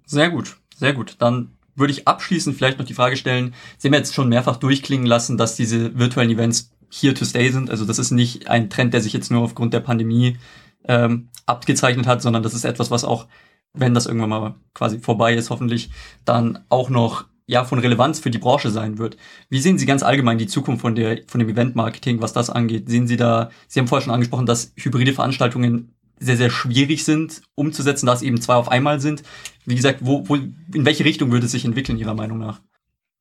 Sehr 0.06 0.30
gut, 0.30 0.56
sehr 0.76 0.92
gut. 0.92 1.16
Dann 1.18 1.52
würde 1.74 1.92
ich 1.92 2.06
abschließend 2.06 2.56
vielleicht 2.56 2.78
noch 2.78 2.86
die 2.86 2.94
Frage 2.94 3.16
stellen, 3.16 3.54
Sie 3.78 3.88
haben 3.88 3.94
jetzt 3.94 4.14
schon 4.14 4.28
mehrfach 4.28 4.56
durchklingen 4.56 5.06
lassen, 5.06 5.38
dass 5.38 5.56
diese 5.56 5.98
virtuellen 5.98 6.30
Events 6.30 6.72
here 6.90 7.14
to 7.14 7.24
stay 7.24 7.50
sind. 7.50 7.70
Also 7.70 7.84
das 7.84 7.98
ist 7.98 8.10
nicht 8.10 8.48
ein 8.48 8.68
Trend, 8.68 8.92
der 8.92 9.00
sich 9.00 9.12
jetzt 9.12 9.30
nur 9.30 9.42
aufgrund 9.42 9.72
der 9.72 9.80
Pandemie 9.80 10.36
ähm, 10.84 11.28
abgezeichnet 11.46 12.06
hat, 12.06 12.22
sondern 12.22 12.42
das 12.42 12.54
ist 12.54 12.64
etwas, 12.64 12.90
was 12.90 13.04
auch, 13.04 13.26
wenn 13.72 13.94
das 13.94 14.06
irgendwann 14.06 14.28
mal 14.28 14.54
quasi 14.74 14.98
vorbei 14.98 15.34
ist, 15.34 15.48
hoffentlich, 15.50 15.90
dann 16.24 16.58
auch 16.68 16.90
noch 16.90 17.24
ja 17.46 17.64
von 17.64 17.78
Relevanz 17.78 18.20
für 18.20 18.30
die 18.30 18.38
Branche 18.38 18.70
sein 18.70 18.98
wird. 18.98 19.16
Wie 19.48 19.60
sehen 19.60 19.78
Sie 19.78 19.86
ganz 19.86 20.02
allgemein 20.02 20.38
die 20.38 20.46
Zukunft 20.46 20.82
von 20.82 20.94
der 20.94 21.22
von 21.26 21.38
dem 21.38 21.48
Event-Marketing, 21.48 22.20
was 22.20 22.32
das 22.32 22.50
angeht? 22.50 22.88
Sehen 22.88 23.06
Sie 23.06 23.16
da? 23.16 23.50
Sie 23.68 23.80
haben 23.80 23.88
vorher 23.88 24.04
schon 24.04 24.14
angesprochen, 24.14 24.46
dass 24.46 24.72
hybride 24.76 25.12
Veranstaltungen 25.12 25.94
sehr 26.18 26.36
sehr 26.36 26.50
schwierig 26.50 27.04
sind 27.04 27.42
umzusetzen, 27.54 28.06
dass 28.06 28.22
eben 28.22 28.40
zwei 28.40 28.54
auf 28.54 28.70
einmal 28.70 29.00
sind. 29.00 29.22
Wie 29.66 29.74
gesagt, 29.74 30.00
wo, 30.02 30.28
wo 30.28 30.36
in 30.36 30.84
welche 30.84 31.04
Richtung 31.04 31.32
würde 31.32 31.46
es 31.46 31.52
sich 31.52 31.64
entwickeln 31.64 31.98
Ihrer 31.98 32.14
Meinung 32.14 32.38
nach? 32.38 32.60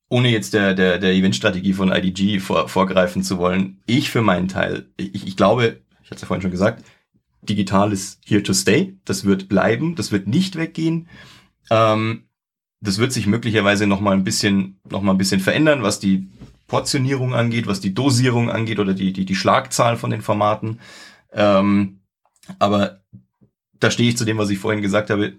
Ohne 0.08 0.28
jetzt 0.28 0.54
der 0.54 0.74
der 0.74 0.98
der 0.98 1.12
Eventstrategie 1.12 1.72
von 1.72 1.90
IDG 1.90 2.38
vor, 2.38 2.68
vorgreifen 2.68 3.22
zu 3.22 3.38
wollen, 3.38 3.80
ich 3.86 4.10
für 4.10 4.22
meinen 4.22 4.48
Teil, 4.48 4.86
ich, 4.96 5.26
ich 5.26 5.36
glaube, 5.36 5.80
ich 6.02 6.10
hatte 6.10 6.16
es 6.16 6.20
ja 6.22 6.26
vorhin 6.26 6.42
schon 6.42 6.50
gesagt, 6.50 6.84
digital 7.42 7.92
ist 7.92 8.20
here 8.24 8.42
to 8.42 8.52
stay. 8.52 8.96
Das 9.04 9.24
wird 9.24 9.48
bleiben, 9.48 9.94
das 9.94 10.12
wird 10.12 10.26
nicht 10.26 10.56
weggehen. 10.56 11.08
Ähm, 11.70 12.24
das 12.82 12.98
wird 12.98 13.12
sich 13.12 13.26
möglicherweise 13.26 13.86
noch 13.86 14.00
mal 14.00 14.12
ein 14.12 14.24
bisschen, 14.24 14.80
noch 14.90 15.02
mal 15.02 15.12
ein 15.12 15.18
bisschen 15.18 15.40
verändern, 15.40 15.82
was 15.82 16.00
die 16.00 16.28
Portionierung 16.66 17.32
angeht, 17.32 17.66
was 17.66 17.80
die 17.80 17.94
Dosierung 17.94 18.50
angeht 18.50 18.80
oder 18.80 18.92
die, 18.92 19.12
die, 19.12 19.24
die 19.24 19.34
Schlagzahl 19.36 19.96
von 19.96 20.10
den 20.10 20.20
Formaten. 20.20 20.80
Ähm, 21.32 22.00
aber 22.58 23.00
da 23.78 23.90
stehe 23.90 24.08
ich 24.08 24.16
zu 24.16 24.24
dem, 24.24 24.38
was 24.38 24.50
ich 24.50 24.58
vorhin 24.58 24.82
gesagt 24.82 25.10
habe. 25.10 25.34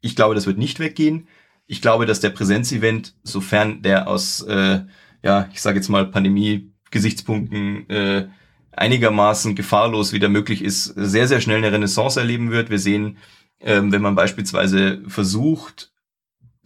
Ich 0.00 0.16
glaube, 0.16 0.34
das 0.34 0.46
wird 0.46 0.58
nicht 0.58 0.80
weggehen. 0.80 1.28
Ich 1.66 1.80
glaube, 1.80 2.04
dass 2.04 2.20
der 2.20 2.30
Präsenzevent, 2.30 3.14
sofern 3.22 3.82
der 3.82 4.08
aus, 4.08 4.42
äh, 4.42 4.80
ja, 5.22 5.48
ich 5.52 5.62
sage 5.62 5.76
jetzt 5.76 5.88
mal 5.88 6.06
Pandemie-Gesichtspunkten 6.06 7.88
äh, 7.90 8.28
einigermaßen 8.72 9.54
gefahrlos 9.54 10.12
wieder 10.12 10.28
möglich 10.28 10.62
ist, 10.62 10.84
sehr, 10.84 11.28
sehr 11.28 11.40
schnell 11.40 11.58
eine 11.58 11.72
Renaissance 11.72 12.18
erleben 12.18 12.50
wird. 12.50 12.70
Wir 12.70 12.78
sehen, 12.78 13.18
ähm, 13.60 13.92
wenn 13.92 14.02
man 14.02 14.16
beispielsweise 14.16 15.02
versucht, 15.06 15.92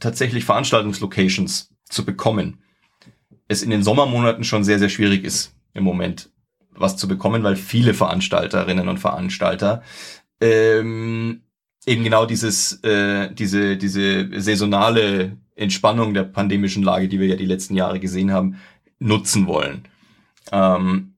tatsächlich 0.02 0.44
Veranstaltungslocations 0.44 1.70
zu 1.88 2.04
bekommen, 2.04 2.58
es 3.48 3.62
in 3.62 3.70
den 3.70 3.82
Sommermonaten 3.82 4.44
schon 4.44 4.64
sehr, 4.64 4.78
sehr 4.78 4.88
schwierig 4.88 5.24
ist 5.24 5.54
im 5.74 5.84
Moment 5.84 6.30
was 6.74 6.96
zu 6.96 7.06
bekommen, 7.06 7.42
weil 7.42 7.56
viele 7.56 7.94
Veranstalterinnen 7.94 8.88
und 8.88 8.98
Veranstalter 8.98 9.82
ähm, 10.40 11.42
eben 11.86 12.02
genau 12.02 12.26
dieses, 12.26 12.82
äh, 12.82 13.32
diese, 13.32 13.76
diese 13.76 14.40
saisonale 14.40 15.36
Entspannung 15.54 16.14
der 16.14 16.24
pandemischen 16.24 16.82
Lage, 16.82 17.08
die 17.08 17.20
wir 17.20 17.28
ja 17.28 17.36
die 17.36 17.46
letzten 17.46 17.76
Jahre 17.76 18.00
gesehen 18.00 18.32
haben, 18.32 18.56
nutzen 18.98 19.46
wollen. 19.46 19.86
Ähm, 20.50 21.14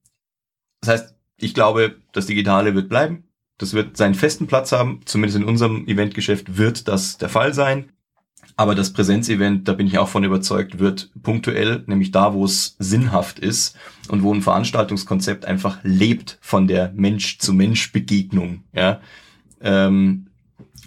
das 0.80 0.90
heißt, 0.90 1.14
ich 1.38 1.54
glaube, 1.54 1.96
das 2.12 2.26
Digitale 2.26 2.74
wird 2.74 2.88
bleiben. 2.88 3.24
Das 3.58 3.74
wird 3.74 3.96
seinen 3.96 4.14
festen 4.14 4.48
Platz 4.48 4.72
haben. 4.72 5.00
Zumindest 5.04 5.38
in 5.38 5.44
unserem 5.44 5.86
Eventgeschäft 5.86 6.56
wird 6.56 6.88
das 6.88 7.16
der 7.18 7.28
Fall 7.28 7.54
sein. 7.54 7.93
Aber 8.56 8.74
das 8.74 8.92
Präsenzevent, 8.92 9.66
da 9.66 9.72
bin 9.72 9.86
ich 9.86 9.98
auch 9.98 10.08
von 10.08 10.22
überzeugt, 10.22 10.78
wird 10.78 11.10
punktuell, 11.22 11.82
nämlich 11.86 12.12
da, 12.12 12.34
wo 12.34 12.44
es 12.44 12.76
sinnhaft 12.78 13.40
ist 13.40 13.76
und 14.08 14.22
wo 14.22 14.32
ein 14.32 14.42
Veranstaltungskonzept 14.42 15.44
einfach 15.44 15.78
lebt 15.82 16.38
von 16.40 16.68
der 16.68 16.92
Mensch-zu-Mensch-Begegnung, 16.94 18.62
ja, 18.72 19.00
ähm, 19.60 20.28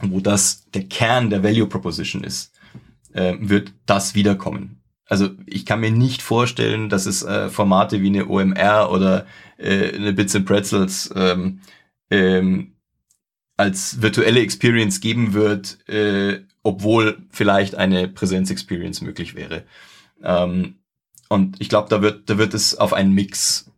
wo 0.01 0.21
das 0.21 0.69
der 0.73 0.85
Kern 0.85 1.29
der 1.29 1.43
Value 1.43 1.67
Proposition 1.67 2.23
ist, 2.23 2.53
äh, 3.13 3.35
wird 3.39 3.73
das 3.85 4.15
wiederkommen. 4.15 4.81
Also 5.05 5.29
ich 5.45 5.65
kann 5.65 5.81
mir 5.81 5.91
nicht 5.91 6.21
vorstellen, 6.21 6.89
dass 6.89 7.05
es 7.05 7.23
äh, 7.23 7.49
Formate 7.49 8.01
wie 8.01 8.07
eine 8.07 8.27
OMR 8.27 8.91
oder 8.91 9.25
äh, 9.57 9.93
eine 9.93 10.13
Bits 10.13 10.35
and 10.35 10.45
Pretzels 10.45 11.13
ähm, 11.15 11.61
ähm, 12.09 12.75
als 13.57 14.01
virtuelle 14.01 14.41
Experience 14.41 14.99
geben 14.99 15.33
wird, 15.33 15.79
äh, 15.89 16.41
obwohl 16.67 17.19
vielleicht 17.29 17.75
eine 17.75 18.09
Präsenz-Experience 18.09 19.01
möglich 19.01 19.35
wäre. 19.35 19.63
Ähm, 20.21 20.75
und 21.29 21.61
ich 21.61 21.69
glaube, 21.69 21.87
da 21.87 22.01
wird, 22.01 22.29
da 22.29 22.37
wird 22.37 22.53
es 22.53 22.77
auf 22.77 22.91
einen 22.91 23.13
Mix 23.13 23.71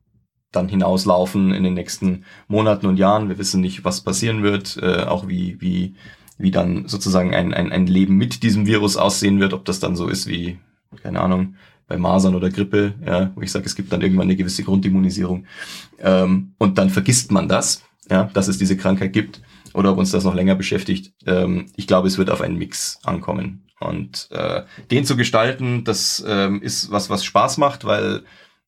dann 0.52 0.68
hinauslaufen 0.68 1.54
in 1.54 1.64
den 1.64 1.76
nächsten 1.76 2.26
Monaten 2.48 2.88
und 2.88 2.98
Jahren. 2.98 3.30
Wir 3.30 3.38
wissen 3.38 3.62
nicht, 3.62 3.86
was 3.86 4.02
passieren 4.02 4.42
wird, 4.42 4.80
äh, 4.82 5.04
auch 5.04 5.28
wie, 5.28 5.62
wie, 5.62 5.94
wie 6.40 6.50
dann 6.50 6.88
sozusagen 6.88 7.36
ein, 7.36 7.54
ein, 7.54 7.72
ein 7.72 7.86
Leben 7.86 8.16
mit 8.16 8.42
diesem 8.42 8.66
Virus 8.66 8.98
aussehen 8.98 9.40
wird, 9.40 9.54
ob 9.54 9.66
das 9.66 9.80
dann 9.80 9.96
so 9.96 10.08
ist 10.08 10.26
wie, 10.26 10.58
keine 11.04 11.22
Ahnung, 11.22 11.58
bei 11.88 11.98
Masern 11.98 12.34
oder 12.34 12.50
Grippe, 12.50 12.96
ja, 13.06 13.32
wo 13.36 13.42
ich 13.42 13.52
sage, 13.52 13.68
es 13.68 13.76
gibt 13.76 13.94
dann 13.94 14.02
irgendwann 14.02 14.26
eine 14.26 14.36
gewisse 14.36 14.64
Grundimmunisierung. 14.64 15.46
Ähm, 16.00 16.54
und 16.58 16.80
dann 16.80 16.90
vergisst 16.90 17.32
man 17.32 17.48
das, 17.48 17.84
ja, 18.10 18.24
dass 18.34 18.48
es 18.48 18.58
diese 18.58 18.78
Krankheit 18.78 19.14
gibt 19.14 19.42
oder 19.74 19.91
ob 19.91 19.97
uns 19.97 20.11
das 20.11 20.24
noch 20.24 20.36
länger 20.36 20.55
beschäftigt. 20.55 21.13
Ähm, 21.26 21.67
ich 21.76 21.88
glaube, 21.88 22.07
es 22.07 22.17
wird 22.17 22.30
auf 22.30 22.41
einen 22.41 22.57
Mix 22.57 22.99
ankommen. 23.03 23.65
Und 23.80 24.28
äh, 24.32 24.63
den 24.91 25.05
zu 25.05 25.15
gestalten, 25.15 25.84
das 25.84 26.24
ähm, 26.28 26.61
ist 26.61 26.91
was, 26.91 27.09
was 27.09 27.24
Spaß 27.24 27.57
macht, 27.57 27.86
weil 27.86 28.24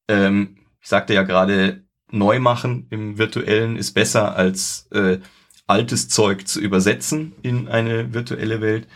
ähm, 0.08 0.58
ich 0.82 0.88
sagte 0.88 1.14
ja 1.14 1.24
gerade, 1.24 1.84
neu 2.12 2.40
machen 2.40 2.88
im 2.90 3.18
virtuellen 3.18 3.78
ist 3.78 3.94
besser 3.94 4.36
als 4.36 4.88
äh, 4.92 5.20
altes 5.68 6.10
Zeug 6.10 6.48
zu 6.48 6.60
übersetzen 6.60 7.34
in 7.42 7.68
eine 7.68 8.14
virtuelle 8.14 8.62
Welt. 8.62 8.88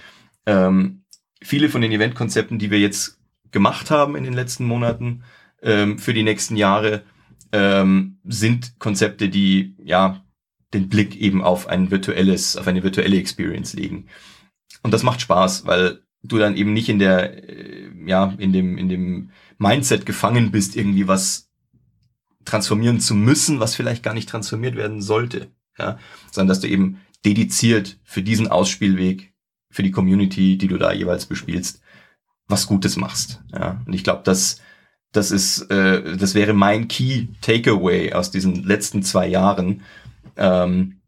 Ähm, 0.45 1.03
viele 1.41 1.69
von 1.69 1.81
den 1.81 1.91
Eventkonzepten, 1.91 2.59
die 2.59 2.71
wir 2.71 2.79
jetzt 2.79 3.19
gemacht 3.51 3.91
haben 3.91 4.15
in 4.15 4.23
den 4.23 4.33
letzten 4.33 4.65
Monaten 4.65 5.23
ähm, 5.61 5.97
für 5.97 6.13
die 6.13 6.23
nächsten 6.23 6.57
Jahre, 6.57 7.03
ähm, 7.51 8.19
sind 8.25 8.79
Konzepte, 8.79 9.29
die 9.29 9.75
ja 9.81 10.24
den 10.73 10.89
Blick 10.89 11.15
eben 11.15 11.43
auf 11.43 11.67
ein 11.67 11.91
virtuelles, 11.91 12.57
auf 12.57 12.67
eine 12.67 12.83
virtuelle 12.83 13.17
Experience 13.17 13.73
legen. 13.73 14.07
Und 14.83 14.93
das 14.93 15.03
macht 15.03 15.21
Spaß, 15.21 15.65
weil 15.65 16.01
du 16.23 16.37
dann 16.37 16.57
eben 16.57 16.73
nicht 16.73 16.89
in 16.89 16.99
der, 16.99 17.49
äh, 17.49 17.89
ja, 18.05 18.33
in 18.37 18.53
dem, 18.53 18.77
in 18.77 18.89
dem 18.89 19.31
Mindset 19.57 20.05
gefangen 20.05 20.51
bist, 20.51 20.75
irgendwie 20.75 21.07
was 21.07 21.49
transformieren 22.43 22.99
zu 22.99 23.15
müssen, 23.15 23.59
was 23.59 23.75
vielleicht 23.75 24.03
gar 24.03 24.13
nicht 24.13 24.29
transformiert 24.29 24.75
werden 24.75 25.01
sollte, 25.01 25.51
ja, 25.77 25.97
sondern 26.31 26.49
dass 26.49 26.59
du 26.59 26.67
eben 26.67 26.99
dediziert 27.23 27.97
für 28.03 28.21
diesen 28.21 28.47
Ausspielweg, 28.47 29.33
für 29.71 29.83
die 29.83 29.91
Community, 29.91 30.57
die 30.57 30.67
du 30.67 30.77
da 30.77 30.93
jeweils 30.93 31.25
bespielst, 31.25 31.81
was 32.47 32.67
Gutes 32.67 32.97
machst, 32.97 33.41
ja. 33.51 33.81
Und 33.85 33.93
ich 33.93 34.03
glaube, 34.03 34.21
dass 34.23 34.61
das 35.11 35.31
ist, 35.31 35.61
äh, 35.71 36.17
das 36.17 36.35
wäre 36.35 36.53
mein 36.53 36.87
Key 36.87 37.27
Takeaway 37.41 38.13
aus 38.13 38.31
diesen 38.31 38.63
letzten 38.63 39.01
zwei 39.01 39.27
Jahren, 39.27 39.81
ähm, 40.37 41.01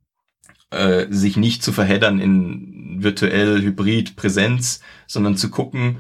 äh, 0.72 1.08
sich 1.10 1.38
nicht 1.38 1.64
zu 1.64 1.72
verheddern 1.72 2.20
in 2.20 3.04
virtuell, 3.04 3.62
hybrid, 3.62 4.16
Präsenz, 4.16 4.82
sondern 5.08 5.38
zu 5.38 5.50
gucken, 5.50 6.00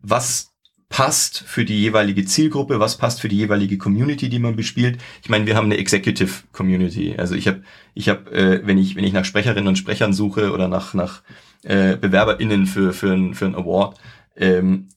was 0.00 0.54
passt 0.88 1.40
für 1.40 1.64
die 1.64 1.80
jeweilige 1.80 2.24
Zielgruppe, 2.24 2.78
was 2.78 2.98
passt 2.98 3.20
für 3.20 3.28
die 3.28 3.36
jeweilige 3.36 3.78
Community, 3.78 4.28
die 4.28 4.38
man 4.38 4.54
bespielt. 4.54 4.98
Ich 5.22 5.28
meine, 5.28 5.46
wir 5.46 5.56
haben 5.56 5.64
eine 5.64 5.76
Executive 5.76 6.44
Community. 6.52 7.16
Also 7.16 7.34
ich 7.34 7.48
habe, 7.48 7.62
ich 7.94 8.08
habe, 8.08 8.30
äh, 8.30 8.60
wenn 8.64 8.78
ich 8.78 8.94
wenn 8.94 9.04
ich 9.04 9.12
nach 9.12 9.24
Sprecherinnen 9.24 9.66
und 9.66 9.76
Sprechern 9.76 10.12
suche 10.12 10.52
oder 10.52 10.68
nach 10.68 10.94
nach 10.94 11.22
äh, 11.64 11.96
BewerberInnen 11.96 12.66
für 12.66 12.92
für 12.92 13.12
ein 13.12 13.34
für 13.34 13.46
ein 13.46 13.56
Award, 13.56 13.98
ähm, 14.36 14.88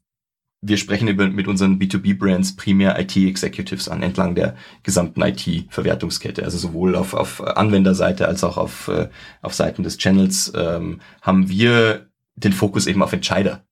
wir 0.67 0.77
sprechen 0.77 1.07
über, 1.07 1.27
mit 1.27 1.47
unseren 1.47 1.79
B2B-Brands 1.79 2.55
primär 2.55 2.99
IT-Executives 2.99 3.89
an, 3.89 4.03
entlang 4.03 4.35
der 4.35 4.55
gesamten 4.83 5.21
IT-Verwertungskette. 5.21 6.43
Also 6.43 6.57
sowohl 6.57 6.95
auf, 6.95 7.13
auf 7.13 7.41
Anwenderseite 7.41 8.27
als 8.27 8.43
auch 8.43 8.57
auf, 8.57 8.87
äh, 8.87 9.09
auf 9.41 9.53
Seiten 9.53 9.83
des 9.83 9.97
Channels 9.97 10.51
ähm, 10.55 11.01
haben 11.21 11.49
wir 11.49 12.09
den 12.35 12.53
Fokus 12.53 12.87
eben 12.87 13.01
auf 13.01 13.13
Entscheider. 13.13 13.65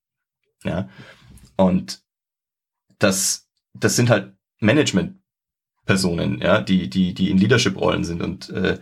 Ja? 0.64 0.90
Und 1.56 2.02
das, 3.00 3.48
das 3.74 3.96
sind 3.96 4.10
halt 4.10 4.34
Management 4.60 5.20
Personen, 5.86 6.42
ja, 6.42 6.62
die, 6.62 6.90
die, 6.90 7.14
die 7.14 7.30
in 7.30 7.38
Leadership-Rollen 7.38 8.04
sind. 8.04 8.24
Und 8.24 8.50
äh, 8.50 8.80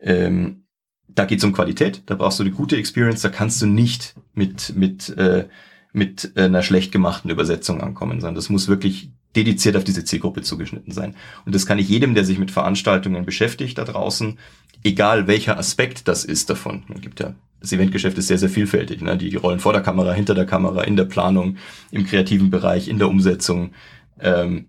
ähm, 0.00 0.66
da 1.08 1.24
geht's 1.24 1.44
um 1.44 1.52
Qualität, 1.52 2.02
da 2.06 2.14
brauchst 2.14 2.38
du 2.38 2.42
eine 2.42 2.52
gute 2.52 2.76
Experience, 2.76 3.22
da 3.22 3.28
kannst 3.28 3.60
du 3.62 3.66
nicht 3.66 4.14
mit, 4.34 4.74
mit, 4.76 5.08
äh, 5.10 5.48
mit 5.92 6.32
einer 6.36 6.62
schlecht 6.62 6.90
gemachten 6.90 7.30
Übersetzung 7.30 7.80
ankommen, 7.80 8.20
sondern 8.20 8.34
das 8.34 8.48
muss 8.48 8.68
wirklich 8.68 9.10
dediziert 9.36 9.76
auf 9.76 9.84
diese 9.84 10.04
Zielgruppe 10.04 10.42
zugeschnitten 10.42 10.92
sein. 10.92 11.14
Und 11.44 11.54
das 11.54 11.66
kann 11.66 11.78
ich 11.78 11.88
jedem, 11.88 12.14
der 12.14 12.24
sich 12.24 12.38
mit 12.38 12.50
Veranstaltungen 12.50 13.24
beschäftigt 13.24 13.78
da 13.78 13.84
draußen, 13.84 14.38
egal 14.84 15.26
welcher 15.26 15.58
Aspekt 15.58 16.08
das 16.08 16.24
ist 16.24 16.50
davon. 16.50 16.84
Man 16.88 17.00
gibt 17.00 17.20
ja, 17.20 17.34
das 17.60 17.72
Eventgeschäft 17.72 18.16
ist 18.18 18.26
sehr, 18.26 18.38
sehr 18.38 18.48
vielfältig. 18.48 19.02
Ne? 19.02 19.16
Die 19.16 19.34
rollen 19.36 19.60
vor 19.60 19.72
der 19.72 19.82
Kamera, 19.82 20.12
hinter 20.12 20.34
der 20.34 20.46
Kamera, 20.46 20.82
in 20.82 20.96
der 20.96 21.04
Planung, 21.04 21.56
im 21.90 22.06
kreativen 22.06 22.50
Bereich, 22.50 22.88
in 22.88 22.98
der 22.98 23.08
Umsetzung. 23.08 23.72
Ähm, 24.18 24.68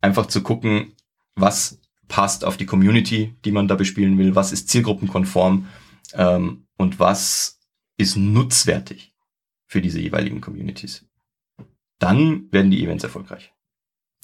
einfach 0.00 0.26
zu 0.26 0.42
gucken, 0.42 0.92
was 1.36 1.80
passt 2.08 2.44
auf 2.44 2.56
die 2.56 2.66
Community, 2.66 3.34
die 3.44 3.52
man 3.52 3.68
da 3.68 3.74
bespielen 3.74 4.18
will, 4.18 4.34
was 4.34 4.52
ist 4.52 4.68
zielgruppenkonform 4.68 5.66
ähm, 6.14 6.66
und 6.76 7.00
was 7.00 7.58
ist 7.98 8.16
nutzwertig 8.16 9.15
für 9.66 9.80
diese 9.80 10.00
jeweiligen 10.00 10.40
Communities. 10.40 11.06
Dann 11.98 12.48
werden 12.52 12.70
die 12.70 12.84
Events 12.84 13.04
erfolgreich. 13.04 13.52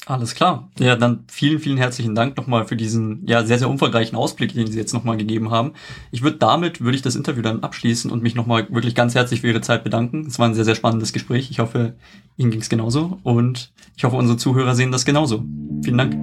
Alles 0.05 0.35
klar. 0.35 0.69
Ja, 0.81 0.97
dann 0.97 1.25
vielen, 1.31 1.61
vielen 1.61 1.77
herzlichen 1.77 2.17
Dank 2.17 2.37
nochmal 2.37 2.67
für 2.67 2.75
diesen 2.75 3.25
ja 3.25 3.45
sehr, 3.45 3.61
sehr 3.61 3.71
umfangreichen 3.71 4.19
Ausblick, 4.19 4.53
den 4.53 4.67
Sie 4.67 4.79
jetzt 4.79 4.93
nochmal 4.93 5.17
gegeben 5.17 5.53
haben. 5.53 5.75
Ich 6.11 6.23
würde 6.23 6.39
damit, 6.39 6.81
würde 6.81 6.97
ich 6.97 7.03
das 7.03 7.15
Interview 7.15 7.41
dann 7.41 7.63
abschließen 7.63 8.11
und 8.11 8.21
mich 8.21 8.35
nochmal 8.35 8.69
wirklich 8.71 8.97
ganz 8.97 9.15
herzlich 9.15 9.43
für 9.43 9.49
Ihre 9.49 9.61
Zeit 9.61 9.85
bedanken. 9.85 10.27
Es 10.27 10.41
war 10.41 10.49
ein 10.49 10.55
sehr, 10.55 10.65
sehr 10.65 10.75
spannendes 10.75 11.13
Gespräch. 11.13 11.53
Ich 11.53 11.61
hoffe, 11.61 11.95
Ihnen 12.37 12.51
ging 12.51 12.61
es 12.61 12.69
genauso 12.69 13.21
und 13.23 13.73
ich 13.97 14.03
hoffe, 14.03 14.17
unsere 14.17 14.39
Zuhörer 14.39 14.75
sehen 14.75 14.91
das 14.91 15.05
genauso. 15.05 15.45
Vielen 15.85 15.99
Dank. 15.99 16.17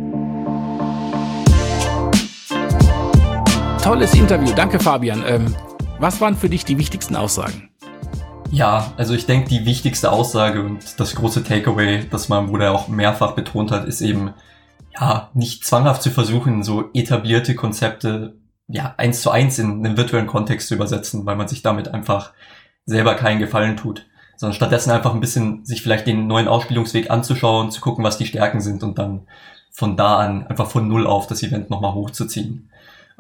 Tolles 3.82 4.14
Interview. 4.14 4.54
Danke, 4.54 4.78
Fabian. 4.78 5.24
Ähm, 5.26 5.56
was 6.00 6.20
waren 6.20 6.36
für 6.36 6.50
dich 6.50 6.66
die 6.66 6.78
wichtigsten 6.78 7.16
Aussagen? 7.16 7.69
Ja, 8.52 8.94
also 8.98 9.14
ich 9.14 9.26
denke, 9.26 9.50
die 9.50 9.66
wichtigste 9.66 10.12
Aussage 10.12 10.62
und 10.62 11.00
das 11.00 11.16
große 11.16 11.44
Takeaway, 11.44 12.06
das 12.10 12.30
mein 12.30 12.48
Bruder 12.48 12.72
auch 12.72 12.88
mehrfach 12.88 13.34
betont 13.34 13.72
hat, 13.72 13.86
ist 13.86 14.02
eben, 14.02 14.34
ja, 15.00 15.30
nicht 15.34 15.66
zwanghaft 15.66 16.02
zu 16.02 16.10
versuchen, 16.10 16.64
so 16.64 16.90
etablierte 16.94 17.56
Konzepte, 17.56 18.36
ja, 18.68 18.96
eins 18.98 19.22
zu 19.22 19.30
eins 19.30 19.60
in 19.60 19.86
einen 19.86 19.98
virtuellen 19.98 20.28
Kontext 20.28 20.68
zu 20.68 20.76
übersetzen, 20.76 21.26
weil 21.26 21.36
man 21.36 21.48
sich 21.48 21.62
damit 21.62 21.90
einfach 21.90 22.34
selber 22.86 23.16
keinen 23.16 23.40
Gefallen 23.40 23.78
tut, 23.78 24.08
sondern 24.36 24.56
stattdessen 24.56 24.92
einfach 24.92 25.14
ein 25.14 25.22
bisschen 25.22 25.64
sich 25.64 25.84
vielleicht 25.84 26.08
den 26.08 26.28
neuen 26.28 26.48
Ausspielungsweg 26.48 27.12
anzuschauen, 27.12 27.72
zu 27.72 27.82
gucken, 27.82 28.04
was 28.04 28.18
die 28.18 28.26
Stärken 28.26 28.62
sind 28.62 28.84
und 28.84 28.98
dann 28.98 29.28
von 29.72 29.96
da 29.96 30.18
an 30.18 30.48
einfach 30.48 30.70
von 30.70 30.88
Null 30.88 31.06
auf 31.06 31.28
das 31.28 31.44
Event 31.44 31.70
nochmal 31.70 31.94
hochzuziehen. 31.94 32.70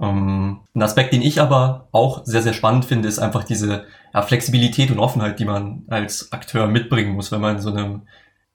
Ähm, 0.01 0.61
ein 0.73 0.81
Aspekt, 0.81 1.13
den 1.13 1.21
ich 1.21 1.41
aber 1.41 1.87
auch 1.91 2.25
sehr, 2.25 2.41
sehr 2.41 2.53
spannend 2.53 2.85
finde, 2.85 3.07
ist 3.07 3.19
einfach 3.19 3.43
diese 3.43 3.85
ja, 4.13 4.21
Flexibilität 4.21 4.91
und 4.91 4.99
Offenheit, 4.99 5.39
die 5.39 5.45
man 5.45 5.83
als 5.87 6.31
Akteur 6.31 6.67
mitbringen 6.67 7.13
muss, 7.13 7.31
wenn 7.31 7.41
man 7.41 7.57
in 7.57 7.61
so 7.61 7.73
einem, 7.73 8.03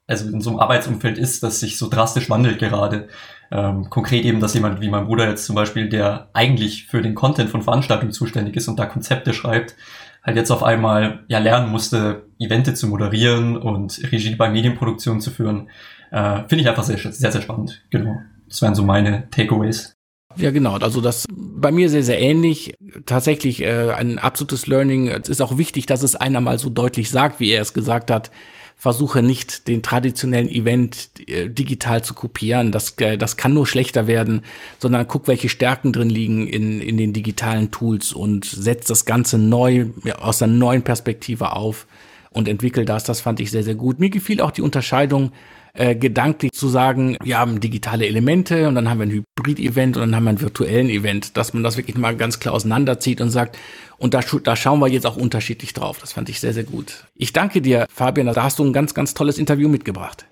also 0.07 0.29
in 0.29 0.41
so 0.41 0.51
einem 0.51 0.59
Arbeitsumfeld 0.59 1.17
ist, 1.17 1.43
das 1.43 1.59
sich 1.59 1.77
so 1.77 1.89
drastisch 1.89 2.29
wandelt 2.29 2.59
gerade. 2.59 3.07
Ähm, 3.51 3.89
konkret 3.89 4.25
eben, 4.25 4.39
dass 4.39 4.55
jemand 4.55 4.81
wie 4.81 4.89
mein 4.89 5.05
Bruder 5.05 5.29
jetzt 5.29 5.45
zum 5.45 5.55
Beispiel, 5.55 5.87
der 5.87 6.29
eigentlich 6.33 6.87
für 6.87 7.01
den 7.01 7.15
Content 7.15 7.49
von 7.49 7.61
Veranstaltungen 7.61 8.11
zuständig 8.11 8.55
ist 8.55 8.67
und 8.67 8.79
da 8.79 8.85
Konzepte 8.85 9.33
schreibt, 9.33 9.75
halt 10.23 10.37
jetzt 10.37 10.51
auf 10.51 10.63
einmal 10.63 11.23
ja 11.27 11.37
lernen 11.37 11.69
musste, 11.69 12.25
Evente 12.39 12.73
zu 12.73 12.87
moderieren 12.87 13.55
und 13.55 14.01
Regie 14.11 14.35
bei 14.35 14.49
Medienproduktionen 14.49 15.21
zu 15.21 15.29
führen. 15.29 15.69
Äh, 16.11 16.43
Finde 16.47 16.63
ich 16.63 16.69
einfach 16.69 16.83
sehr, 16.83 16.97
sehr, 16.97 17.31
sehr 17.31 17.41
spannend. 17.41 17.83
Genau. 17.91 18.17
Das 18.47 18.61
wären 18.61 18.75
so 18.75 18.83
meine 18.83 19.29
Takeaways. 19.29 19.95
Ja, 20.37 20.51
genau. 20.51 20.77
Also 20.77 21.01
das 21.01 21.25
bei 21.29 21.71
mir 21.71 21.89
sehr, 21.89 22.03
sehr 22.03 22.19
ähnlich. 22.19 22.75
Tatsächlich 23.05 23.61
äh, 23.61 23.91
ein 23.91 24.19
absolutes 24.19 24.67
Learning. 24.67 25.07
Es 25.07 25.29
ist 25.29 25.41
auch 25.41 25.57
wichtig, 25.57 25.85
dass 25.85 26.03
es 26.03 26.15
einer 26.15 26.41
mal 26.41 26.59
so 26.59 26.69
deutlich 26.69 27.09
sagt, 27.09 27.39
wie 27.39 27.51
er 27.51 27.61
es 27.61 27.73
gesagt 27.73 28.11
hat. 28.11 28.31
Versuche 28.77 29.23
nicht, 29.23 29.69
den 29.69 29.81
traditionellen 29.81 30.49
Event 30.49 31.09
äh, 31.27 31.49
digital 31.49 32.03
zu 32.03 32.13
kopieren. 32.13 32.73
Das, 32.73 32.95
äh, 32.97 33.17
das 33.17 33.37
kann 33.37 33.53
nur 33.53 33.65
schlechter 33.65 34.05
werden, 34.05 34.41
sondern 34.79 35.07
guck, 35.07 35.27
welche 35.27 35.47
Stärken 35.47 35.93
drin 35.93 36.09
liegen 36.09 36.47
in, 36.47 36.81
in 36.81 36.97
den 36.97 37.13
digitalen 37.13 37.71
Tools 37.71 38.11
und 38.11 38.43
setz 38.43 38.87
das 38.87 39.05
Ganze 39.05 39.37
neu, 39.37 39.85
ja, 40.03 40.15
aus 40.19 40.41
einer 40.41 40.53
neuen 40.53 40.81
Perspektive 40.81 41.53
auf 41.53 41.87
und 42.31 42.49
entwickel 42.49 42.83
das. 42.83 43.05
Das 43.05 43.21
fand 43.21 43.39
ich 43.39 43.49
sehr, 43.49 43.63
sehr 43.63 43.75
gut. 43.75 43.99
Mir 43.99 44.09
gefiel 44.09 44.41
auch 44.41 44.51
die 44.51 44.61
Unterscheidung 44.61 45.31
äh, 45.75 45.95
gedanklich 45.95 46.53
zu 46.53 46.67
sagen, 46.67 47.17
wir 47.21 47.37
haben 47.37 47.59
digitale 47.59 48.07
Elemente 48.07 48.67
und 48.67 48.75
dann 48.75 48.89
haben 48.89 48.99
wir 48.99 49.05
ein 49.05 49.11
Hybrid-Event 49.11 49.97
und 49.97 50.01
dann 50.01 50.15
haben 50.15 50.23
wir 50.23 50.29
einen 50.29 50.41
virtuellen 50.41 50.89
Event, 50.89 51.37
dass 51.37 51.53
man 51.53 51.63
das 51.63 51.77
wirklich 51.77 51.97
mal 51.97 52.15
ganz 52.15 52.39
klar 52.39 52.53
auseinanderzieht 52.53 53.21
und 53.21 53.29
sagt, 53.29 53.57
und 53.97 54.13
da, 54.13 54.21
da 54.43 54.55
schauen 54.55 54.79
wir 54.79 54.87
jetzt 54.87 55.05
auch 55.05 55.17
unterschiedlich 55.17 55.73
drauf. 55.73 55.99
Das 55.99 56.13
fand 56.13 56.29
ich 56.29 56.39
sehr, 56.39 56.53
sehr 56.53 56.63
gut. 56.63 57.05
Ich 57.15 57.33
danke 57.33 57.61
dir, 57.61 57.85
Fabian. 57.93 58.27
Da 58.27 58.43
hast 58.43 58.59
du 58.59 58.63
ein 58.63 58.73
ganz, 58.73 58.93
ganz 58.93 59.13
tolles 59.13 59.37
Interview 59.37 59.69
mitgebracht. 59.69 60.25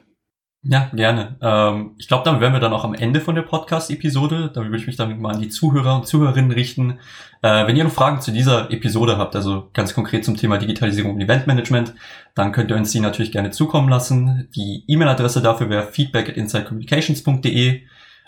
Ja, 0.66 0.90
gerne. 0.94 1.36
Ähm, 1.42 1.92
ich 1.98 2.08
glaube, 2.08 2.24
dann 2.24 2.40
wären 2.40 2.54
wir 2.54 2.62
dann 2.62 2.72
auch 2.72 2.86
am 2.86 2.94
Ende 2.94 3.20
von 3.20 3.36
der 3.36 3.42
Podcast-Episode. 3.42 4.50
Da 4.54 4.62
würde 4.62 4.78
ich 4.78 4.88
mich 4.88 4.96
dann 4.96 5.20
mal 5.20 5.34
an 5.34 5.42
die 5.42 5.50
Zuhörer 5.50 5.98
und 5.98 6.08
Zuhörerinnen 6.08 6.52
richten. 6.52 7.00
Äh, 7.42 7.68
wenn 7.68 7.76
ihr 7.76 7.84
noch 7.84 7.92
Fragen 7.92 8.22
zu 8.22 8.32
dieser 8.32 8.72
Episode 8.72 9.18
habt, 9.18 9.36
also 9.36 9.70
ganz 9.74 9.94
konkret 9.94 10.24
zum 10.24 10.38
Thema 10.38 10.58
Digitalisierung 10.58 11.16
und 11.16 11.22
Eventmanagement, 11.22 11.94
dann 12.34 12.54
könnt 12.54 12.72
ihr 12.72 12.78
uns 12.78 12.92
die 12.94 13.02
natürlich 13.02 13.34
gerne 13.34 13.52
zukommen 13.52 13.90
lassen. 13.90 14.48
Die 14.56 14.86
E-Mail-Adresse 14.88 15.42
dafür 15.42 15.70
wäre 15.70 15.88
feedback 15.88 16.30
at 16.30 16.38
insidecommunications.de. 16.38 17.82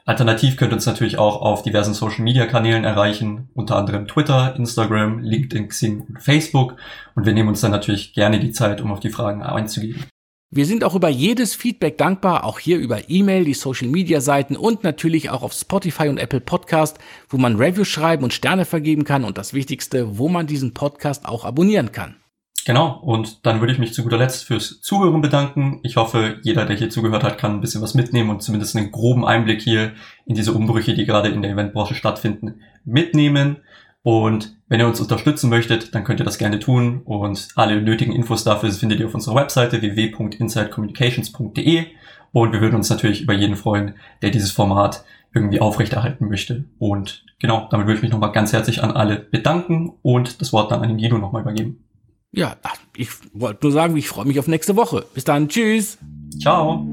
Alternativ 0.04 0.58
könnt 0.58 0.74
ihr 0.74 0.76
uns 0.76 0.86
natürlich 0.86 1.18
auch 1.18 1.42
auf 1.42 1.64
diversen 1.64 1.94
Social-Media-Kanälen 1.94 2.84
erreichen, 2.84 3.48
unter 3.54 3.78
anderem 3.78 4.08
Twitter, 4.10 4.56
Instagram, 4.58 5.20
LinkedIn, 5.20 5.70
Xing 5.70 6.02
und 6.02 6.22
Facebook. 6.22 6.76
Und 7.16 7.26
wir 7.26 7.34
nehmen 7.34 7.50
uns 7.50 7.62
dann 7.62 7.72
natürlich 7.72 8.14
gerne 8.14 8.40
die 8.40 8.52
Zeit, 8.52 8.82
um 8.82 8.92
auf 8.92 9.00
die 9.00 9.10
Fragen 9.10 9.42
einzugehen. 9.42 10.06
Wir 10.52 10.66
sind 10.66 10.84
auch 10.84 10.94
über 10.94 11.10
jedes 11.10 11.56
Feedback 11.56 11.98
dankbar, 11.98 12.44
auch 12.44 12.60
hier 12.60 12.78
über 12.78 13.10
E-Mail, 13.10 13.46
die 13.46 13.56
Social 13.56 13.88
Media 13.88 14.22
Seiten 14.22 14.56
und 14.56 14.84
natürlich 14.84 15.32
auch 15.32 15.42
auf 15.42 15.54
Spotify 15.54 16.08
und 16.08 16.20
Apple 16.20 16.40
Podcast, 16.40 17.00
wo 17.30 17.38
man 17.38 17.56
Reviews 17.56 17.88
schreiben 17.88 18.24
und 18.24 18.34
Sterne 18.34 18.66
vergeben 18.66 19.06
kann 19.06 19.24
und 19.24 19.40
das 19.40 19.54
Wichtigste, 19.54 20.20
wo 20.20 20.30
man 20.30 20.46
diesen 20.46 20.74
Podcast 20.74 21.28
auch 21.28 21.46
abonnieren 21.46 21.92
kann. 21.92 22.18
Genau, 22.66 23.00
und 23.00 23.46
dann 23.46 23.60
würde 23.60 23.74
ich 23.74 23.80
mich 23.80 23.94
zu 23.94 24.04
guter 24.04 24.18
Letzt 24.18 24.44
fürs 24.44 24.82
Zuhören 24.82 25.22
bedanken. 25.22 25.82
Ich 25.84 25.98
hoffe, 25.98 26.40
jeder, 26.44 26.66
der 26.66 26.76
hier 26.76 26.90
zugehört 26.90 27.24
hat, 27.24 27.38
kann 27.38 27.54
ein 27.54 27.62
bisschen 27.62 27.82
was 27.82 27.94
mitnehmen 27.94 28.30
und 28.30 28.42
zumindest 28.42 28.76
einen 28.76 28.92
groben 28.92 29.26
Einblick 29.26 29.62
hier 29.62 29.94
in 30.26 30.36
diese 30.36 30.54
Umbrüche, 30.54 30.94
die 30.94 31.06
gerade 31.06 31.30
in 31.30 31.42
der 31.42 31.52
Eventbranche 31.52 31.96
stattfinden, 31.96 32.62
mitnehmen. 32.84 33.58
Und 34.06 34.56
wenn 34.68 34.80
ihr 34.80 34.86
uns 34.86 35.02
unterstützen 35.02 35.50
möchtet, 35.50 35.96
dann 35.96 36.04
könnt 36.04 36.20
ihr 36.20 36.26
das 36.26 36.38
gerne 36.38 36.60
tun. 36.60 37.02
Und 37.06 37.48
alle 37.56 37.82
nötigen 37.82 38.14
Infos 38.14 38.44
dafür 38.44 38.72
findet 38.72 39.00
ihr 39.00 39.08
auf 39.08 39.16
unserer 39.16 39.34
Webseite 39.34 39.82
www.insidecommunications.de. 39.82 41.86
Und 42.32 42.54
wir 42.54 42.62
würden 42.62 42.76
uns 42.76 42.92
natürlich 42.92 43.24
über 43.24 43.34
jeden 43.34 43.56
freuen, 43.56 43.96
der 44.22 44.30
dieses 44.30 44.52
Format 44.52 45.04
irgendwie 45.34 45.60
aufrechterhalten 45.60 46.30
möchte. 46.30 46.66
Und 46.78 47.26
genau, 47.40 47.68
damit 47.72 47.88
würde 47.88 47.98
ich 47.98 48.04
mich 48.04 48.12
nochmal 48.12 48.32
ganz 48.32 48.54
herzlich 48.54 48.84
an 48.84 48.92
alle 48.92 49.18
bedanken 49.18 49.94
und 50.04 50.40
das 50.40 50.54
Wort 50.54 50.72
dann 50.72 50.84
an 50.84 50.90
den 50.90 51.00
Guido 51.00 51.18
nochmal 51.18 51.42
übergeben. 51.42 51.84
Ja, 52.32 52.58
ich 52.96 53.10
wollte 53.34 53.66
nur 53.66 53.72
sagen, 53.72 53.98
ich 53.98 54.08
freue 54.08 54.26
mich 54.26 54.38
auf 54.38 54.48
nächste 54.48 54.76
Woche. 54.76 55.04
Bis 55.16 55.24
dann, 55.24 55.48
tschüss. 55.48 55.98
Ciao. 56.40 56.86